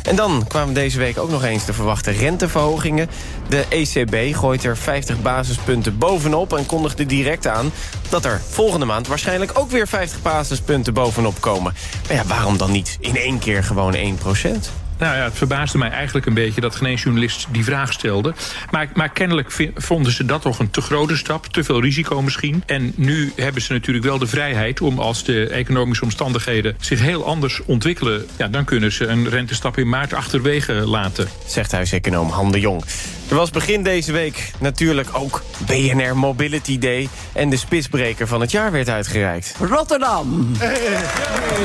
En 0.07 0.15
dan 0.15 0.45
kwamen 0.47 0.73
deze 0.73 0.97
week 0.97 1.17
ook 1.17 1.29
nog 1.29 1.43
eens 1.43 1.65
de 1.65 1.73
verwachte 1.73 2.11
renteverhogingen. 2.11 3.09
De 3.49 3.65
ECB 3.69 4.35
gooit 4.35 4.63
er 4.63 4.77
50 4.77 5.21
basispunten 5.21 5.97
bovenop 5.97 6.53
en 6.53 6.65
kondigde 6.65 7.05
direct 7.05 7.47
aan... 7.47 7.71
dat 8.09 8.25
er 8.25 8.41
volgende 8.49 8.85
maand 8.85 9.07
waarschijnlijk 9.07 9.59
ook 9.59 9.71
weer 9.71 9.87
50 9.87 10.21
basispunten 10.21 10.93
bovenop 10.93 11.41
komen. 11.41 11.73
Maar 12.07 12.17
ja, 12.17 12.25
waarom 12.25 12.57
dan 12.57 12.71
niet 12.71 12.97
in 12.99 13.15
één 13.15 13.39
keer 13.39 13.63
gewoon 13.63 13.93
1 13.93 14.15
procent? 14.15 14.71
Nou 14.99 15.17
ja, 15.17 15.23
het 15.23 15.37
verbaasde 15.37 15.77
mij 15.77 15.89
eigenlijk 15.89 16.25
een 16.25 16.33
beetje 16.33 16.61
dat 16.61 16.75
geen 16.75 16.95
journalist 16.95 17.47
die 17.51 17.63
vraag 17.63 17.93
stelde. 17.93 18.33
Maar, 18.71 18.89
maar 18.93 19.09
kennelijk 19.09 19.71
vonden 19.75 20.11
ze 20.11 20.25
dat 20.25 20.41
toch 20.41 20.59
een 20.59 20.69
te 20.69 20.81
grote 20.81 21.17
stap, 21.17 21.45
te 21.45 21.63
veel 21.63 21.81
risico 21.81 22.21
misschien. 22.21 22.63
En 22.65 22.93
nu 22.95 23.31
hebben 23.35 23.61
ze 23.61 23.73
natuurlijk 23.73 24.05
wel 24.05 24.17
de 24.17 24.27
vrijheid 24.27 24.81
om 24.81 24.99
als 24.99 25.23
de 25.23 25.47
economische 25.47 26.03
omstandigheden 26.03 26.75
zich 26.79 27.01
heel 27.01 27.25
anders 27.25 27.61
ontwikkelen, 27.65 28.25
ja, 28.37 28.47
dan 28.47 28.65
kunnen 28.65 28.91
ze 28.91 29.07
een 29.07 29.29
rentestap 29.29 29.77
in 29.77 29.89
maart 29.89 30.13
achterwege 30.13 30.73
laten. 30.73 31.27
Zegt 31.45 31.71
huiseconoom 31.71 32.29
Han 32.29 32.51
de 32.51 32.59
Jong. 32.59 32.83
Er 33.29 33.35
was 33.35 33.49
begin 33.49 33.83
deze 33.83 34.11
week 34.11 34.51
natuurlijk 34.59 35.09
ook 35.11 35.41
BNR 35.65 36.17
Mobility 36.17 36.79
Day... 36.79 37.09
en 37.33 37.49
de 37.49 37.57
spitsbreker 37.57 38.27
van 38.27 38.41
het 38.41 38.51
jaar 38.51 38.71
werd 38.71 38.89
uitgereikt. 38.89 39.55
Rotterdam! 39.59 40.51
Hey, 40.57 40.73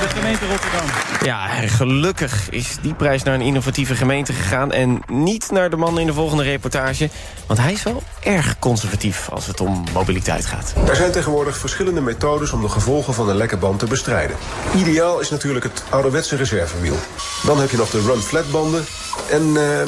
de 0.01 0.09
gemeente 0.15 0.47
Rotterdam. 0.47 0.87
Ja, 1.25 1.47
gelukkig 1.67 2.51
is 2.51 2.77
die 2.83 2.95
prijs 2.95 3.23
naar 3.23 3.35
een 3.35 3.41
innovatieve 3.41 3.95
gemeente 3.95 4.33
gegaan... 4.33 4.73
en 4.73 5.03
niet 5.07 5.51
naar 5.51 5.71
de 5.71 5.77
man 5.77 5.99
in 5.99 6.07
de 6.07 6.13
volgende 6.13 6.43
reportage. 6.43 7.11
Want 7.47 7.61
hij 7.61 7.73
is 7.73 7.83
wel 7.83 8.03
erg 8.23 8.59
conservatief 8.59 9.29
als 9.29 9.47
het 9.47 9.61
om 9.61 9.85
mobiliteit 9.93 10.47
gaat. 10.47 10.75
Er 10.89 10.97
zijn 10.97 11.13
tegenwoordig 11.13 11.57
verschillende 11.57 12.01
methodes 12.01 12.53
om 12.53 12.61
de 12.61 12.69
gevolgen 12.69 13.15
van 13.15 13.29
een 13.29 13.37
lekke 13.37 13.57
band 13.57 13.79
te 13.79 13.87
bestrijden. 13.87 14.37
Ideaal 14.77 15.21
is 15.21 15.31
natuurlijk 15.31 15.65
het 15.65 15.83
ouderwetse 15.89 16.37
reservewiel. 16.37 16.97
Dan 17.43 17.61
heb 17.61 17.71
je 17.71 17.77
nog 17.77 17.91
de 17.91 18.01
run-flat 18.01 18.51
banden 18.51 18.85
en... 19.31 19.43
Uh, 19.49 19.83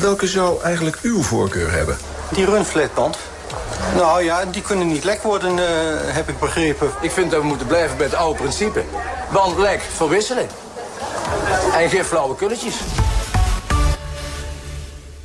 Welke 0.00 0.26
zou 0.26 0.62
eigenlijk 0.62 0.98
uw 1.02 1.22
voorkeur 1.22 1.72
hebben? 1.72 1.96
Die 2.30 2.44
runflatband. 2.44 3.16
Nou 3.96 4.24
ja, 4.24 4.44
die 4.44 4.62
kunnen 4.62 4.86
niet 4.86 5.04
lek 5.04 5.22
worden, 5.22 5.58
uh, 5.58 5.64
heb 6.04 6.28
ik 6.28 6.38
begrepen. 6.38 6.90
Ik 7.00 7.10
vind 7.10 7.30
dat 7.30 7.40
we 7.40 7.46
moeten 7.46 7.66
blijven 7.66 7.96
bij 7.96 8.06
het 8.06 8.14
oude 8.14 8.38
principe. 8.38 8.82
Band 9.32 9.58
lek, 9.58 9.80
verwisselen. 9.96 10.48
En 11.74 11.88
geen 11.88 12.04
flauwe 12.04 12.36
kulletjes. 12.36 12.74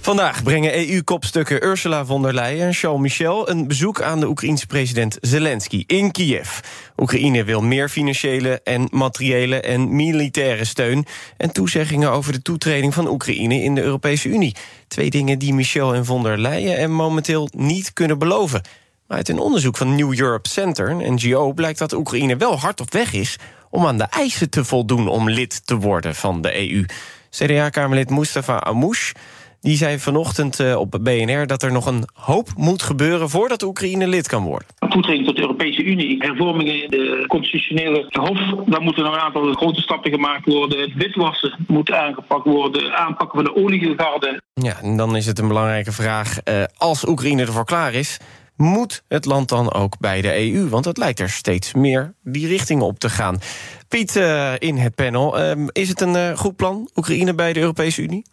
Vandaag 0.08 0.43
brengen 0.43 0.72
EU-kopstukken 0.74 1.63
Ursula 1.63 2.06
von 2.06 2.22
der 2.22 2.34
Leyen 2.34 2.67
en 2.67 2.74
Charles 2.74 3.02
Michel... 3.02 3.50
een 3.50 3.67
bezoek 3.67 4.02
aan 4.02 4.20
de 4.20 4.28
Oekraïense 4.28 4.67
president 4.67 5.17
Zelensky 5.22 5.84
in 5.88 6.12
Kiev. 6.12 6.60
Oekraïne 6.98 7.43
wil 7.43 7.62
meer 7.62 7.89
financiële 7.89 8.62
en 8.63 8.88
materiële 8.91 9.62
en 9.62 9.96
militaire 9.96 10.65
steun... 10.65 11.06
en 11.38 11.52
toezeggingen 11.52 12.12
over 12.12 12.34
de 12.34 12.41
toetreding 12.41 12.93
van 12.93 13.08
Oekraïne 13.08 13.63
in 13.63 13.76
de 13.76 13.82
Europese 13.82 14.30
Unie. 14.30 14.56
Twee 14.88 15.10
dingen 15.10 15.39
die 15.39 15.54
Michel 15.54 15.93
en 15.93 16.06
von 16.06 16.24
der 16.24 16.38
Leyen 16.38 16.78
er 16.78 16.89
momenteel 16.89 17.50
niet 17.56 17.93
kunnen 17.93 18.20
beloven. 18.20 18.62
Maar 19.08 19.17
uit 19.17 19.30
een 19.30 19.39
onderzoek 19.39 19.78
van 19.78 19.96
New 19.96 20.20
Europe 20.20 20.50
Center, 20.50 20.89
een 20.89 21.13
NGO... 21.13 21.54
blijkt 21.54 21.80
dat 21.80 21.93
Oekraïne 21.93 22.38
wel 22.38 22.60
hard 22.60 22.82
op 22.82 22.91
weg 22.91 23.13
is 23.13 23.38
om 23.70 23.86
aan 23.86 23.98
de 23.98 24.08
eisen 24.10 24.50
te 24.50 24.65
voldoen... 24.65 25.08
om 25.08 25.30
lid 25.30 25.65
te 25.65 25.76
worden 25.76 26.15
van 26.15 26.41
de 26.41 26.72
EU. 26.72 26.86
CDA-kamerlid 27.30 28.10
Mustafa 28.10 28.63
Amouche 28.63 29.13
die 29.62 29.78
zei 29.78 30.00
vanochtend 30.00 30.60
uh, 30.60 30.80
op 30.80 31.00
BNR 31.02 31.48
dat 31.48 31.63
er 31.63 31.72
nog 31.72 31.86
een 31.86 32.04
hoop 32.13 32.48
moet 32.56 32.82
gebeuren 32.82 33.30
voordat 33.30 33.63
Oekraïne 33.63 34.08
lid 34.08 34.28
kan 34.28 34.43
worden. 34.43 34.67
Toetreding 34.89 35.26
tot 35.26 35.36
de 35.36 35.41
Europese 35.41 35.84
Unie, 35.84 36.15
hervormingen 36.20 36.84
in 36.84 36.89
de 36.89 37.26
constitutionele 37.28 38.06
hof, 38.10 38.65
daar 38.65 38.82
moeten 38.82 39.04
nog 39.04 39.13
een 39.13 39.20
aantal 39.20 39.54
grote 39.54 39.82
stappen 39.82 40.12
gemaakt 40.12 40.46
worden. 40.46 40.80
Het 40.80 40.93
witwassen 40.93 41.56
moet 41.67 41.91
aangepakt 41.91 42.46
worden, 42.46 42.98
aanpakken 42.98 43.43
van 43.43 43.54
de 43.54 43.63
oliegegarden. 43.63 44.41
Ja, 44.54 44.82
en 44.82 44.98
dan 44.98 45.15
is 45.15 45.26
het 45.26 45.39
een 45.39 45.48
belangrijke 45.48 45.91
vraag. 45.91 46.38
Uh, 46.43 46.63
als 46.78 47.08
Oekraïne 47.08 47.41
ervoor 47.41 47.65
klaar 47.65 47.93
is, 47.93 48.17
moet 48.56 49.04
het 49.08 49.26
land 49.26 49.50
dan 49.50 49.74
ook 49.74 50.00
bij 50.00 50.22
de 50.22 50.52
EU? 50.52 50.67
Want 50.67 50.86
het 50.86 50.98
lijkt 50.98 51.20
er 51.20 51.30
steeds 51.30 51.74
meer 51.74 52.13
die 52.24 52.48
richting 52.48 52.82
op 52.82 53.00
te 53.00 53.10
gaan. 53.10 53.39
Piet, 53.88 54.15
uh, 54.15 54.54
in 54.58 54.78
het 54.78 54.96
panel, 54.96 55.38
is 55.72 55.89
het 55.89 56.02
een 56.02 56.38
goed 56.38 56.56
plan, 56.56 56.89
Oekraïne 56.96 57.36
bij 57.36 57.54
de 57.54 57.60
Europese 57.60 58.02
Unie? 58.02 58.24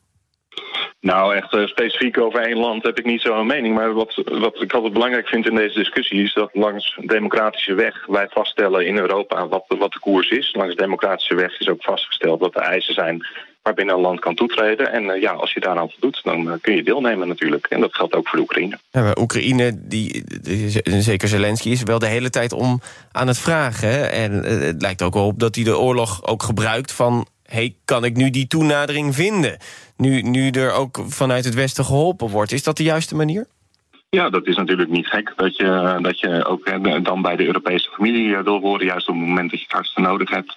Nou, 1.05 1.35
echt 1.35 1.55
uh, 1.55 1.67
specifiek 1.67 2.19
over 2.19 2.41
één 2.41 2.57
land 2.57 2.83
heb 2.83 2.99
ik 2.99 3.05
niet 3.05 3.21
zo'n 3.21 3.47
mening. 3.47 3.75
Maar 3.75 3.93
wat, 3.93 4.23
wat 4.25 4.63
ik 4.63 4.73
altijd 4.73 4.93
belangrijk 4.93 5.29
vind 5.29 5.47
in 5.47 5.55
deze 5.55 5.79
discussie... 5.79 6.23
is 6.23 6.35
dat 6.35 6.51
langs 6.53 6.99
democratische 7.01 7.75
weg 7.75 8.07
wij 8.07 8.27
vaststellen 8.31 8.87
in 8.87 8.99
Europa 8.99 9.49
wat, 9.49 9.65
wat 9.79 9.93
de 9.93 9.99
koers 9.99 10.31
is. 10.31 10.55
Langs 10.55 10.75
democratische 10.75 11.35
weg 11.35 11.61
is 11.61 11.69
ook 11.69 11.83
vastgesteld 11.83 12.41
wat 12.41 12.53
de 12.53 12.61
eisen 12.61 12.95
zijn... 12.95 13.27
waarbinnen 13.63 13.95
een 13.95 14.01
land 14.01 14.21
kan 14.21 14.35
toetreden. 14.35 14.93
En 14.93 15.05
uh, 15.05 15.21
ja, 15.21 15.33
als 15.33 15.53
je 15.53 15.61
daaraan 15.61 15.91
voldoet, 15.91 16.21
dan 16.23 16.49
uh, 16.49 16.53
kun 16.61 16.75
je 16.75 16.83
deelnemen 16.83 17.29
natuurlijk. 17.29 17.67
En 17.67 17.81
dat 17.81 17.95
geldt 17.95 18.15
ook 18.15 18.29
voor 18.29 18.39
de 18.39 18.45
Oekraïne. 18.45 18.79
Oekraïne, 19.21 19.73
die, 19.89 20.25
die, 20.43 20.83
zeker 21.01 21.29
Zelensky, 21.29 21.69
is 21.69 21.83
wel 21.83 21.99
de 21.99 22.07
hele 22.07 22.31
tijd 22.31 22.53
om 22.53 22.81
aan 23.13 23.29
het 23.29 23.39
vragen. 23.39 24.13
En 24.13 24.33
het 24.33 24.83
lijkt 24.83 25.03
ook 25.03 25.15
wel 25.15 25.27
op 25.27 25.39
dat 25.39 25.55
hij 25.55 25.65
de 25.65 25.79
oorlog 25.79 26.27
ook 26.27 26.43
gebruikt 26.43 26.93
van 26.93 27.27
hey, 27.47 27.75
kan 27.85 28.05
ik 28.05 28.17
nu 28.17 28.31
die 28.31 28.47
toenadering 28.47 29.15
vinden? 29.15 29.59
Nu, 29.97 30.23
nu 30.23 30.51
er 30.51 30.73
ook 30.73 30.99
vanuit 31.07 31.45
het 31.45 31.55
Westen 31.55 31.85
geholpen 31.85 32.29
wordt. 32.29 32.53
Is 32.53 32.63
dat 32.63 32.77
de 32.77 32.83
juiste 32.83 33.15
manier? 33.15 33.47
Ja, 34.11 34.31
dat 34.31 34.47
is 34.47 34.57
natuurlijk 34.57 34.91
niet 34.91 35.07
gek 35.07 35.33
dat 35.37 35.57
je, 35.57 35.99
dat 36.01 36.21
je 36.21 36.45
ook 36.45 37.05
dan 37.05 37.23
bij 37.23 37.37
de 37.37 37.47
Europese 37.47 37.91
familie 37.91 38.37
wil 38.37 38.61
worden, 38.61 38.87
juist 38.87 39.09
op 39.09 39.15
het 39.15 39.25
moment 39.25 39.51
dat 39.51 39.59
je 39.59 39.65
het 39.65 39.75
hardste 39.75 40.01
nodig 40.01 40.31
hebt. 40.31 40.55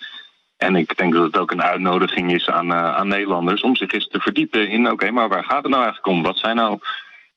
En 0.58 0.76
ik 0.76 0.98
denk 0.98 1.14
dat 1.14 1.24
het 1.24 1.38
ook 1.38 1.52
een 1.52 1.64
uitnodiging 1.64 2.34
is 2.34 2.50
aan, 2.50 2.72
uh, 2.72 2.96
aan 2.96 3.08
Nederlanders 3.08 3.62
om 3.62 3.76
zich 3.76 3.92
eens 3.92 4.08
te 4.08 4.20
verdiepen 4.20 4.70
in: 4.70 4.92
oké, 4.92 5.12
maar 5.12 5.30
waar 5.30 5.44
gaat 5.44 5.64
het 5.64 5.72
nou 5.72 5.84
eigenlijk 5.84 6.08
om? 6.08 6.24
Wat 6.24 6.38
zijn 6.38 6.56
nou 6.56 6.80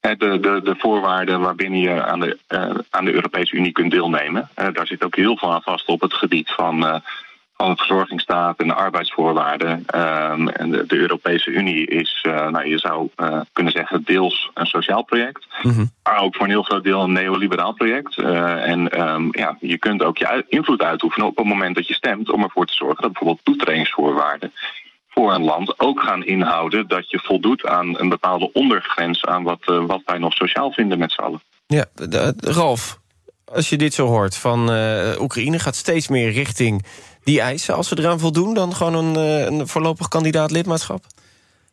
eh, 0.01 0.13
de, 0.19 0.41
de, 0.41 0.61
de 0.65 0.75
voorwaarden 0.79 1.41
waarbinnen 1.41 1.81
je 1.81 2.05
aan 2.05 2.21
de, 2.21 2.39
eh, 2.47 2.75
aan 2.91 3.05
de 3.05 3.13
Europese 3.13 3.57
Unie 3.57 3.73
kunt 3.73 3.91
deelnemen. 3.91 4.49
Eh, 4.55 4.69
daar 4.73 4.87
zit 4.87 5.05
ook 5.05 5.17
heel 5.17 5.37
veel 5.37 5.53
aan 5.53 5.63
vast 5.63 5.87
op 5.87 6.01
het 6.01 6.15
gebied 6.15 6.51
van, 6.51 6.87
eh, 6.87 7.01
van 7.61 7.77
verzorgingsstaat 7.77 8.59
en 8.59 8.67
de 8.67 8.75
arbeidsvoorwaarden. 8.75 9.83
Ehm, 9.87 10.49
en 10.49 10.71
de, 10.71 10.87
de 10.87 10.97
Europese 10.97 11.51
Unie 11.51 11.87
is, 11.87 12.25
eh, 12.27 12.49
nou, 12.49 12.69
je 12.69 12.79
zou 12.79 13.09
eh, 13.17 13.41
kunnen 13.53 13.73
zeggen, 13.73 14.03
deels 14.05 14.51
een 14.55 14.67
sociaal 14.67 15.03
project. 15.03 15.47
Maar 16.03 16.23
ook 16.23 16.35
voor 16.35 16.45
een 16.45 16.51
heel 16.51 16.63
groot 16.63 16.85
deel 16.85 17.03
een 17.03 17.13
neoliberaal 17.13 17.73
project. 17.73 18.19
Eh, 18.19 18.69
en 18.69 18.89
ehm, 18.89 19.29
ja, 19.31 19.57
je 19.61 19.79
kunt 19.79 20.03
ook 20.03 20.19
je 20.19 20.45
invloed 20.49 20.83
uitoefenen 20.83 21.27
op 21.27 21.37
het 21.37 21.47
moment 21.47 21.75
dat 21.75 21.89
je 21.89 21.95
stemt... 21.95 22.31
om 22.31 22.43
ervoor 22.43 22.67
te 22.67 22.75
zorgen 22.75 23.03
dat 23.03 23.13
bijvoorbeeld 23.13 23.45
toetredingsvoorwaarden 23.45 24.53
voor 25.09 25.35
een 25.35 25.45
land 25.45 25.81
ook 25.81 26.01
gaan 26.01 26.25
inhouden 26.25 26.89
dat 26.89 27.11
je 27.11 27.19
voldoet 27.19 27.67
aan 27.67 27.99
een 27.99 28.09
bepaalde 28.09 28.53
ondergrens 28.53 29.25
aan 29.25 29.43
wat, 29.43 29.65
wat 29.65 30.03
wij 30.05 30.19
nog 30.19 30.33
sociaal 30.33 30.73
vinden 30.73 30.99
met 30.99 31.13
z'n 31.13 31.21
allen. 31.21 31.43
Ja, 31.67 31.85
Ralf, 32.37 32.99
als 33.45 33.69
je 33.69 33.77
dit 33.77 33.95
zo 33.95 34.07
hoort 34.07 34.37
van 34.37 34.61
Oekraïne 35.21 35.59
gaat 35.59 35.77
steeds 35.77 36.09
meer 36.09 36.31
richting 36.31 36.85
die 37.25 37.41
eisen. 37.41 37.75
Als 37.75 37.89
ze 37.89 37.99
eraan 37.99 38.19
voldoen, 38.19 38.55
dan 38.55 38.75
gewoon 38.75 38.95
een, 38.95 39.17
eh, 39.17 39.45
een 39.45 39.69
voorlopig 39.69 40.09
kandidaat 40.09 40.51
lidmaatschap? 40.51 41.05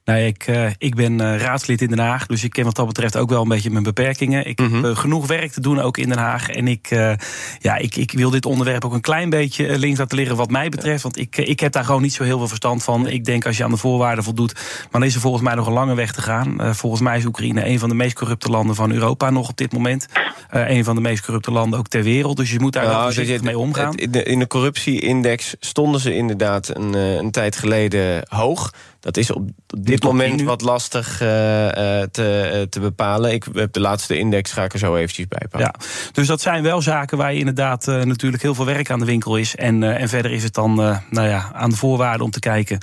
Nee, 0.07 0.27
ik, 0.27 0.43
eh, 0.47 0.69
ik 0.77 0.95
ben 0.95 1.21
eh, 1.21 1.37
raadslid 1.39 1.81
in 1.81 1.87
Den 1.87 1.99
Haag, 1.99 2.25
dus 2.25 2.43
ik 2.43 2.49
ken 2.51 2.63
wat 2.63 2.75
dat 2.75 2.87
betreft 2.87 3.17
ook 3.17 3.29
wel 3.29 3.41
een 3.41 3.47
beetje 3.47 3.69
mijn 3.69 3.83
beperkingen. 3.83 4.45
Ik 4.47 4.59
heb 4.59 4.83
eh, 4.83 4.95
genoeg 4.95 5.27
werk 5.27 5.51
te 5.51 5.61
doen 5.61 5.79
ook 5.79 5.97
in 5.97 6.09
Den 6.09 6.17
Haag. 6.17 6.49
En 6.49 6.67
ik, 6.67 6.89
ja, 7.59 7.75
ik, 7.75 7.95
ik 7.95 8.11
wil 8.11 8.29
dit 8.29 8.45
onderwerp 8.45 8.85
ook 8.85 8.93
een 8.93 9.01
klein 9.01 9.29
beetje 9.29 9.79
links 9.79 9.99
laten 9.99 10.17
liggen 10.17 10.35
wat 10.35 10.49
mij 10.49 10.69
betreft. 10.69 11.03
Want 11.03 11.17
ik, 11.17 11.37
ik 11.37 11.59
heb 11.59 11.71
daar 11.71 11.85
gewoon 11.85 12.01
niet 12.01 12.13
zo 12.13 12.23
heel 12.23 12.37
veel 12.37 12.47
verstand 12.47 12.83
van. 12.83 13.07
Ik 13.07 13.25
denk 13.25 13.45
als 13.45 13.57
je 13.57 13.63
aan 13.63 13.71
de 13.71 13.77
voorwaarden 13.77 14.23
voldoet, 14.23 14.53
maar 14.53 14.87
dan 14.91 15.03
is 15.03 15.15
er 15.15 15.21
volgens 15.21 15.43
mij 15.43 15.55
nog 15.55 15.67
een 15.67 15.73
lange 15.73 15.95
weg 15.95 16.11
te 16.11 16.21
gaan. 16.21 16.75
Volgens 16.75 17.01
mij 17.01 17.17
is 17.17 17.25
Oekraïne 17.25 17.67
een 17.67 17.79
van 17.79 17.89
de 17.89 17.95
meest 17.95 18.15
corrupte 18.15 18.49
landen 18.49 18.75
van 18.75 18.91
Europa 18.91 19.29
nog 19.29 19.49
op 19.49 19.57
dit 19.57 19.73
moment. 19.73 20.05
Een 20.49 20.83
van 20.83 20.95
de 20.95 21.01
meest 21.01 21.25
corrupte 21.25 21.51
landen 21.51 21.79
ook 21.79 21.87
ter 21.87 22.03
wereld. 22.03 22.37
Dus 22.37 22.51
je 22.51 22.59
moet 22.59 22.73
daar 22.73 22.83
wel 22.83 22.91
Nou, 22.91 23.03
voorzichtig 23.03 23.35
dit- 23.35 23.43
mee 23.43 23.57
omgaan. 23.57 23.95
In 23.95 24.11
de, 24.11 24.35
de 24.37 24.47
corruptieindex 24.47 25.55
stonden 25.59 26.01
ze 26.01 26.15
inderdaad 26.15 26.75
een, 26.75 26.93
een 26.93 27.31
tijd 27.31 27.55
geleden 27.57 28.25
hoog. 28.27 28.71
Dat 28.99 29.17
is 29.17 29.31
op 29.31 29.49
dit 29.67 30.03
moment 30.03 30.41
wat 30.41 30.61
lastig 30.61 31.21
eh, 31.21 32.01
eh, 32.01 32.09
te, 32.09 32.41
eh, 32.41 32.61
te 32.61 32.79
bepalen. 32.79 33.33
Ik 33.33 33.45
heb 33.53 33.73
de 33.73 33.79
laatste 33.79 34.17
index, 34.17 34.51
ga 34.51 34.63
ik 34.63 34.73
er 34.73 34.79
zo 34.79 34.95
eventjes 34.95 35.27
bij 35.27 35.47
pakken. 35.49 35.59
Ja, 35.59 35.87
dus 36.11 36.27
dat 36.27 36.41
zijn 36.41 36.63
wel 36.63 36.81
zaken 36.81 37.17
waar 37.17 37.33
je 37.33 37.39
inderdaad 37.39 37.85
natuurlijk 37.85 38.41
heel 38.41 38.55
veel 38.55 38.65
werk 38.65 38.89
aan 38.89 38.99
de 38.99 39.05
winkel 39.05 39.37
is. 39.37 39.55
En, 39.55 39.83
en 39.97 40.09
verder 40.09 40.31
is 40.31 40.43
het 40.43 40.53
dan 40.53 40.75
nou 41.09 41.27
ja, 41.27 41.51
aan 41.53 41.69
de 41.69 41.75
voorwaarden 41.75 42.25
om 42.25 42.31
te 42.31 42.39
kijken. 42.39 42.77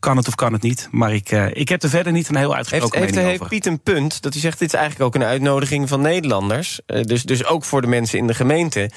Kan 0.00 0.16
het 0.16 0.28
of 0.28 0.34
kan 0.34 0.52
het 0.52 0.62
niet? 0.62 0.88
Maar 0.90 1.14
ik, 1.14 1.30
ik 1.30 1.68
heb 1.68 1.82
er 1.82 1.88
verder 1.88 2.12
niet 2.12 2.28
een 2.28 2.36
heel 2.36 2.54
Heeft, 2.54 2.56
uitgesproken 2.56 2.98
heeft, 2.98 3.10
mening 3.10 3.30
heeft 3.30 3.42
over. 3.42 3.54
Piet 3.54 3.66
een 3.66 3.80
punt 3.80 4.22
dat 4.22 4.32
hij 4.32 4.42
zegt... 4.42 4.58
dit 4.58 4.72
is 4.72 4.78
eigenlijk 4.78 5.04
ook 5.04 5.22
een 5.22 5.28
uitnodiging 5.28 5.88
van 5.88 6.00
Nederlanders. 6.00 6.80
dus, 6.86 7.22
dus 7.22 7.44
ook 7.44 7.64
voor 7.64 7.80
de 7.80 7.86
mensen 7.86 8.18
in 8.18 8.26
de 8.26 8.34
gemeente... 8.34 8.90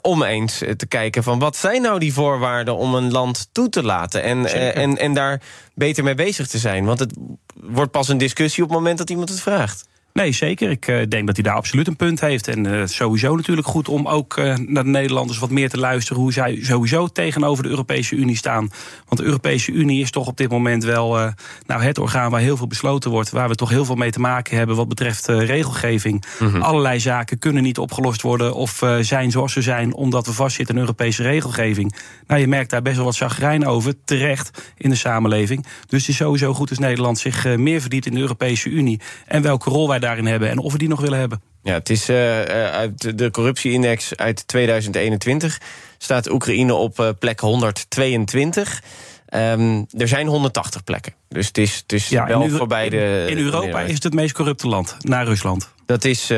om 0.00 0.22
eens 0.22 0.58
te 0.76 0.86
kijken 0.88 1.22
van 1.22 1.38
wat 1.38 1.56
zijn 1.56 1.82
nou 1.82 1.98
die 1.98 2.12
voorwaarden... 2.12 2.76
om 2.76 2.94
een 2.94 3.10
land 3.10 3.48
toe 3.52 3.68
te 3.68 3.82
laten 3.82 4.22
en, 4.22 4.74
en, 4.74 4.98
en 4.98 5.14
daar 5.14 5.40
beter 5.78 5.97
mee 6.04 6.14
bezig 6.14 6.46
te 6.46 6.58
zijn. 6.58 6.84
Want 6.84 6.98
het 6.98 7.16
wordt 7.54 7.90
pas 7.90 8.08
een 8.08 8.18
discussie 8.18 8.62
op 8.62 8.68
het 8.68 8.78
moment 8.78 8.98
dat 8.98 9.10
iemand 9.10 9.28
het 9.28 9.40
vraagt. 9.40 9.88
Nee, 10.18 10.32
zeker. 10.32 10.70
Ik 10.70 10.86
eh, 10.86 11.02
denk 11.08 11.26
dat 11.26 11.36
hij 11.36 11.44
daar 11.44 11.54
absoluut 11.54 11.86
een 11.86 11.96
punt 11.96 12.20
heeft. 12.20 12.48
En 12.48 12.66
eh, 12.66 12.86
sowieso 12.86 13.36
natuurlijk 13.36 13.66
goed 13.66 13.88
om 13.88 14.08
ook 14.08 14.36
eh, 14.36 14.56
naar 14.56 14.84
de 14.84 14.90
Nederlanders 14.90 15.38
wat 15.38 15.50
meer 15.50 15.68
te 15.68 15.78
luisteren... 15.78 16.22
hoe 16.22 16.32
zij 16.32 16.58
sowieso 16.62 17.06
tegenover 17.06 17.62
de 17.62 17.68
Europese 17.68 18.14
Unie 18.14 18.36
staan. 18.36 18.70
Want 19.06 19.20
de 19.20 19.26
Europese 19.26 19.72
Unie 19.72 20.02
is 20.02 20.10
toch 20.10 20.26
op 20.26 20.36
dit 20.36 20.50
moment 20.50 20.84
wel 20.84 21.32
nou, 21.66 21.82
het 21.82 21.98
orgaan... 21.98 22.30
waar 22.30 22.40
heel 22.40 22.56
veel 22.56 22.66
besloten 22.66 23.10
wordt, 23.10 23.30
waar 23.30 23.48
we 23.48 23.54
toch 23.54 23.70
heel 23.70 23.84
veel 23.84 23.94
mee 23.94 24.10
te 24.10 24.20
maken 24.20 24.56
hebben... 24.56 24.76
wat 24.76 24.88
betreft 24.88 25.26
regelgeving. 25.26 26.24
Allerlei 26.58 27.00
zaken 27.00 27.38
kunnen 27.38 27.62
niet 27.62 27.78
opgelost 27.78 28.22
worden 28.22 28.54
of 28.54 28.82
zijn 29.00 29.30
zoals 29.30 29.52
ze 29.52 29.62
zijn... 29.62 29.94
omdat 29.94 30.26
we 30.26 30.32
vastzitten 30.32 30.74
in 30.74 30.80
Europese 30.80 31.22
regelgeving. 31.22 31.94
Nou, 32.26 32.40
je 32.40 32.48
merkt 32.48 32.70
daar 32.70 32.82
best 32.82 32.96
wel 32.96 33.04
wat 33.04 33.16
chagrijn 33.16 33.66
over, 33.66 33.94
terecht, 34.04 34.72
in 34.76 34.90
de 34.90 34.96
samenleving. 34.96 35.66
Dus 35.86 36.00
het 36.00 36.08
is 36.08 36.16
sowieso 36.16 36.54
goed 36.54 36.70
als 36.70 36.78
Nederland 36.78 37.18
zich 37.18 37.56
meer 37.56 37.80
verdiept 37.80 38.06
in 38.06 38.14
de 38.14 38.20
Europese 38.20 38.68
Unie... 38.68 39.00
en 39.26 39.42
welke 39.42 39.70
rol 39.70 39.88
wij 39.88 39.98
daarin 40.08 40.26
hebben 40.26 40.50
en 40.50 40.58
of 40.58 40.72
we 40.72 40.78
die 40.78 40.88
nog 40.88 41.00
willen 41.00 41.18
hebben. 41.18 41.42
Ja, 41.62 41.72
het 41.74 41.90
is 41.90 42.08
eh, 42.08 42.42
eh, 42.66 42.72
uit 42.74 43.18
de 43.18 43.30
corruptieindex 43.30 44.16
uit 44.16 44.48
2021 44.48 45.60
staat 45.98 46.30
Oekraïne 46.30 46.74
op 46.74 47.00
eh, 47.00 47.08
plek 47.18 47.40
122. 47.40 48.82
Ehm, 49.26 49.82
er 49.96 50.08
zijn 50.08 50.26
180 50.26 50.84
plekken. 50.84 51.14
Dus 51.28 51.46
het 51.46 51.58
is, 51.58 51.76
het 51.76 51.92
is 51.92 52.08
Ja, 52.08 52.26
wel 52.26 52.42
in, 52.42 52.50
voorbij 52.50 52.88
de. 52.88 53.26
in 53.28 53.38
Europa 53.38 53.80
is 53.80 53.94
het 53.94 54.02
het 54.02 54.14
meest 54.14 54.34
corrupte 54.34 54.68
land, 54.68 54.96
na 54.98 55.22
Rusland. 55.22 55.68
Dat 55.86 56.04
is, 56.04 56.30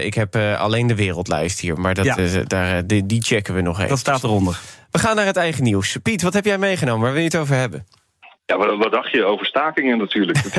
ik 0.00 0.14
heb 0.14 0.36
alleen 0.36 0.86
de 0.86 0.94
wereldlijst 0.94 1.60
hier, 1.60 1.80
maar 1.80 1.94
dat, 1.94 2.04
Ja. 2.04 2.42
daar, 2.46 2.86
die, 2.86 3.06
die 3.06 3.22
checken 3.22 3.54
we 3.54 3.60
nog 3.60 3.76
even. 3.76 3.88
Dat 3.88 3.98
staat 3.98 4.22
eronder. 4.24 4.60
We 4.90 4.98
gaan 4.98 5.16
naar 5.16 5.26
het 5.26 5.36
eigen 5.36 5.62
nieuws. 5.62 5.96
Piet, 6.02 6.22
wat 6.22 6.32
heb 6.34 6.44
jij 6.44 6.58
meegenomen? 6.58 7.02
Waar 7.02 7.12
wil 7.12 7.20
je 7.22 7.26
het 7.28 7.36
over 7.36 7.56
hebben? 7.56 7.86
Ja, 8.52 8.58
wat, 8.58 8.76
wat 8.76 8.92
dacht 8.92 9.10
je 9.10 9.24
over 9.24 9.46
stakingen 9.46 9.98
natuurlijk? 9.98 10.42
Dat 10.42 10.56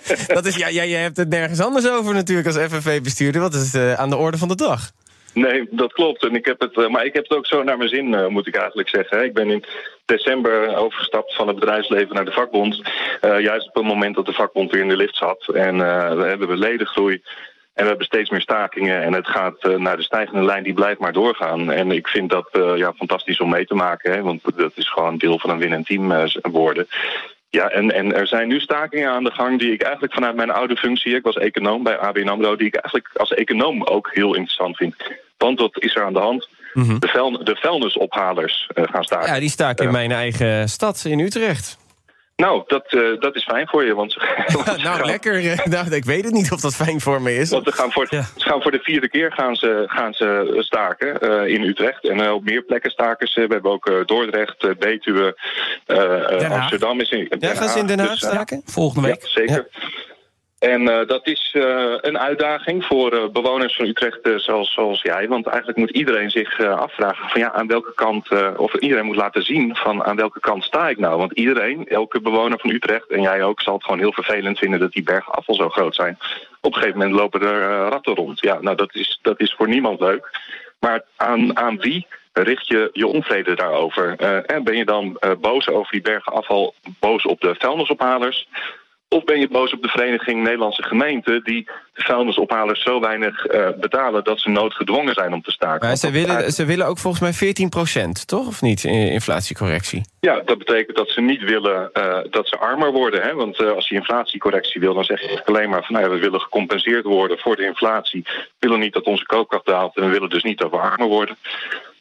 is, 0.00 0.26
dat 0.38 0.46
is, 0.46 0.56
ja, 0.56 0.70
jij 0.70 1.00
hebt 1.00 1.16
het 1.16 1.28
nergens 1.28 1.60
anders 1.60 1.90
over 1.90 2.14
natuurlijk 2.14 2.46
als 2.46 2.56
FNV-bestuurder. 2.56 3.40
Wat 3.40 3.54
is 3.54 3.74
eh, 3.74 3.92
aan 3.92 4.10
de 4.10 4.16
orde 4.16 4.38
van 4.38 4.48
de 4.48 4.54
dag? 4.54 4.90
Nee, 5.34 5.68
dat 5.70 5.92
klopt. 5.92 6.24
En 6.24 6.34
ik 6.34 6.44
heb 6.44 6.60
het, 6.60 6.76
eh, 6.78 6.88
maar 6.88 7.04
ik 7.04 7.14
heb 7.14 7.22
het 7.22 7.38
ook 7.38 7.46
zo 7.46 7.62
naar 7.62 7.76
mijn 7.76 7.88
zin, 7.88 8.14
eh, 8.14 8.26
moet 8.26 8.46
ik 8.46 8.56
eigenlijk 8.56 8.88
zeggen. 8.88 9.24
Ik 9.24 9.34
ben 9.34 9.50
in 9.50 9.64
december 10.04 10.76
overgestapt 10.76 11.34
van 11.34 11.46
het 11.46 11.58
bedrijfsleven 11.58 12.14
naar 12.14 12.24
de 12.24 12.32
vakbond. 12.32 12.82
Juist 13.20 13.68
op 13.68 13.74
het 13.74 13.84
moment 13.84 14.14
dat 14.14 14.26
de 14.26 14.32
vakbond 14.32 14.70
weer 14.70 14.82
in 14.82 14.88
de 14.88 14.96
lift 14.96 15.16
zat. 15.16 15.48
En 15.54 15.78
we 16.18 16.24
hebben 16.24 16.58
ledengroei. 16.58 17.22
En 17.78 17.84
we 17.84 17.90
hebben 17.90 18.06
steeds 18.06 18.30
meer 18.30 18.40
stakingen. 18.40 19.02
En 19.02 19.12
het 19.12 19.28
gaat 19.28 19.58
eh, 19.58 19.74
naar 19.74 19.96
de 19.96 20.02
stijgende 20.02 20.44
lijn, 20.44 20.62
die 20.62 20.72
blijft 20.72 21.00
maar 21.00 21.12
doorgaan. 21.12 21.70
En 21.70 21.90
ik 21.90 22.08
vind 22.08 22.30
dat 22.30 22.48
eh, 22.52 22.76
ja, 22.76 22.92
fantastisch 22.92 23.40
om 23.40 23.50
mee 23.50 23.66
te 23.66 23.74
maken. 23.74 24.12
Hè, 24.12 24.22
want 24.22 24.40
dat 24.56 24.72
is 24.74 24.90
gewoon 24.90 25.18
deel 25.18 25.38
van 25.38 25.50
een 25.50 25.58
winnend 25.58 25.86
team 25.86 26.12
eh, 26.12 26.24
worden. 26.42 26.88
Ja, 27.50 27.68
en, 27.68 27.94
en 27.94 28.14
er 28.14 28.26
zijn 28.26 28.48
nu 28.48 28.60
stakingen 28.60 29.10
aan 29.10 29.24
de 29.24 29.30
gang 29.30 29.58
die 29.58 29.72
ik 29.72 29.82
eigenlijk 29.82 30.14
vanuit 30.14 30.36
mijn 30.36 30.50
oude 30.50 30.76
functie, 30.76 31.14
ik 31.14 31.22
was 31.22 31.36
econoom 31.36 31.82
bij 31.82 31.98
ABN 31.98 32.28
AMRO, 32.28 32.56
die 32.56 32.66
ik 32.66 32.74
eigenlijk 32.74 33.10
als 33.14 33.34
econoom 33.34 33.82
ook 33.82 34.10
heel 34.12 34.34
interessant 34.34 34.76
vind. 34.76 34.94
Want 35.36 35.60
wat 35.60 35.82
is 35.82 35.96
er 35.96 36.04
aan 36.04 36.12
de 36.12 36.18
hand? 36.18 36.48
De, 36.72 37.08
vuil, 37.08 37.44
de 37.44 37.56
vuilnisophalers 37.56 38.68
gaan 38.74 39.04
staken. 39.04 39.34
Ja, 39.34 39.40
die 39.40 39.50
staken 39.50 39.84
in 39.84 39.92
mijn 39.92 40.12
eigen 40.12 40.68
stad 40.68 41.04
in 41.04 41.18
Utrecht. 41.18 41.78
Nou, 42.42 42.62
dat, 42.66 42.84
eh, 42.86 43.00
dat 43.20 43.36
is 43.36 43.44
fijn 43.44 43.68
voor 43.68 43.84
je. 43.84 43.94
Want 43.94 44.12
ze, 44.12 44.18
want 44.52 44.66
ze 44.66 44.76
nou, 44.76 44.96
gaan- 44.96 45.06
lekker. 45.06 45.42
nou, 45.70 45.94
ik 45.94 46.04
weet 46.04 46.24
het 46.24 46.32
niet 46.32 46.52
of 46.52 46.60
dat 46.60 46.74
fijn 46.74 47.00
voor 47.00 47.22
me 47.22 47.34
is. 47.36 47.50
Want 47.50 47.64
ze 47.66 47.72
gaan 47.72 47.92
voor, 47.92 48.06
ze 48.06 48.22
gaan 48.36 48.62
voor 48.62 48.70
de 48.70 48.78
vierde 48.78 49.08
keer 49.08 49.32
gaan 49.32 49.56
ze, 49.56 49.84
gaan 49.86 50.14
ze 50.14 50.54
staken 50.58 51.20
eh, 51.20 51.54
in 51.54 51.62
Utrecht. 51.62 52.08
En 52.08 52.20
eh, 52.20 52.32
op 52.32 52.44
meer 52.44 52.62
plekken 52.62 52.90
staken 52.90 53.28
ze. 53.28 53.46
We 53.46 53.52
hebben 53.52 53.70
ook 53.70 53.86
eh, 53.88 54.04
Dordrecht, 54.04 54.78
Betuwe, 54.78 55.36
eh, 55.86 56.42
eh. 56.44 56.50
Amsterdam 56.50 57.00
is 57.00 57.10
in 57.10 57.26
Ja, 57.38 57.54
gaan 57.54 57.68
ze 57.68 57.78
in 57.78 57.86
Den 57.86 57.98
Haag 57.98 58.08
Dus, 58.10 58.18
staken? 58.18 58.62
Volgende 58.64 59.08
week. 59.08 59.22
Ja, 59.22 59.28
zeker. 59.28 59.68
En 60.58 60.88
eh, 60.88 61.06
dat 61.06 61.26
is 61.26 61.50
eh, 61.52 61.94
een 62.00 62.18
uitdaging 62.18 62.84
voor 62.84 63.12
eh, 63.12 63.28
bewoners 63.28 63.76
van 63.76 63.86
Utrecht 63.86 64.18
zoals, 64.36 64.72
zoals 64.72 65.02
jij. 65.02 65.28
Want 65.28 65.46
eigenlijk 65.46 65.78
moet 65.78 65.90
iedereen 65.90 66.30
zich 66.30 66.60
afvragen 66.60 67.28
van 67.28 67.40
ja, 67.40 67.52
aan 67.52 67.66
welke 67.66 67.94
kant, 67.94 68.56
of 68.56 68.74
iedereen 68.74 69.06
moet 69.06 69.16
laten 69.16 69.42
zien 69.42 69.76
van 69.76 70.04
aan 70.04 70.16
welke 70.16 70.40
kant 70.40 70.64
sta 70.64 70.88
ik 70.88 70.98
nou. 70.98 71.18
Want 71.18 71.32
iedereen, 71.32 71.86
elke 71.86 72.20
bewoner 72.20 72.58
van 72.58 72.70
Utrecht 72.70 73.10
en 73.10 73.22
jij 73.22 73.42
ook, 73.42 73.60
zal 73.60 73.74
het 73.74 73.84
gewoon 73.84 73.98
heel 73.98 74.12
vervelend 74.12 74.58
vinden 74.58 74.80
dat 74.80 74.92
die 74.92 75.02
bergen 75.02 75.32
afval 75.32 75.54
zo 75.54 75.68
groot 75.68 75.94
zijn. 75.94 76.18
Op 76.60 76.74
een 76.74 76.80
gegeven 76.80 76.98
moment 76.98 77.16
lopen 77.16 77.40
er 77.40 77.88
ratten 77.88 78.14
rond. 78.14 78.40
Ja, 78.40 78.60
nou 78.60 78.76
dat 78.76 78.94
is, 78.94 79.18
dat 79.22 79.40
is 79.40 79.54
voor 79.54 79.68
niemand 79.68 80.00
leuk. 80.00 80.30
Maar 80.80 81.02
aan, 81.16 81.58
aan 81.58 81.80
wie 81.80 82.06
richt 82.32 82.66
je 82.66 82.90
je 82.92 83.06
onvrede 83.06 83.54
daarover? 83.54 84.16
En 84.46 84.64
ben 84.64 84.76
je 84.76 84.84
dan 84.84 85.18
boos 85.40 85.68
over 85.68 85.92
die 85.92 86.02
bergen 86.02 86.32
afval, 86.32 86.74
boos 87.00 87.24
op 87.24 87.40
de 87.40 87.54
vuilnisophalers? 87.58 88.48
Of 89.10 89.24
ben 89.24 89.40
je 89.40 89.48
boos 89.48 89.72
op 89.72 89.82
de 89.82 89.88
Vereniging 89.88 90.42
Nederlandse 90.42 90.82
Gemeenten... 90.82 91.44
die 91.44 91.64
de 91.94 92.02
vuilnisophalers 92.02 92.82
zo 92.82 93.00
weinig 93.00 93.46
eh, 93.46 93.68
betalen... 93.80 94.24
dat 94.24 94.40
ze 94.40 94.50
noodgedwongen 94.50 95.14
zijn 95.14 95.32
om 95.32 95.42
te 95.42 95.50
staken? 95.50 95.86
Maar 95.86 95.96
ze 95.96 96.10
willen, 96.10 96.52
ze 96.52 96.64
willen 96.64 96.86
ook 96.86 96.98
volgens 96.98 97.40
mij 97.40 97.54
14% 97.54 98.10
toch? 98.26 98.46
Of 98.46 98.62
niet, 98.62 98.84
in 98.84 99.10
inflatiecorrectie? 99.10 100.02
Ja, 100.20 100.40
dat 100.44 100.58
betekent 100.58 100.96
dat 100.96 101.08
ze 101.08 101.20
niet 101.20 101.42
willen 101.42 101.92
eh, 101.92 102.18
dat 102.30 102.48
ze 102.48 102.58
armer 102.58 102.92
worden. 102.92 103.22
Hè? 103.22 103.34
Want 103.34 103.60
eh, 103.60 103.70
als 103.70 103.88
je 103.88 103.94
inflatiecorrectie 103.94 104.80
wil, 104.80 104.94
dan 104.94 105.04
zeg 105.04 105.20
je 105.20 105.42
alleen 105.44 105.70
maar 105.70 105.84
van... 105.84 105.94
Nou 105.94 106.08
ja, 106.08 106.14
we 106.14 106.20
willen 106.20 106.40
gecompenseerd 106.40 107.04
worden 107.04 107.38
voor 107.38 107.56
de 107.56 107.64
inflatie. 107.64 108.22
We 108.24 108.54
willen 108.58 108.80
niet 108.80 108.92
dat 108.92 109.04
onze 109.04 109.26
koopkracht 109.26 109.66
daalt... 109.66 109.96
en 109.96 110.04
we 110.04 110.10
willen 110.10 110.30
dus 110.30 110.42
niet 110.42 110.58
dat 110.58 110.70
we 110.70 110.76
armer 110.76 111.08
worden. 111.08 111.36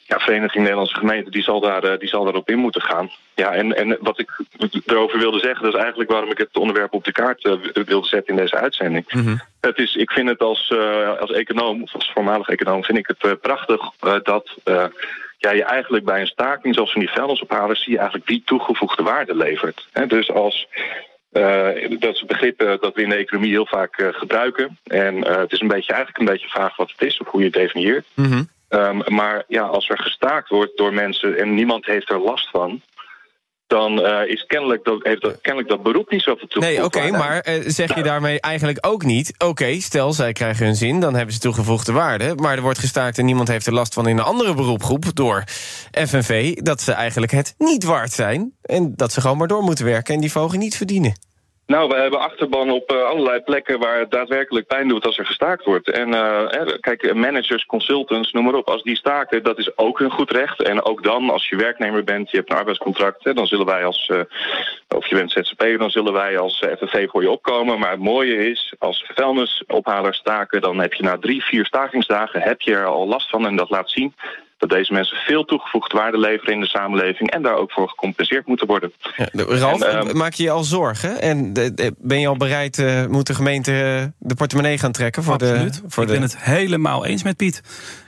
Ja, 0.07 0.19
Vereniging 0.19 0.63
Nederlandse 0.63 0.95
Gemeenten 0.95 1.31
die 1.31 1.43
zal, 1.43 1.59
daar, 1.59 1.83
eh, 1.83 1.99
die 1.99 2.09
zal 2.09 2.23
daarop 2.23 2.49
in 2.49 2.57
moeten 2.57 2.81
gaan. 2.81 3.11
Ja, 3.35 3.53
en, 3.53 3.75
en 3.75 3.97
wat 4.01 4.19
ik 4.19 4.39
erover 4.85 5.19
wilde 5.19 5.39
zeggen, 5.39 5.63
dat 5.63 5.73
is 5.73 5.79
eigenlijk 5.79 6.11
waarom 6.11 6.31
ik 6.31 6.37
het 6.37 6.57
onderwerp 6.57 6.93
op 6.93 7.03
de 7.03 7.11
kaart 7.11 7.45
eh, 7.45 7.83
wilde 7.85 8.07
zetten 8.07 8.35
in 8.35 8.41
deze 8.41 8.55
uitzending. 8.55 9.05
Het 9.61 9.77
is, 9.77 9.95
ik 9.95 10.11
vind 10.11 10.29
het 10.29 10.39
als, 10.39 10.69
eh, 10.69 11.19
als 11.19 11.31
econoom, 11.31 11.81
of 11.83 11.93
als 11.93 12.11
voormalig 12.13 12.47
econoom, 12.47 12.83
vind 12.83 12.97
ik 12.97 13.13
het 13.17 13.41
prachtig 13.41 13.81
dat 14.23 14.57
ja, 15.37 15.51
je 15.51 15.63
eigenlijk 15.63 16.05
bij 16.05 16.21
een 16.21 16.27
staking 16.27 16.75
zoals 16.75 16.91
van 16.91 17.01
die 17.01 17.11
vuilnisophalers 17.11 17.83
zie 17.83 17.91
je 17.91 17.97
eigenlijk 17.97 18.29
wie 18.29 18.41
toegevoegde 18.45 19.03
waarde 19.03 19.35
levert. 19.35 19.87
Hè, 19.91 20.05
dus 20.05 20.31
als 20.31 20.67
dat 21.99 22.13
is 22.13 22.21
een 22.21 22.27
begrip 22.27 22.59
dat 22.59 22.95
we 22.95 23.01
in 23.01 23.09
de 23.09 23.15
economie 23.15 23.51
heel 23.51 23.65
vaak 23.65 24.11
gebruiken. 24.11 24.77
En 24.83 25.27
het 25.39 25.51
is 25.51 25.61
een 25.61 25.67
beetje, 25.67 25.93
eigenlijk 25.93 26.17
een 26.17 26.33
beetje 26.33 26.49
vaag 26.49 26.75
wat 26.75 26.91
het 26.91 27.01
is 27.01 27.19
of 27.19 27.27
hoe 27.27 27.39
je 27.39 27.45
het 27.45 27.55
definieert. 27.55 28.05
Ehm, 28.67 29.01
maar 29.05 29.43
ja, 29.47 29.61
als 29.61 29.89
er 29.89 29.99
gestaakt 29.99 30.49
wordt 30.49 30.77
door 30.77 30.93
mensen 30.93 31.37
en 31.37 31.53
niemand 31.53 31.85
heeft 31.85 32.09
er 32.09 32.19
last 32.19 32.49
van, 32.49 32.81
dan 33.67 34.05
eh, 34.05 34.29
is 34.31 34.45
kennelijk 34.45 34.83
dat, 34.83 35.03
heeft 35.03 35.21
dat, 35.21 35.41
kennelijk 35.41 35.69
dat 35.71 35.83
beroep 35.83 36.11
niet 36.11 36.21
zoveel 36.21 36.47
Nee, 36.49 36.75
toegevoegd. 36.75 36.95
oké, 36.95 37.17
maar 37.17 37.39
eh, 37.39 37.63
zeg 37.65 37.95
je 37.95 38.03
daarmee 38.03 38.39
eigenlijk 38.39 38.77
ook 38.87 39.03
niet... 39.03 39.33
oké, 39.37 39.79
stel, 39.79 40.13
zij 40.13 40.33
krijgen 40.33 40.65
hun 40.65 40.75
zin, 40.75 40.99
dan 40.99 41.15
hebben 41.15 41.33
ze 41.33 41.39
toegevoegde 41.39 41.91
waarde... 41.91 42.35
maar 42.35 42.55
er 42.55 42.61
wordt 42.61 42.79
gestaakt 42.79 43.17
en 43.17 43.25
niemand 43.25 43.47
heeft 43.47 43.67
er 43.67 43.73
last 43.73 43.93
van 43.93 44.07
in 44.07 44.17
een 44.17 44.23
andere 44.23 44.53
beroepgroep... 44.53 45.15
door 45.15 45.43
FNV, 45.91 46.53
dat 46.53 46.81
ze 46.81 46.91
eigenlijk 46.91 47.31
het 47.31 47.55
niet 47.57 47.83
waard 47.83 48.11
zijn... 48.11 48.53
en 48.61 48.93
dat 48.95 49.11
ze 49.11 49.21
gewoon 49.21 49.37
maar 49.37 49.47
door 49.47 49.63
moeten 49.63 49.85
werken 49.85 50.13
en 50.13 50.21
die 50.21 50.31
vogen 50.31 50.59
niet 50.59 50.77
verdienen. 50.77 51.13
Nou, 51.67 51.89
we 51.89 51.95
hebben 51.95 52.19
achterban 52.19 52.69
op 52.69 52.91
eh, 52.91 53.03
allerlei 53.03 53.39
plekken 53.41 53.79
waar 53.79 53.99
het 53.99 54.11
daadwerkelijk 54.11 54.67
pijn 54.67 54.87
doet 54.87 55.05
als 55.05 55.17
er 55.17 55.25
gestaakt 55.25 55.65
wordt. 55.65 55.89
En 55.89 56.13
eh, 56.13 56.77
kijk, 56.79 57.13
managers, 57.13 57.65
consultants, 57.65 58.31
noem 58.31 58.43
maar 58.43 58.53
op. 58.53 58.69
Als 58.69 58.83
die 58.83 58.95
staken, 58.95 59.43
dat 59.43 59.57
is 59.57 59.77
ook 59.77 59.99
hun 59.99 60.11
goed 60.11 60.31
recht. 60.31 60.61
En 60.61 60.83
ook 60.83 61.03
dan, 61.03 61.29
als 61.29 61.49
je 61.49 61.55
werknemer 61.55 62.03
bent, 62.03 62.31
je 62.31 62.37
hebt 62.37 62.51
een 62.51 62.57
arbeidscontract, 62.57 63.35
dan 63.35 63.47
zullen 63.47 63.65
wij 63.65 63.85
als, 63.85 64.07
eh, 64.07 64.19
of 64.95 65.07
je 65.07 65.15
bent 65.15 65.31
ZZP'er, 65.31 65.77
dan 65.77 65.89
zullen 65.89 66.13
wij 66.13 66.39
als 66.39 66.63
FNV 66.77 67.09
voor 67.09 67.21
je 67.21 67.31
opkomen. 67.31 67.79
Maar 67.79 67.91
het 67.91 67.99
mooie 67.99 68.49
is, 68.49 68.75
als 68.79 69.05
vuilnisophalers 69.15 70.17
staken, 70.17 70.61
dan 70.61 70.79
heb 70.79 70.93
je 70.93 71.03
na 71.03 71.17
drie, 71.17 71.43
vier 71.43 71.65
stakingsdagen 71.65 72.41
heb 72.41 72.61
je 72.61 72.75
er 72.75 72.85
al 72.85 73.07
last 73.07 73.29
van. 73.29 73.45
En 73.45 73.55
dat 73.55 73.69
laat 73.69 73.89
zien 73.89 74.13
dat 74.57 74.69
deze 74.69 74.93
mensen 74.93 75.17
veel 75.17 75.45
toegevoegde 75.45 75.97
waarde 75.97 76.17
leveren 76.19 76.53
in 76.53 76.59
de 76.59 76.67
samenleving 76.67 77.31
en 77.31 77.41
daar 77.41 77.55
ook 77.55 77.71
voor 77.71 77.89
gecompenseerd 77.89 78.47
moeten 78.47 78.67
worden. 78.67 78.93
Ja, 79.15 79.27
Ralf, 79.33 79.81
En, 79.81 80.07
ehm, 80.07 80.17
maak 80.17 80.33
je 80.33 80.43
je 80.43 80.49
al 80.51 80.63
zorgen? 80.63 81.21
En 81.21 81.53
de- 81.53 81.73
de- 81.73 81.95
ben 81.97 82.19
je 82.19 82.27
al 82.27 82.37
bereid, 82.37 82.79
eh, 82.79 83.05
moet 83.05 83.27
de 83.27 83.35
gemeente 83.35 83.71
eh, 83.71 84.05
de 84.27 84.35
portemonnee 84.35 84.77
gaan 84.77 84.91
trekken? 84.91 85.23
Voor 85.23 85.33
Absoluut. 85.33 85.73
De, 85.73 85.81
voor 85.87 86.03
ik 86.03 86.09
de... 86.09 86.15
ben 86.15 86.23
het 86.23 86.37
helemaal 86.39 87.05
eens 87.05 87.23
met 87.23 87.37
Piet. 87.37 87.61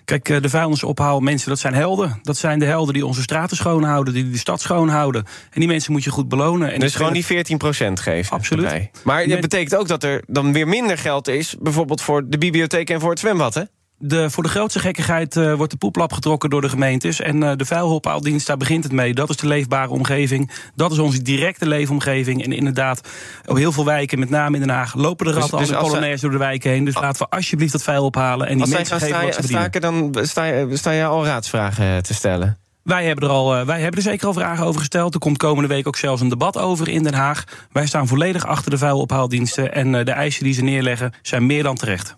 Kijk, 0.05 0.29
eh, 0.29 0.41
de 0.41 0.49
vuilnisophaal-mensen, 0.49 1.49
dat 1.49 1.59
zijn 1.59 1.73
helden. 1.73 2.19
Dat 2.23 2.37
zijn 2.37 2.59
de 2.59 2.65
helden 2.65 2.93
die 2.93 3.05
onze 3.05 3.21
straten 3.21 3.57
schoonhouden, 3.57 4.13
die 4.13 4.29
de 4.29 4.37
stad 4.37 4.61
schoonhouden. 4.61 5.23
En 5.51 5.59
die 5.59 5.67
mensen 5.67 5.91
moet 5.91 6.03
je 6.03 6.09
goed 6.09 6.27
belonen. 6.29 6.71
En 6.73 6.79
Dus 6.79 6.95
gewoon 6.95 7.13
die 7.13 7.25
14% 7.25 7.99
geven. 7.99 8.31
Absoluut. 8.37 8.63
erbij. 8.65 8.91
Maar 9.03 9.27
dat 9.27 9.39
betekent 9.41 9.75
ook 9.75 9.87
dat 9.87 10.03
er 10.03 10.23
dan 10.27 10.53
weer 10.53 10.67
minder 10.67 10.97
geld 10.97 11.27
is... 11.27 11.55
bijvoorbeeld 11.59 12.01
voor 12.01 12.29
de 12.29 12.37
bibliotheek 12.37 12.89
en 12.89 12.99
voor 12.99 13.09
het 13.09 13.19
zwembad, 13.19 13.53
hè? 13.53 13.61
De, 14.01 14.29
voor 14.29 14.43
de 14.43 14.49
grootste 14.49 14.79
gekkigheid 14.79 15.35
eh, 15.37 15.53
wordt 15.53 15.71
de 15.71 15.77
poeplap 15.77 16.13
getrokken 16.13 16.49
door 16.49 16.61
de 16.61 16.69
gemeentes. 16.69 17.21
En 17.21 17.43
eh, 17.43 17.51
de 17.55 17.65
vuilhulpaaldienst, 17.65 18.47
daar 18.47 18.57
begint 18.57 18.83
het 18.83 18.93
mee. 18.93 19.13
Dat 19.13 19.29
is 19.29 19.37
de 19.37 19.47
leefbare 19.47 19.89
omgeving. 19.89 20.51
Dat 20.75 20.91
is 20.91 20.99
onze 20.99 21.21
directe 21.21 21.67
leefomgeving. 21.67 22.43
En 22.43 22.51
inderdaad, 22.51 23.07
op 23.45 23.55
heel 23.55 23.71
veel 23.71 23.85
wijken, 23.85 24.19
met 24.19 24.29
name 24.29 24.55
in 24.55 24.61
Den 24.61 24.75
Haag... 24.75 24.95
lopen 24.95 25.25
de 25.25 25.31
Dus- 25.31 25.41
ratten 25.41 25.59
dus 25.59 25.73
als 25.73 25.77
een 25.85 25.89
polonaise 25.89 26.21
door 26.21 26.31
de 26.31 26.37
wijken 26.37 26.71
heen. 26.71 26.85
Dus 26.85 26.95
laten 26.95 27.21
we 27.21 27.35
alsjeblieft 27.35 27.71
dat 27.71 27.83
vuil 27.83 28.05
ophalen. 28.05 28.47
En 28.47 28.53
die 28.53 28.61
Als 28.61 28.71
mensen 28.73 28.99
geven 28.99 29.15
wat 29.15 29.23
ze 29.25 29.31
sta- 29.31 29.41
verdienen. 29.41 29.61
staken, 29.71 29.81
dan 30.13 30.25
sta 30.25 30.43
je, 30.45 30.77
sta 30.77 30.91
je 30.91 31.05
al 31.05 31.25
raadsvragen 31.25 31.85
eh, 31.95 31.97
te 31.97 32.13
stellen. 32.13 32.57
Wij 32.83 33.05
hebben, 33.05 33.23
er 33.27 33.33
al, 33.33 33.65
wij 33.65 33.79
hebben 33.79 33.97
er 34.03 34.09
zeker 34.09 34.27
al 34.27 34.33
vragen 34.33 34.65
over 34.65 34.79
gesteld. 34.79 35.13
Er 35.13 35.19
komt 35.19 35.37
komende 35.37 35.67
week 35.69 35.87
ook 35.87 35.95
zelfs 35.95 36.21
een 36.21 36.29
debat 36.29 36.57
over 36.57 36.87
in 36.89 37.03
Den 37.03 37.13
Haag. 37.13 37.43
Wij 37.71 37.85
staan 37.87 38.07
volledig 38.07 38.45
achter 38.45 38.71
de 38.71 38.77
vuilophaaldiensten. 38.77 39.73
En 39.73 39.91
de 39.91 40.11
eisen 40.11 40.43
die 40.43 40.53
ze 40.53 40.61
neerleggen 40.61 41.13
zijn 41.21 41.45
meer 41.45 41.63
dan 41.63 41.75
terecht. 41.75 42.17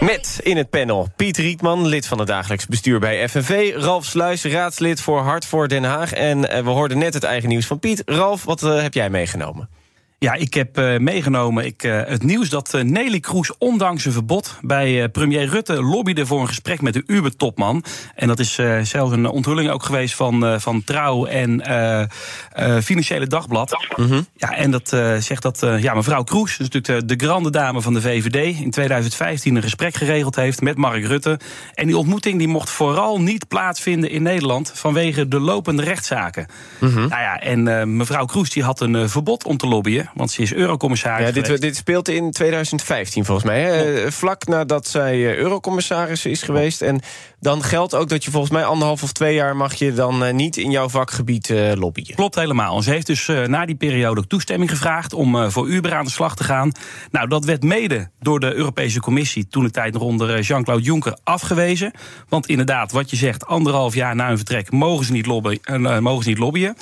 Met 0.00 0.40
in 0.42 0.56
het 0.56 0.70
panel 0.70 1.08
Piet 1.16 1.36
Rietman, 1.36 1.86
lid 1.86 2.06
van 2.06 2.18
het 2.18 2.26
dagelijks 2.26 2.66
bestuur 2.66 3.00
bij 3.00 3.28
FNV. 3.28 3.72
Ralf 3.76 4.04
Sluis, 4.04 4.44
raadslid 4.44 5.00
voor 5.00 5.20
Hart 5.20 5.46
voor 5.46 5.68
Den 5.68 5.84
Haag. 5.84 6.12
En 6.12 6.50
eh, 6.50 6.62
we 6.62 6.70
hoorden 6.70 6.98
net 6.98 7.14
het 7.14 7.24
eigen 7.24 7.48
nieuws 7.48 7.66
van 7.66 7.78
Piet. 7.78 8.02
Ralf, 8.06 8.44
wat 8.44 8.62
eh, 8.62 8.82
heb 8.82 8.94
jij 8.94 9.10
meegenomen? 9.10 9.68
Ja, 10.22 10.34
ik 10.34 10.54
heb 10.54 10.78
eh, 10.78 10.98
meegenomen 10.98 11.64
ik, 11.64 11.82
eh, 11.82 12.00
het 12.04 12.22
nieuws 12.22 12.48
dat 12.48 12.74
eh, 12.74 12.82
Nelly 12.82 13.20
Kroes 13.20 13.58
ondanks 13.58 14.04
een 14.04 14.12
verbod 14.12 14.58
bij 14.62 15.08
premier 15.08 15.46
Rutte 15.46 15.82
lobbyde 15.82 16.26
voor 16.26 16.40
een 16.40 16.48
gesprek 16.48 16.80
met 16.80 16.94
de 16.94 17.02
Uber-topman. 17.06 17.84
En 18.14 18.28
dat 18.28 18.38
is 18.38 18.54
zelfs 18.82 19.12
een 19.12 19.26
onthulling 19.26 19.70
ook 19.70 19.82
geweest 19.82 20.14
van, 20.14 20.60
van 20.60 20.84
Trouw 20.84 21.26
en 21.26 21.62
Financiële 22.82 23.26
Dagblad. 23.26 23.86
Ja, 24.36 24.56
en 24.56 24.70
dat 24.70 24.88
zegt 25.18 25.42
dat 25.42 25.66
ja, 25.80 25.94
mevrouw 25.94 26.22
Kroes, 26.22 26.50
is 26.50 26.68
natuurlijk 26.68 27.08
de, 27.08 27.16
de 27.16 27.24
grande 27.24 27.50
dame 27.50 27.80
van 27.80 27.94
de 27.94 28.00
VVD, 28.00 28.60
in 28.60 28.70
2015 28.70 29.56
een 29.56 29.62
gesprek 29.62 29.94
geregeld 29.94 30.36
heeft 30.36 30.60
met 30.60 30.76
Mark 30.76 31.04
Rutte. 31.04 31.38
En 31.74 31.86
die 31.86 31.96
ontmoeting 31.96 32.38
die 32.38 32.48
mocht 32.48 32.70
vooral 32.70 33.20
niet 33.20 33.48
plaatsvinden 33.48 34.10
in 34.10 34.22
Nederland 34.22 34.72
vanwege 34.74 35.28
de 35.28 35.40
lopende 35.40 35.82
rechtszaken. 35.82 36.46
Nou 36.80 37.08
ja, 37.08 37.40
en 37.40 37.96
mevrouw 37.96 38.24
Kroes 38.24 38.50
die 38.50 38.62
had 38.62 38.80
een 38.80 39.08
verbod 39.08 39.44
om 39.44 39.56
te 39.56 39.66
lobbyen, 39.66 40.09
want 40.14 40.30
ze 40.30 40.42
is 40.42 40.54
eurocommissaris. 40.54 41.26
Ja, 41.26 41.32
dit, 41.32 41.60
dit 41.60 41.76
speelt 41.76 42.08
in 42.08 42.30
2015 42.30 43.24
volgens 43.24 43.46
mij. 43.46 43.60
Hè? 43.60 44.04
Eh, 44.04 44.10
Vlak 44.10 44.46
nadat 44.46 44.86
zij 44.86 45.12
eh, 45.12 45.36
eurocommissaris 45.36 46.26
is 46.26 46.42
geweest. 46.42 46.82
En 46.82 47.00
dan 47.40 47.62
geldt 47.62 47.94
ook 47.94 48.08
dat 48.08 48.24
je 48.24 48.30
volgens 48.30 48.52
mij 48.52 48.64
anderhalf 48.64 49.02
of 49.02 49.12
twee 49.12 49.34
jaar... 49.34 49.56
mag 49.56 49.74
je 49.74 49.92
dan 49.92 50.24
eh, 50.24 50.32
niet 50.32 50.56
in 50.56 50.70
jouw 50.70 50.88
vakgebied 50.88 51.50
eh, 51.50 51.72
lobbyen. 51.74 52.14
Klopt 52.14 52.34
helemaal. 52.34 52.82
Ze 52.82 52.90
heeft 52.90 53.06
dus 53.06 53.28
eh, 53.28 53.46
na 53.46 53.66
die 53.66 53.74
periode 53.74 54.26
toestemming 54.26 54.70
gevraagd 54.70 55.12
om 55.12 55.50
voor 55.50 55.68
Uber 55.68 55.94
aan 55.94 56.04
de 56.04 56.10
slag 56.10 56.36
te 56.36 56.44
gaan. 56.44 56.72
Nou, 57.10 57.28
dat 57.28 57.44
werd 57.44 57.62
mede 57.62 58.10
door 58.20 58.40
de 58.40 58.54
Europese 58.54 59.00
Commissie, 59.00 59.48
toen 59.48 59.64
de 59.64 59.70
tijd 59.70 59.92
nog 59.92 60.02
onder 60.02 60.40
Jean-Claude 60.40 60.82
Juncker, 60.82 61.18
afgewezen. 61.24 61.92
Want 62.28 62.46
inderdaad, 62.46 62.92
wat 62.92 63.10
je 63.10 63.16
zegt, 63.16 63.46
anderhalf 63.46 63.94
jaar 63.94 64.16
na 64.16 64.26
hun 64.26 64.36
vertrek 64.36 64.70
mogen 64.70 65.04
ze 65.04 65.12
niet, 65.12 65.26
lobby, 65.26 65.58
eh, 65.62 65.98
mogen 65.98 66.22
ze 66.22 66.28
niet 66.28 66.38
lobbyen. 66.38 66.76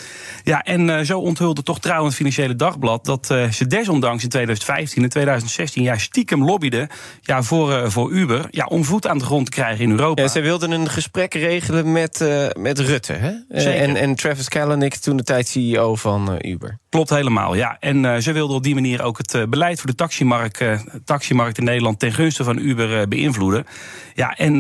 Ja, 0.45 0.63
en 0.63 1.07
zo 1.07 1.19
onthulde 1.19 1.63
toch 1.63 1.81
trouw 1.81 2.05
het 2.05 2.15
Financiële 2.15 2.57
Dagblad 2.57 3.05
dat 3.05 3.27
ze 3.27 3.67
desondanks 3.67 4.23
in 4.23 4.29
2015 4.29 5.03
en 5.03 5.09
2016 5.09 5.83
ja, 5.83 5.99
stiekem 5.99 6.45
lobbyden 6.45 6.89
ja, 7.21 7.43
voor, 7.43 7.91
voor 7.93 8.11
Uber. 8.11 8.47
Ja, 8.51 8.65
om 8.65 8.85
voet 8.85 9.07
aan 9.07 9.19
de 9.19 9.25
grond 9.25 9.45
te 9.45 9.51
krijgen 9.51 9.85
in 9.85 9.91
Europa. 9.91 10.23
Ja, 10.23 10.29
zij 10.49 10.59
wilden 10.59 10.81
een 10.81 10.91
gesprek 10.91 11.35
regelen 11.35 11.93
met, 11.93 12.21
eh, 12.21 12.47
met 12.59 12.79
Rutte. 12.79 13.13
Hè? 13.13 13.29
Eh, 13.29 13.61
Zeker. 13.61 13.81
en, 13.81 13.97
en 13.97 14.15
Travis 14.15 14.49
Kalanick, 14.49 14.95
toen 14.95 15.17
de 15.17 15.23
tijd 15.23 15.49
CEO 15.49 15.95
van 15.95 16.33
eh, 16.33 16.51
Uber. 16.51 16.79
Klopt 16.89 17.11
helemaal, 17.11 17.55
ja. 17.55 17.77
En 17.81 18.23
ze 18.23 18.33
wilden 18.33 18.57
op 18.57 18.63
die 18.63 18.75
manier 18.75 19.03
ook 19.03 19.19
het 19.19 19.51
beleid 19.51 19.81
voor 19.81 19.91
de 19.91 19.97
taximarkt, 19.97 20.65
taximarkt 21.05 21.59
in 21.59 21.65
Nederland 21.65 21.99
ten 21.99 22.13
gunste 22.13 22.45
van 22.45 22.59
Uber 22.59 23.09
beïnvloeden. 23.09 23.67
Ja, 24.15 24.37
en 24.37 24.59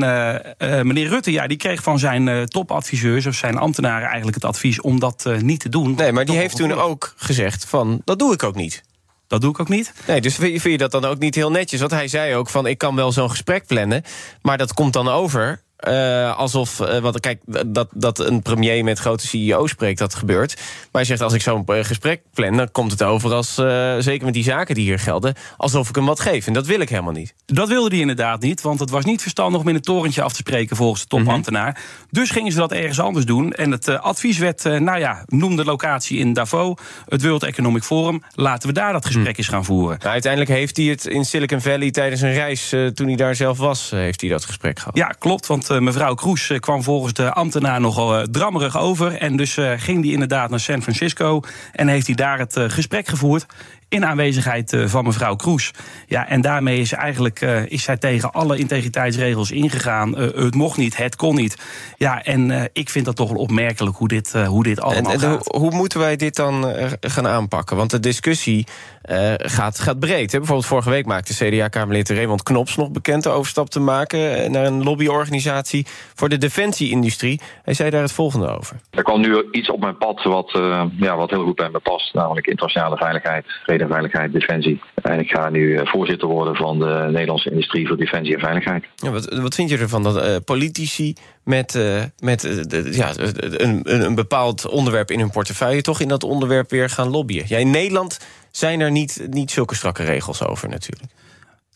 meneer 0.86 1.08
Rutte, 1.08 1.32
ja, 1.32 1.46
die 1.46 1.56
kreeg 1.56 1.82
van 1.82 1.98
zijn 1.98 2.46
topadviseurs 2.46 3.26
of 3.26 3.34
zijn 3.34 3.56
ambtenaren 3.56 4.06
eigenlijk 4.06 4.34
het 4.34 4.44
advies 4.44 4.80
om 4.80 5.00
dat 5.00 5.30
niet 5.40 5.60
te 5.60 5.68
doen. 5.68 5.94
Nee, 5.94 6.12
maar 6.12 6.24
die 6.24 6.36
heeft 6.36 6.56
toen 6.56 6.72
ook 6.72 7.14
gezegd 7.16 7.64
van, 7.64 8.02
dat 8.04 8.18
doe 8.18 8.32
ik 8.32 8.42
ook 8.42 8.54
niet. 8.54 8.82
Dat 9.26 9.40
doe 9.40 9.50
ik 9.50 9.60
ook 9.60 9.68
niet. 9.68 9.92
Nee, 10.06 10.20
dus 10.20 10.34
vind 10.34 10.52
je, 10.52 10.60
vind 10.60 10.72
je 10.72 10.88
dat 10.88 11.02
dan 11.02 11.04
ook 11.04 11.18
niet 11.18 11.34
heel 11.34 11.50
netjes? 11.50 11.80
Want 11.80 11.92
hij 11.92 12.08
zei 12.08 12.34
ook 12.34 12.48
van, 12.48 12.66
ik 12.66 12.78
kan 12.78 12.94
wel 12.94 13.12
zo'n 13.12 13.30
gesprek 13.30 13.66
plannen... 13.66 14.02
maar 14.42 14.58
dat 14.58 14.74
komt 14.74 14.92
dan 14.92 15.08
over 15.08 15.62
eh, 15.78 16.36
alsof... 16.36 16.80
eh, 16.80 16.98
want 16.98 17.20
kijk, 17.20 17.40
dat, 17.66 17.88
dat 17.94 18.18
een 18.18 18.42
premier 18.42 18.84
met 18.84 18.98
grote 18.98 19.26
CEO 19.26 19.66
spreekt, 19.66 19.98
dat 19.98 20.14
gebeurt. 20.14 20.54
Maar 20.56 20.64
hij 20.92 21.04
zegt, 21.04 21.20
als 21.20 21.32
ik 21.32 21.40
zo'n 21.40 21.66
eh, 21.66 21.84
gesprek 21.84 22.22
plan... 22.34 22.56
dan 22.56 22.70
komt 22.70 22.90
het 22.90 23.02
over 23.02 23.32
als, 23.34 23.54
zeker 23.98 24.24
met 24.24 24.34
die 24.34 24.42
zaken 24.42 24.74
die 24.74 24.84
hier 24.84 24.98
gelden... 24.98 25.34
alsof 25.56 25.88
ik 25.88 25.94
hem 25.94 26.06
wat 26.06 26.20
geef. 26.20 26.46
En 26.46 26.52
dat 26.52 26.66
wil 26.66 26.80
ik 26.80 26.88
helemaal 26.88 27.12
niet. 27.12 27.34
Dat 27.46 27.68
wilde 27.68 27.90
hij 27.90 27.98
inderdaad 27.98 28.40
niet, 28.40 28.60
want 28.60 28.80
het 28.80 28.90
was 28.90 29.04
niet 29.04 29.22
verstandig 29.22 29.60
om 29.60 29.68
in 29.68 29.74
een 29.74 29.80
torentje 29.80 30.22
af 30.22 30.30
te 30.32 30.36
spreken 30.36 30.76
volgens 30.76 31.00
de 31.00 31.08
topambtenaar. 31.08 31.80
Dus 32.10 32.30
gingen 32.30 32.52
ze 32.52 32.58
dat 32.58 32.72
ergens 32.72 33.00
anders 33.00 33.24
doen. 33.24 33.52
En 33.52 33.70
het 33.70 33.88
advies 33.88 34.38
werd, 34.38 34.64
nou 34.64 34.98
ja, 34.98 35.22
noem 35.26 35.56
de 35.56 35.64
locatie 35.64 36.18
in 36.18 36.32
Davos, 36.32 36.74
het 37.08 37.22
World 37.22 37.42
Economic 37.42 37.82
Forum. 37.82 38.22
Laten 38.34 38.68
we 38.68 38.74
daar 38.74 38.92
dat 38.92 39.06
gesprek 39.06 39.38
eens 39.38 39.48
gaan 39.48 39.64
voeren. 39.64 39.98
Nou, 39.98 40.10
uiteindelijk 40.10 40.52
heeft 40.52 40.76
hij 40.76 40.86
het 40.86 41.06
in 41.06 41.24
Silicon 41.24 41.60
Valley 41.60 41.90
tijdens 41.90 42.20
een 42.20 42.32
reis... 42.32 42.68
toen 42.68 43.06
hij 43.06 43.16
daar 43.16 43.34
zelf 43.34 43.58
was, 43.58 43.90
heeft 43.90 44.20
hij 44.20 44.30
dat 44.30 44.44
gesprek 44.44 44.78
gehad. 44.78 44.96
Ja, 44.96 45.06
klopt. 45.06 45.46
Want 45.46 45.67
eh, 45.70 45.78
mevrouw 45.78 46.14
Kroes 46.14 46.50
eh, 46.50 46.58
kwam 46.58 46.82
volgens 46.82 47.12
de 47.12 47.32
ambtenaar 47.32 47.80
nogal 47.80 48.16
eh, 48.16 48.22
drammerig 48.22 48.78
over. 48.78 49.14
En 49.14 49.36
dus 49.36 49.58
ging 49.76 50.04
hij 50.04 50.12
inderdaad 50.12 50.50
naar 50.50 50.60
San 50.60 50.82
Francisco. 50.82 51.40
En 51.72 51.88
heeft 51.88 52.06
hij 52.06 52.14
daar 52.14 52.38
het 52.38 52.56
gesprek 52.68 53.08
gevoerd. 53.08 53.46
In 53.88 54.04
aanwezigheid 54.04 54.72
eh, 54.72 54.86
van 54.86 55.04
mevrouw 55.04 55.36
Kroes. 55.36 55.70
Ja, 56.06 56.28
en 56.28 56.40
daarmee 56.40 56.80
is, 56.80 56.92
eigenlijk, 56.92 57.40
eh, 57.40 57.66
is 57.66 57.82
zij 57.82 57.96
tegen 57.96 58.32
alle 58.32 58.58
integriteitsregels 58.58 59.50
ingegaan. 59.50 60.16
Eh, 60.16 60.44
het 60.44 60.54
mocht 60.54 60.76
niet, 60.76 60.96
het 60.96 61.16
kon 61.16 61.34
niet. 61.34 61.56
Ja, 61.96 62.24
en 62.24 62.50
eh, 62.50 62.64
ik 62.72 62.88
vind 62.88 63.04
dat 63.04 63.16
toch 63.16 63.30
wel 63.30 63.40
opmerkelijk 63.40 63.96
hoe 63.96 64.08
dit, 64.08 64.34
eh, 64.34 64.46
hoe 64.46 64.62
dit 64.62 64.80
allemaal 64.80 65.12
en 65.12 65.20
gaat. 65.20 65.46
hoe, 65.46 65.60
hoe 65.60 65.70
moeten 65.70 65.98
wij 65.98 66.16
dit 66.16 66.36
dan 66.36 66.74
gaan 67.00 67.26
aanpakken? 67.26 67.76
Want 67.76 67.90
de 67.90 68.00
discussie 68.00 68.66
eh, 69.08 69.34
gaat, 69.36 69.78
gaat 69.78 69.98
breed. 69.98 70.32
Hè? 70.32 70.38
Bijvoorbeeld 70.38 70.68
vorige 70.68 70.90
week 70.90 71.06
maakte 71.06 71.34
CDA-Kamerlid 71.34 72.10
Raymond 72.10 72.42
Knops 72.42 72.76
nog 72.76 72.90
bekend 72.90 73.22
de 73.22 73.28
overstap 73.28 73.70
te 73.70 73.80
maken 73.80 74.50
naar 74.50 74.64
een 74.64 74.82
lobbyorganisatie 74.82 75.86
voor 76.14 76.28
de 76.28 76.38
defensieindustrie. 76.38 77.40
Hij 77.62 77.74
zei 77.74 77.90
daar 77.90 78.02
het 78.02 78.12
volgende 78.12 78.48
over. 78.48 78.76
Er 78.90 79.02
kwam 79.02 79.20
nu 79.20 79.48
iets 79.50 79.70
op 79.70 79.80
mijn 79.80 79.96
pad 79.96 80.22
wat, 80.22 80.54
eh, 80.54 80.82
ja, 80.96 81.16
wat 81.16 81.30
heel 81.30 81.44
goed 81.44 81.56
bij 81.56 81.70
me 81.70 81.78
past, 81.80 82.14
namelijk 82.14 82.46
internationale 82.46 82.96
veiligheid, 82.96 83.46
en 83.80 83.88
veiligheid, 83.88 84.32
defensie. 84.32 84.80
En 85.02 85.18
ik 85.18 85.30
ga 85.30 85.50
nu 85.50 85.76
eh, 85.76 85.86
voorzitter 85.86 86.28
worden 86.28 86.56
van 86.56 86.78
de 86.78 87.08
Nederlandse 87.10 87.50
industrie 87.50 87.86
voor 87.86 87.96
defensie 87.96 88.34
en 88.34 88.40
veiligheid. 88.40 88.84
Ja, 88.94 89.10
wat, 89.10 89.34
wat 89.34 89.54
vind 89.54 89.70
je 89.70 89.78
ervan 89.78 90.02
dat 90.02 90.16
eh, 90.16 90.36
politici 90.44 91.14
met, 91.44 91.74
eh, 91.74 92.02
met 92.18 92.42
ja, 92.90 93.10
een, 93.16 93.80
een, 93.84 94.04
een 94.04 94.14
bepaald 94.14 94.68
onderwerp 94.68 95.10
in 95.10 95.18
hun 95.18 95.30
portefeuille 95.30 95.82
toch 95.82 96.00
in 96.00 96.08
dat 96.08 96.24
onderwerp 96.24 96.70
weer 96.70 96.90
gaan 96.90 97.08
lobbyen? 97.08 97.44
Ja, 97.46 97.58
in 97.58 97.70
Nederland 97.70 98.18
zijn 98.50 98.80
er 98.80 98.90
niet, 98.90 99.26
niet 99.30 99.50
zulke 99.50 99.74
strakke 99.74 100.04
regels 100.04 100.44
over 100.44 100.68
natuurlijk. 100.68 101.12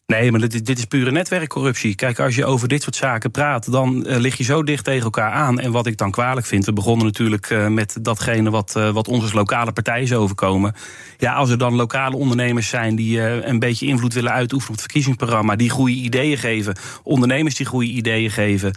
Nee, 0.06 0.30
maar 0.30 0.40
dit, 0.40 0.66
dit 0.66 0.78
is 0.78 0.84
pure 0.84 1.10
netwerkcorruptie. 1.10 1.94
Kijk, 1.94 2.20
als 2.20 2.34
je 2.34 2.44
over 2.44 2.68
dit 2.68 2.82
soort 2.82 2.96
zaken 2.96 3.30
praat, 3.30 3.72
dan 3.72 4.06
eh, 4.06 4.18
lig 4.18 4.36
je 4.36 4.44
zo 4.44 4.62
dicht 4.62 4.84
tegen 4.84 5.02
elkaar 5.02 5.30
aan. 5.32 5.60
En 5.60 5.72
wat 5.72 5.86
ik 5.86 5.96
dan 5.96 6.10
kwalijk 6.10 6.46
vind, 6.46 6.64
we 6.64 6.72
begonnen 6.72 7.06
natuurlijk 7.06 7.50
eh, 7.50 7.66
met 7.66 7.96
datgene 8.02 8.50
wat, 8.50 8.76
eh, 8.76 8.90
wat 8.90 9.08
ons 9.08 9.22
als 9.22 9.32
lokale 9.32 9.72
partij 9.72 10.02
is 10.02 10.12
overkomen. 10.12 10.74
Ja, 11.18 11.34
als 11.34 11.50
er 11.50 11.58
dan 11.58 11.74
lokale 11.74 12.16
ondernemers 12.16 12.68
zijn 12.68 12.96
die 12.96 13.20
een 13.20 13.58
beetje 13.58 13.86
invloed 13.86 14.14
willen 14.14 14.32
uitoefenen 14.32 14.68
op 14.68 14.74
het 14.74 14.84
verkiezingsprogramma, 14.84 15.56
die 15.56 15.70
goede 15.70 15.92
ideeën 15.92 16.38
geven, 16.38 16.76
ondernemers 17.02 17.54
die 17.54 17.66
goede 17.66 17.90
ideeën 17.90 18.30
geven 18.30 18.74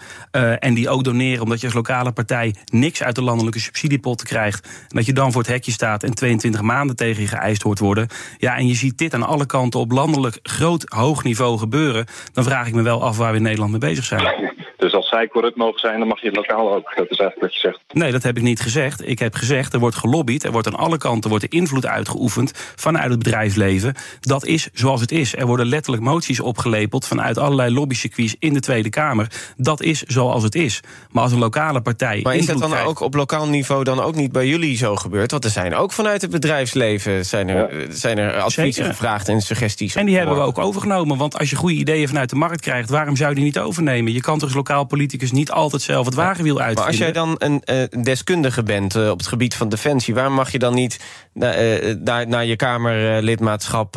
en 0.59 0.73
die 0.73 0.89
ook 0.89 1.03
doneren, 1.03 1.43
omdat 1.43 1.59
je 1.59 1.65
als 1.65 1.75
lokale 1.75 2.11
partij 2.11 2.55
niks 2.65 3.03
uit 3.03 3.15
de 3.15 3.21
landelijke 3.21 3.59
subsidiepotten 3.59 4.27
krijgt, 4.27 4.65
en 4.65 4.95
dat 4.95 5.05
je 5.05 5.13
dan 5.13 5.31
voor 5.31 5.41
het 5.41 5.51
hekje 5.51 5.71
staat 5.71 6.03
en 6.03 6.13
22 6.13 6.61
maanden 6.61 6.95
tegen 6.95 7.21
je 7.21 7.27
geëist 7.27 7.61
hoort 7.61 7.79
worden. 7.79 8.07
Ja, 8.37 8.57
en 8.57 8.67
je 8.67 8.75
ziet 8.75 8.97
dit 8.97 9.13
aan 9.13 9.23
alle 9.23 9.45
kanten 9.45 9.79
op 9.79 9.91
landelijk 9.91 10.39
groot 10.43 10.85
hoog 10.87 11.14
niveau 11.23 11.57
gebeuren, 11.57 12.05
dan 12.33 12.43
vraag 12.43 12.67
ik 12.67 12.73
me 12.73 12.81
wel 12.81 13.03
af 13.03 13.17
waar 13.17 13.31
we 13.31 13.37
in 13.37 13.43
Nederland 13.43 13.71
mee 13.71 13.79
bezig 13.79 14.05
zijn. 14.05 14.53
Dus 14.77 14.93
als 14.93 15.07
zij 15.09 15.27
corrupt 15.27 15.55
mogen 15.57 15.79
zijn, 15.79 15.99
dan 15.99 16.07
mag 16.07 16.21
je 16.21 16.27
het 16.27 16.35
lokaal 16.35 16.75
ook. 16.75 16.93
Dat 16.95 17.09
is 17.09 17.17
eigenlijk 17.17 17.41
wat 17.41 17.53
je 17.53 17.59
zegt. 17.59 17.79
Nee, 17.91 18.11
dat 18.11 18.23
heb 18.23 18.37
ik 18.37 18.43
niet 18.43 18.59
gezegd. 18.61 19.07
Ik 19.07 19.19
heb 19.19 19.35
gezegd, 19.35 19.73
er 19.73 19.79
wordt 19.79 19.95
gelobbyd, 19.95 20.43
er 20.43 20.51
wordt 20.51 20.67
aan 20.67 20.75
alle 20.75 20.97
kanten 20.97 21.29
wordt 21.29 21.45
er 21.45 21.51
invloed 21.53 21.85
uitgeoefend 21.85 22.51
vanuit 22.75 23.09
het 23.09 23.17
bedrijfsleven. 23.23 23.93
Dat 24.19 24.45
is 24.45 24.69
zoals 24.73 25.01
het 25.01 25.11
is. 25.11 25.35
Er 25.35 25.45
worden 25.45 25.65
letterlijk 25.65 26.03
moties 26.03 26.39
opgelepeld 26.39 27.07
vanuit 27.07 27.37
allerlei 27.37 27.73
lobbycircuits 27.73 28.35
in 28.39 28.53
de 28.53 28.59
Tweede 28.59 28.89
Kamer. 28.89 29.27
Dat 29.57 29.81
is 29.81 30.01
zoals 30.03 30.43
het 30.43 30.55
is. 30.55 30.81
Maar 31.11 31.23
als 31.23 31.31
een 31.31 31.39
lokale 31.39 31.81
partij. 31.81 32.19
Maar 32.23 32.35
is 32.35 32.45
dat 32.45 32.57
dan 32.59 32.69
krijgt- 32.69 32.87
ook 32.87 32.99
op 32.99 33.13
lokaal 33.13 33.47
niveau 33.47 33.83
dan 33.83 33.99
ook 34.01 34.15
niet 34.15 34.31
bij 34.31 34.47
jullie 34.47 34.77
zo 34.77 34.95
gebeurd? 34.95 35.31
Want 35.31 35.43
er 35.43 35.49
zijn 35.49 35.75
ook 35.75 35.91
vanuit 35.91 36.21
het 36.21 36.31
bedrijfsleven 36.31 37.25
zijn 37.25 37.49
er, 37.49 37.85
zijn 37.89 38.17
er 38.17 38.33
adviezen 38.41 38.73
Zeker. 38.73 38.89
gevraagd 38.91 39.29
en 39.29 39.41
suggesties. 39.41 39.95
En 39.95 40.05
die 40.05 40.17
hebben 40.17 40.35
we 40.35 40.41
ook 40.41 40.57
overgenomen. 40.57 41.17
Want 41.17 41.39
als 41.39 41.49
je 41.49 41.55
goede 41.55 41.75
ideeën 41.75 42.07
vanuit 42.07 42.29
de 42.29 42.35
markt 42.35 42.61
krijgt, 42.61 42.89
waarom 42.89 43.15
zou 43.15 43.29
je 43.29 43.35
die 43.35 43.43
niet 43.43 43.59
overnemen? 43.59 44.13
Je 44.13 44.21
kan 44.21 44.39
toch 44.39 44.51
lokaal 44.67 44.83
politicus 44.83 45.31
niet 45.31 45.51
altijd 45.51 45.81
zelf 45.81 46.05
het 46.05 46.15
wagenwiel 46.15 46.59
uitvinden. 46.59 46.83
Maar 46.83 46.87
als 46.87 46.97
jij 46.97 47.11
dan 47.11 47.35
een 47.37 47.61
eh, 47.63 48.03
deskundige 48.03 48.63
bent 48.63 48.95
eh, 48.95 49.09
op 49.09 49.17
het 49.17 49.27
gebied 49.27 49.55
van 49.55 49.69
defensie, 49.69 50.13
waarom 50.13 50.33
mag 50.33 50.51
je 50.51 50.59
dan 50.59 50.73
niet 50.73 50.99
na- 51.33 51.53
eh, 51.53 51.95
naar, 51.95 52.27
naar 52.27 52.45
je 52.45 52.55
Kamerlidmaatschap 52.55 53.93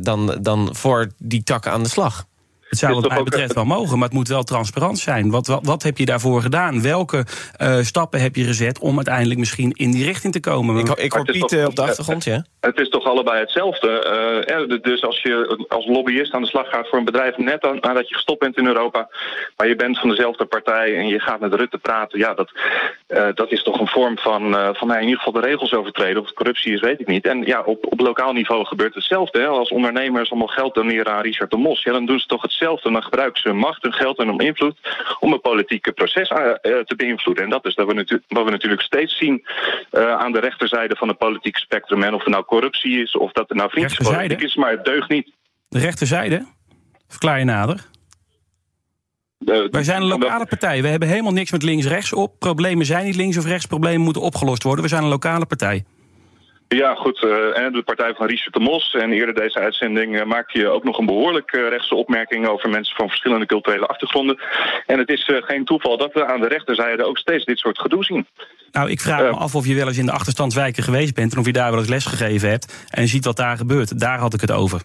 dan, 0.00 0.38
dan 0.40 0.68
voor 0.72 1.10
die 1.18 1.42
takken 1.42 1.72
aan 1.72 1.82
de 1.82 1.88
slag? 1.88 2.26
Het 2.68 2.78
zou 2.78 2.90
Is 2.92 2.98
wat 2.98 3.06
toch 3.08 3.14
mij 3.14 3.22
betreft 3.24 3.54
wel 3.54 3.64
mogen, 3.64 3.98
maar 3.98 4.08
het 4.08 4.16
moet 4.16 4.28
wel 4.28 4.42
transparant 4.42 4.98
zijn. 4.98 5.30
Wat, 5.30 5.46
wat, 5.46 5.60
wat 5.62 5.82
heb 5.82 5.98
je 5.98 6.04
daarvoor 6.04 6.42
gedaan? 6.42 6.82
Welke 6.82 7.24
eh, 7.56 7.78
stappen 7.78 8.20
heb 8.20 8.36
je 8.36 8.44
gezet 8.44 8.78
om 8.78 8.96
uiteindelijk 8.96 9.38
misschien 9.38 9.70
in 9.76 9.90
die 9.90 10.04
richting 10.04 10.32
te 10.32 10.40
komen? 10.40 10.78
Ik, 10.78 10.88
ik 10.88 11.12
hoor 11.12 11.24
Piet 11.24 11.40
toch- 11.40 11.50
eh, 11.50 11.66
op 11.66 11.76
de 11.76 11.82
achtergrond, 11.82 12.24
ja? 12.24 12.44
Het 12.60 12.78
is 12.80 12.88
toch 12.88 13.04
allebei 13.04 13.40
hetzelfde. 13.40 13.88
Eh, 14.46 14.56
eh, 14.60 14.82
dus 14.82 15.02
als 15.02 15.22
je 15.22 15.64
als 15.68 15.86
lobbyist 15.86 16.32
aan 16.32 16.42
de 16.42 16.48
slag 16.48 16.68
gaat 16.68 16.88
voor 16.88 16.98
een 16.98 17.04
bedrijf 17.04 17.36
net 17.36 17.64
aan- 17.64 17.78
nadat 17.80 18.08
je 18.08 18.14
gestopt 18.14 18.38
bent 18.40 18.56
in 18.56 18.66
Europa, 18.66 19.08
maar 19.56 19.68
je 19.68 19.76
bent 19.76 19.98
van 19.98 20.08
dezelfde 20.08 20.44
partij 20.44 20.96
en 20.96 21.06
je 21.06 21.20
gaat 21.20 21.40
met 21.40 21.54
Rutte 21.54 21.78
praten, 21.78 22.18
ja, 22.18 22.34
dat, 22.34 22.50
eh, 23.06 23.26
dat 23.34 23.50
is 23.52 23.62
toch 23.62 23.80
een 23.80 23.86
vorm 23.88 24.18
van, 24.18 24.56
eh, 24.56 24.68
van 24.72 24.94
in 24.94 25.00
ieder 25.02 25.16
geval 25.16 25.32
de 25.40 25.46
regels 25.46 25.72
overtreden. 25.74 26.20
Of 26.20 26.26
het 26.26 26.36
corruptie 26.36 26.72
is, 26.72 26.80
weet 26.80 27.00
ik 27.00 27.06
niet. 27.06 27.26
En 27.26 27.42
ja, 27.46 27.60
op, 27.62 27.86
op 27.92 28.00
lokaal 28.00 28.32
niveau 28.32 28.64
gebeurt 28.64 28.94
hetzelfde. 28.94 29.40
Hè. 29.40 29.46
Als 29.46 29.70
ondernemers 29.70 30.30
allemaal 30.30 30.48
geld 30.48 30.74
doneren 30.74 31.12
aan 31.12 31.22
Richard 31.22 31.50
de 31.50 31.56
Mos, 31.56 31.82
ja, 31.82 31.92
dan 31.92 32.06
doen 32.06 32.18
ze 32.18 32.26
toch 32.26 32.42
hetzelfde. 32.42 32.56
Dan 32.58 33.02
gebruiken 33.02 33.40
ze 33.40 33.48
hun 33.48 33.56
macht, 33.56 33.82
hun 33.82 33.92
geld 33.92 34.18
en 34.18 34.26
hun 34.26 34.38
invloed 34.38 34.78
om 35.20 35.32
een 35.32 35.40
politieke 35.40 35.92
proces 35.92 36.28
eh, 36.28 36.38
eh, 36.46 36.84
te 36.84 36.96
beïnvloeden. 36.96 37.44
En 37.44 37.50
dat 37.50 37.66
is 37.66 37.74
dat 37.74 37.86
we 37.86 38.22
wat 38.28 38.44
we 38.44 38.50
natuurlijk 38.50 38.82
steeds 38.82 39.16
zien 39.16 39.46
eh, 39.90 40.12
aan 40.12 40.32
de 40.32 40.40
rechterzijde 40.40 40.96
van 40.96 41.08
het 41.08 41.18
politieke 41.18 41.58
spectrum. 41.58 42.02
En 42.02 42.14
of 42.14 42.24
er 42.24 42.30
nou 42.30 42.44
corruptie 42.44 43.02
is, 43.02 43.16
of 43.16 43.32
dat 43.32 43.50
er 43.50 43.56
nou 43.56 43.70
vriendjespolitiek 43.70 44.40
is, 44.40 44.56
maar 44.56 44.70
het 44.70 44.84
deugt 44.84 45.08
niet. 45.08 45.32
De 45.68 45.78
rechterzijde? 45.78 46.46
Verklaar 47.08 47.38
je 47.38 47.44
nader. 47.44 47.86
Wij 49.70 49.84
zijn 49.84 50.02
een 50.02 50.08
lokale 50.08 50.46
partij. 50.46 50.82
We 50.82 50.88
hebben 50.88 51.08
helemaal 51.08 51.32
niks 51.32 51.52
met 51.52 51.62
links-rechts 51.62 52.12
op. 52.12 52.38
Problemen 52.38 52.86
zijn 52.86 53.04
niet 53.04 53.16
links 53.16 53.36
of 53.36 53.44
rechts. 53.44 53.66
Problemen 53.66 54.00
moeten 54.00 54.22
opgelost 54.22 54.62
worden. 54.62 54.82
We 54.82 54.90
zijn 54.90 55.02
een 55.02 55.08
lokale 55.08 55.46
partij. 55.46 55.84
Ja, 56.68 56.94
goed. 56.94 57.22
eh, 57.22 57.64
en 57.64 57.72
de 57.72 57.82
partij 57.82 58.14
van 58.14 58.26
Richard 58.26 58.54
de 58.54 58.60
Mos. 58.60 58.94
En 58.94 59.12
eerder 59.12 59.34
deze 59.34 59.58
uitzending 59.58 60.18
eh, 60.18 60.26
maakte 60.26 60.58
je 60.58 60.68
ook 60.68 60.84
nog 60.84 60.98
een 60.98 61.06
behoorlijk 61.06 61.52
eh, 61.52 61.68
rechtse 61.68 61.94
opmerking 61.94 62.46
over 62.48 62.70
mensen 62.70 62.96
van 62.96 63.08
verschillende 63.08 63.46
culturele 63.46 63.86
achtergronden. 63.86 64.40
En 64.86 64.98
het 64.98 65.08
is 65.08 65.30
geen 65.40 65.64
toeval 65.64 65.96
dat 65.96 66.12
we 66.12 66.26
aan 66.26 66.40
de 66.40 66.48
rechterzijde 66.48 67.04
ook 67.04 67.18
steeds 67.18 67.44
dit 67.44 67.58
soort 67.58 67.78
gedoe 67.78 68.04
zien. 68.04 68.26
Nou, 68.72 68.90
ik 68.90 69.00
vraag 69.00 69.20
me 69.20 69.36
af 69.36 69.54
of 69.54 69.66
je 69.66 69.74
wel 69.74 69.86
eens 69.86 69.98
in 69.98 70.06
de 70.06 70.12
achterstandswijken 70.12 70.82
geweest 70.82 71.14
bent... 71.14 71.32
en 71.32 71.38
of 71.38 71.46
je 71.46 71.52
daar 71.52 71.70
wel 71.70 71.80
eens 71.80 71.88
les 71.88 72.06
gegeven 72.06 72.48
hebt 72.48 72.86
en 72.90 73.08
ziet 73.08 73.24
wat 73.24 73.36
daar 73.36 73.56
gebeurt. 73.56 74.00
Daar 74.00 74.18
had 74.18 74.34
ik 74.34 74.40
het 74.40 74.52
over. 74.52 74.82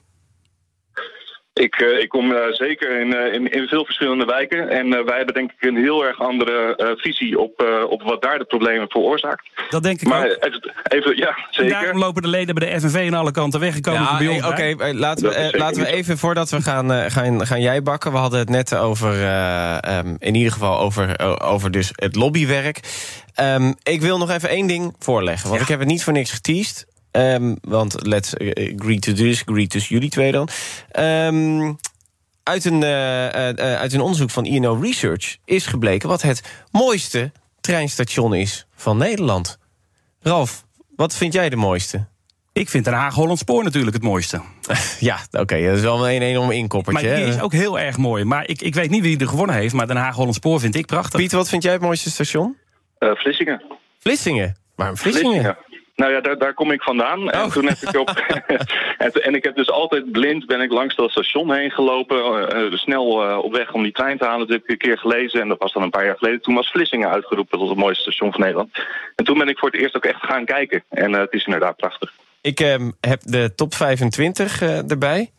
Ik, 1.54 1.76
eh, 1.76 1.99
ik 1.99 2.10
kom 2.10 2.32
eh, 2.32 2.51
zeker 2.51 2.99
in, 2.99 3.14
eh, 3.16 3.34
in, 3.34 3.51
in 3.51 3.68
veel 3.68 3.86
verschillende 3.86 4.26
wijken. 4.26 4.70
En 4.70 4.93
eh, 4.93 5.06
wij 5.06 5.18
hebben 5.18 5.34
denk 5.36 5.51
ik 5.51 5.68
een 5.70 5.78
heel 5.78 6.06
erg 6.06 6.20
andere 6.22 6.76
eh, 6.76 6.88
visie 6.95 7.39
op, 7.39 7.62
eh, 7.62 7.89
op 7.89 8.01
wat 8.01 8.22
daar 8.22 8.38
de 8.38 8.45
problemen 8.45 8.89
veroorzaakt. 8.89 9.49
Dat 9.70 9.84
denk 9.84 10.01
ik 10.01 10.08
maar 10.08 10.26
ook. 10.26 10.38
Even, 10.39 10.74
even, 10.84 11.18
ja, 11.18 11.28
En 11.28 11.36
zeker. 11.49 11.72
daarom 11.72 11.97
lopen 11.99 12.22
de 12.22 12.28
leden 12.28 12.56
bij 12.56 12.70
de 12.70 12.80
FNV 12.80 13.08
aan 13.08 13.20
alle 13.20 13.32
kanten 13.32 13.60
weggekomen. 13.60 14.24
Ja, 14.24 14.47
oké, 14.47 14.76
laten, 14.93 15.30
we, 15.30 15.36
eh, 15.36 15.60
laten 15.60 15.82
we 15.82 15.88
even, 15.88 16.18
voordat 16.18 16.49
we 16.49 16.62
gaan, 16.62 16.91
eh, 16.91 17.12
gaan, 17.12 17.45
gaan 17.45 17.62
jij 17.62 17.82
bakken... 17.84 18.12
we 18.12 18.18
hadden 18.18 18.39
het 18.39 18.49
net 18.49 18.76
over, 18.76 19.14
eh, 19.14 19.84
ehm, 19.84 20.16
in 20.20 20.36
ieder 20.36 20.51
geval 20.51 20.80
over, 20.80 21.39
over 21.41 21.72
dus 21.72 21.91
het 21.95 22.16
lobbywerk. 22.16 22.80
Ehm, 23.34 23.74
ik 23.84 24.01
wil 24.01 24.18
nog 24.18 24.30
even 24.30 24.49
één 24.49 24.68
ding 24.68 24.95
voorleggen, 24.99 25.49
want 25.49 25.62
ik 25.62 25.68
heb 25.68 25.80
het 25.80 25.88
niet 25.88 26.04
voor 26.04 26.14
niks 26.14 26.32
geteased. 26.32 26.91
Ehm, 27.14 27.55
want 27.61 27.95
let's 28.07 28.34
eh, 28.34 28.74
agree 28.80 28.99
to 28.99 29.14
this, 29.14 29.41
agree 29.45 29.68
tussen 29.68 29.95
jullie 29.95 30.09
twee 30.09 30.32
dan. 30.32 30.47
Ehm, 30.91 31.74
uit, 32.43 32.66
een, 32.66 32.84
eh, 32.84 33.49
eh, 33.49 33.49
eh, 33.49 33.80
uit 33.80 33.93
een 33.93 34.01
onderzoek 34.01 34.30
van 34.30 34.45
INO 34.45 34.80
Research 34.82 35.38
is 35.45 35.66
gebleken... 35.66 36.09
wat 36.09 36.22
het 36.22 36.64
mooiste 36.72 37.32
treinstation 37.61 38.34
is 38.34 38.68
van 38.76 38.97
Nederland. 38.97 39.57
Ralf, 40.22 40.66
wat 40.95 41.16
vind 41.16 41.34
jij 41.34 41.49
de 41.49 41.55
mooiste? 41.55 42.07
Ik 42.53 42.70
vind 42.70 42.86
Den 42.86 42.93
Haag-Holland 42.93 43.39
Spoor 43.39 43.64
natuurlijk 43.64 43.95
het 43.95 44.03
mooiste. 44.03 44.41
Ja, 44.99 45.18
oké, 45.32 45.66
dat 45.66 45.78
is 45.78 45.82
wel 45.82 46.09
een 46.09 46.22
enorm 46.22 46.45
Maar 46.47 46.55
inkoppertje. 46.55 47.16
die 47.16 47.24
hè? 47.24 47.30
is 47.30 47.39
ook 47.39 47.51
heel 47.51 47.80
erg 47.80 47.97
mooi. 47.97 48.24
Maar 48.24 48.47
ik, 48.47 48.61
ik 48.61 48.76
weet 48.76 48.89
niet 48.89 49.01
wie 49.01 49.20
er 49.20 49.28
gewonnen 49.28 49.55
heeft. 49.55 49.74
Maar 49.74 49.88
Den 49.88 49.95
Haag-Holland 49.95 50.36
Spoor 50.36 50.59
vind 50.59 50.76
ik 50.76 50.86
prachtig. 50.86 51.20
Piet, 51.20 51.32
wat 51.32 51.49
vind 51.49 51.64
jij 51.64 51.72
het 51.72 51.82
mooiste 51.82 52.09
station? 52.09 52.57
Eh, 52.97 53.09
Vlissingen. 53.14 53.64
Vlissingen. 53.99 54.55
Waarom 54.76 54.97
Vlissingen? 54.97 55.57
Nou 55.95 56.11
ja, 56.11 56.21
daar, 56.21 56.37
daar 56.37 56.53
kom 56.53 56.71
ik 56.71 56.81
vandaan. 56.81 57.29
En 57.31 57.51
toen 57.51 57.67
heb 57.67 57.77
ik 57.77 57.97
op. 57.99 58.09
en, 59.25 59.35
ik 59.35 59.43
heb 59.43 59.55
dus 59.55 59.69
altijd 59.69 60.11
blind 60.11 60.45
ben 60.45 60.61
ik 60.61 60.71
langs 60.71 60.95
dat 60.95 61.11
station 61.11 61.53
heen 61.53 61.71
gelopen. 61.71 62.49
eh, 62.49 62.71
snel 62.77 63.23
eh, 63.29 63.37
op 63.37 63.51
weg 63.53 63.71
om 63.73 63.83
die 63.83 63.91
trein 63.91 64.17
te 64.17 64.25
halen. 64.25 64.39
Dat 64.47 64.55
heb 64.55 64.63
ik 64.63 64.69
een 64.71 64.77
keer 64.77 64.97
gelezen. 64.97 65.41
En 65.41 65.47
dat 65.47 65.59
was 65.59 65.73
dan 65.73 65.83
een 65.83 65.89
paar 65.89 66.05
jaar 66.05 66.17
geleden. 66.17 66.41
Toen 66.41 66.55
was 66.55 66.71
Vlissingen 66.71 67.09
uitgeroepen 67.09 67.59
tot 67.59 67.69
het 67.69 67.77
mooiste 67.77 68.01
station 68.01 68.31
van 68.31 68.39
Nederland. 68.41 68.69
En 69.15 69.25
toen 69.25 69.37
ben 69.37 69.47
ik 69.47 69.57
voor 69.57 69.69
het 69.71 69.79
eerst 69.81 69.95
ook 69.95 70.05
echt 70.05 70.25
gaan 70.25 70.45
kijken. 70.45 70.83
En 70.89 71.13
eh, 71.15 71.21
het 71.21 71.33
is 71.33 71.45
inderdaad 71.45 71.75
prachtig. 71.75 72.11
Ik 72.41 72.59
heb 72.99 73.19
de 73.21 73.55
top 73.55 73.73
25 73.73 74.61
eh, 74.61 74.89
erbij. 74.91 75.31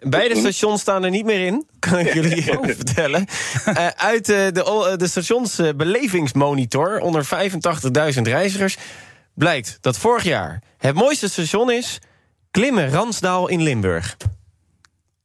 Beide 0.00 0.36
stations 0.36 0.80
staan 0.80 1.04
er 1.04 1.10
niet 1.10 1.24
meer 1.24 1.46
in, 1.46 1.66
kan 1.78 1.98
ik 1.98 2.12
jullie 2.14 2.36
even 2.50 2.76
vertellen. 2.76 3.26
Uit 3.96 4.26
de, 4.26 4.64
o- 4.64 4.96
de 4.96 5.06
stationsbelevingsmonitor 5.06 7.00
onder 7.00 7.24
85.000 8.16 8.22
reizigers 8.22 8.76
blijkt 9.38 9.78
dat 9.80 9.98
vorig 9.98 10.22
jaar 10.22 10.62
het 10.78 10.94
mooiste 10.94 11.28
station 11.28 11.70
is 11.70 11.98
Klimmen 12.50 12.90
Ransdaal 12.90 13.48
in 13.48 13.62
Limburg. 13.62 14.16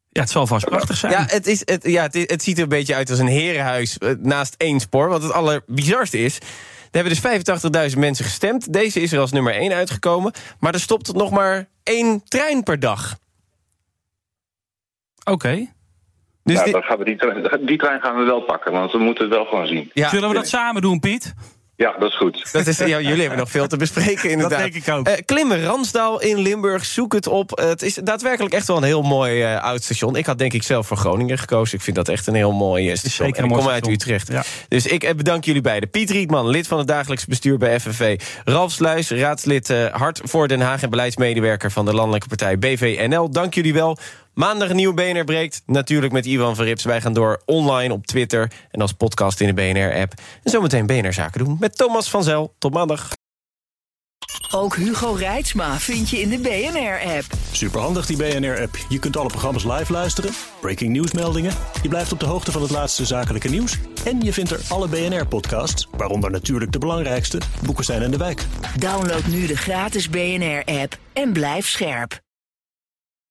Ja, 0.09 0.22
het 0.22 0.30
zal 0.30 0.47
vast 0.47 0.66
prachtig 0.66 0.97
zijn. 0.97 1.11
Ja, 1.11 1.26
het, 1.28 1.47
is, 1.47 1.61
het, 1.66 1.84
ja 1.84 2.03
het, 2.03 2.14
het 2.16 2.43
ziet 2.43 2.57
er 2.57 2.64
een 2.64 2.70
beetje 2.70 2.95
uit 2.95 3.09
als 3.09 3.20
een 3.20 3.28
herenhuis 3.28 3.97
eh, 3.97 4.11
naast 4.20 4.55
één 4.57 4.80
spoor. 4.80 5.07
Wat 5.09 5.24
het 5.24 5.32
allerbizarste 5.32 6.18
is, 6.18 6.38
Er 6.38 7.03
hebben 7.03 7.14
dus 7.45 7.91
85.000 7.93 7.97
mensen 7.99 8.26
gestemd. 8.26 8.74
Deze 8.74 9.01
is 9.01 9.11
er 9.14 9.20
als 9.20 9.32
nummer 9.32 9.53
1 9.53 9.72
uitgekomen. 9.74 10.32
Maar 10.59 10.74
er 10.74 10.80
stopt 10.80 11.14
nog 11.14 11.32
maar 11.32 11.68
één 11.84 12.24
trein 12.24 12.64
per 12.64 12.80
dag. 12.80 13.16
Oké. 15.24 15.68
Dus 16.43 16.53
nou, 16.55 16.66
dit- 16.66 16.74
dan 16.74 16.84
gaan 16.84 16.97
we 16.97 17.05
die, 17.05 17.18
trein, 17.18 17.66
die 17.66 17.78
trein 17.78 18.01
gaan 18.01 18.16
we 18.18 18.24
wel 18.24 18.41
pakken, 18.41 18.72
want 18.72 18.91
we 18.91 18.97
moeten 18.97 19.24
het 19.26 19.34
wel 19.34 19.45
gewoon 19.45 19.68
zien. 19.68 19.91
Zullen 19.93 20.30
we 20.30 20.36
dat 20.36 20.47
samen 20.47 20.82
doen, 20.82 20.99
Piet? 20.99 21.34
Ja, 21.84 21.95
dat 21.99 22.09
is 22.09 22.17
goed. 22.17 22.49
Dat 22.51 22.67
is, 22.67 22.77
ja, 22.77 22.86
jullie 22.86 23.19
hebben 23.19 23.38
nog 23.38 23.49
veel 23.49 23.67
te 23.67 23.77
bespreken, 23.77 24.29
inderdaad. 24.29 24.59
denk 24.59 24.73
ik 24.73 24.93
ook. 24.93 25.07
Eh, 25.07 25.13
klimmen 25.25 25.63
Ransdaal 25.63 26.21
in 26.21 26.38
Limburg, 26.38 26.86
zoek 26.86 27.13
het 27.13 27.27
op. 27.27 27.51
Eh, 27.51 27.67
het 27.67 27.81
is 27.81 27.93
daadwerkelijk 27.93 28.53
echt 28.53 28.67
wel 28.67 28.77
een 28.77 28.84
heel 28.84 29.01
mooi 29.01 29.41
eh, 29.41 29.63
oud 29.63 29.84
station. 29.84 30.15
Ik 30.15 30.25
had 30.25 30.38
denk 30.38 30.53
ik 30.53 30.63
zelf 30.63 30.88
voor 30.88 30.97
Groningen 30.97 31.38
gekozen. 31.38 31.77
Ik 31.77 31.84
vind 31.84 31.95
dat 31.95 32.09
echt 32.09 32.27
een 32.27 32.36
heel 32.36 32.51
mooi 32.51 32.95
station. 32.95 33.27
zeker 33.27 33.43
En 33.43 33.43
een 33.43 33.49
ik 33.49 33.49
mooi 33.49 33.61
kom 33.61 33.71
uit. 33.71 33.88
Utrecht. 33.88 34.29
Dus 34.67 34.88
ik 34.88 35.13
bedank 35.17 35.45
jullie 35.45 35.61
beiden. 35.61 35.89
Piet 35.89 36.09
Rietman, 36.09 36.47
lid 36.47 36.67
van 36.67 36.77
het 36.77 36.88
dagelijks 36.88 37.25
bestuur 37.25 37.57
bij 37.57 37.79
FNV. 37.79 38.19
Ralf 38.43 38.71
Sluis, 38.71 39.09
raadslid 39.09 39.69
eh, 39.69 39.86
Hart 39.86 40.21
voor 40.23 40.47
Den 40.47 40.61
Haag... 40.61 40.84
en 40.84 40.89
beleidsmedewerker 40.89 41.71
van 41.71 41.86
de 41.86 41.93
landelijke 41.93 42.27
partij 42.27 42.57
BVNL. 42.57 43.31
Dank 43.31 43.53
jullie 43.53 43.73
wel. 43.73 43.97
Maandag 44.34 44.69
een 44.69 44.75
nieuwe 44.75 44.93
BNR 44.93 45.23
breekt. 45.23 45.63
Natuurlijk 45.65 46.13
met 46.13 46.25
Ivan 46.25 46.55
Verrips. 46.55 46.84
Wij 46.84 47.01
gaan 47.01 47.13
door 47.13 47.41
online 47.45 47.93
op 47.93 48.05
Twitter 48.05 48.51
en 48.71 48.81
als 48.81 48.91
podcast 48.93 49.41
in 49.41 49.47
de 49.47 49.53
BNR-app. 49.53 50.13
En 50.43 50.51
zometeen 50.51 50.86
BNR 50.86 51.13
Zaken 51.13 51.45
doen 51.45 51.57
met 51.59 51.77
Thomas 51.77 52.09
van 52.09 52.23
Zel. 52.23 52.55
Tot 52.57 52.73
maandag. 52.73 53.09
Ook 54.51 54.75
Hugo 54.75 55.11
Reitsma 55.11 55.79
vind 55.79 56.09
je 56.09 56.21
in 56.21 56.29
de 56.29 56.38
BNR-app. 56.38 57.25
Superhandig 57.51 58.05
die 58.05 58.17
BNR-app. 58.17 58.77
Je 58.89 58.99
kunt 58.99 59.17
alle 59.17 59.29
programma's 59.29 59.63
live 59.63 59.91
luisteren, 59.91 60.31
breaking 60.61 60.91
nieuwsmeldingen. 60.91 61.53
Je 61.81 61.89
blijft 61.89 62.11
op 62.11 62.19
de 62.19 62.25
hoogte 62.25 62.51
van 62.51 62.61
het 62.61 62.71
laatste 62.71 63.05
zakelijke 63.05 63.49
nieuws. 63.49 63.77
En 64.05 64.21
je 64.21 64.34
vindt 64.34 64.51
er 64.51 64.59
alle 64.69 64.88
BNR-podcasts, 64.88 65.88
waaronder 65.97 66.31
natuurlijk 66.31 66.71
de 66.71 66.79
belangrijkste, 66.79 67.41
Boeken 67.65 67.86
zijn 67.86 68.01
in 68.01 68.11
de 68.11 68.17
wijk. 68.17 68.45
Download 68.79 69.25
nu 69.25 69.47
de 69.47 69.57
gratis 69.57 70.09
BNR-app 70.09 70.97
en 71.13 71.34
blijf 71.34 71.67
scherp. 71.67 72.21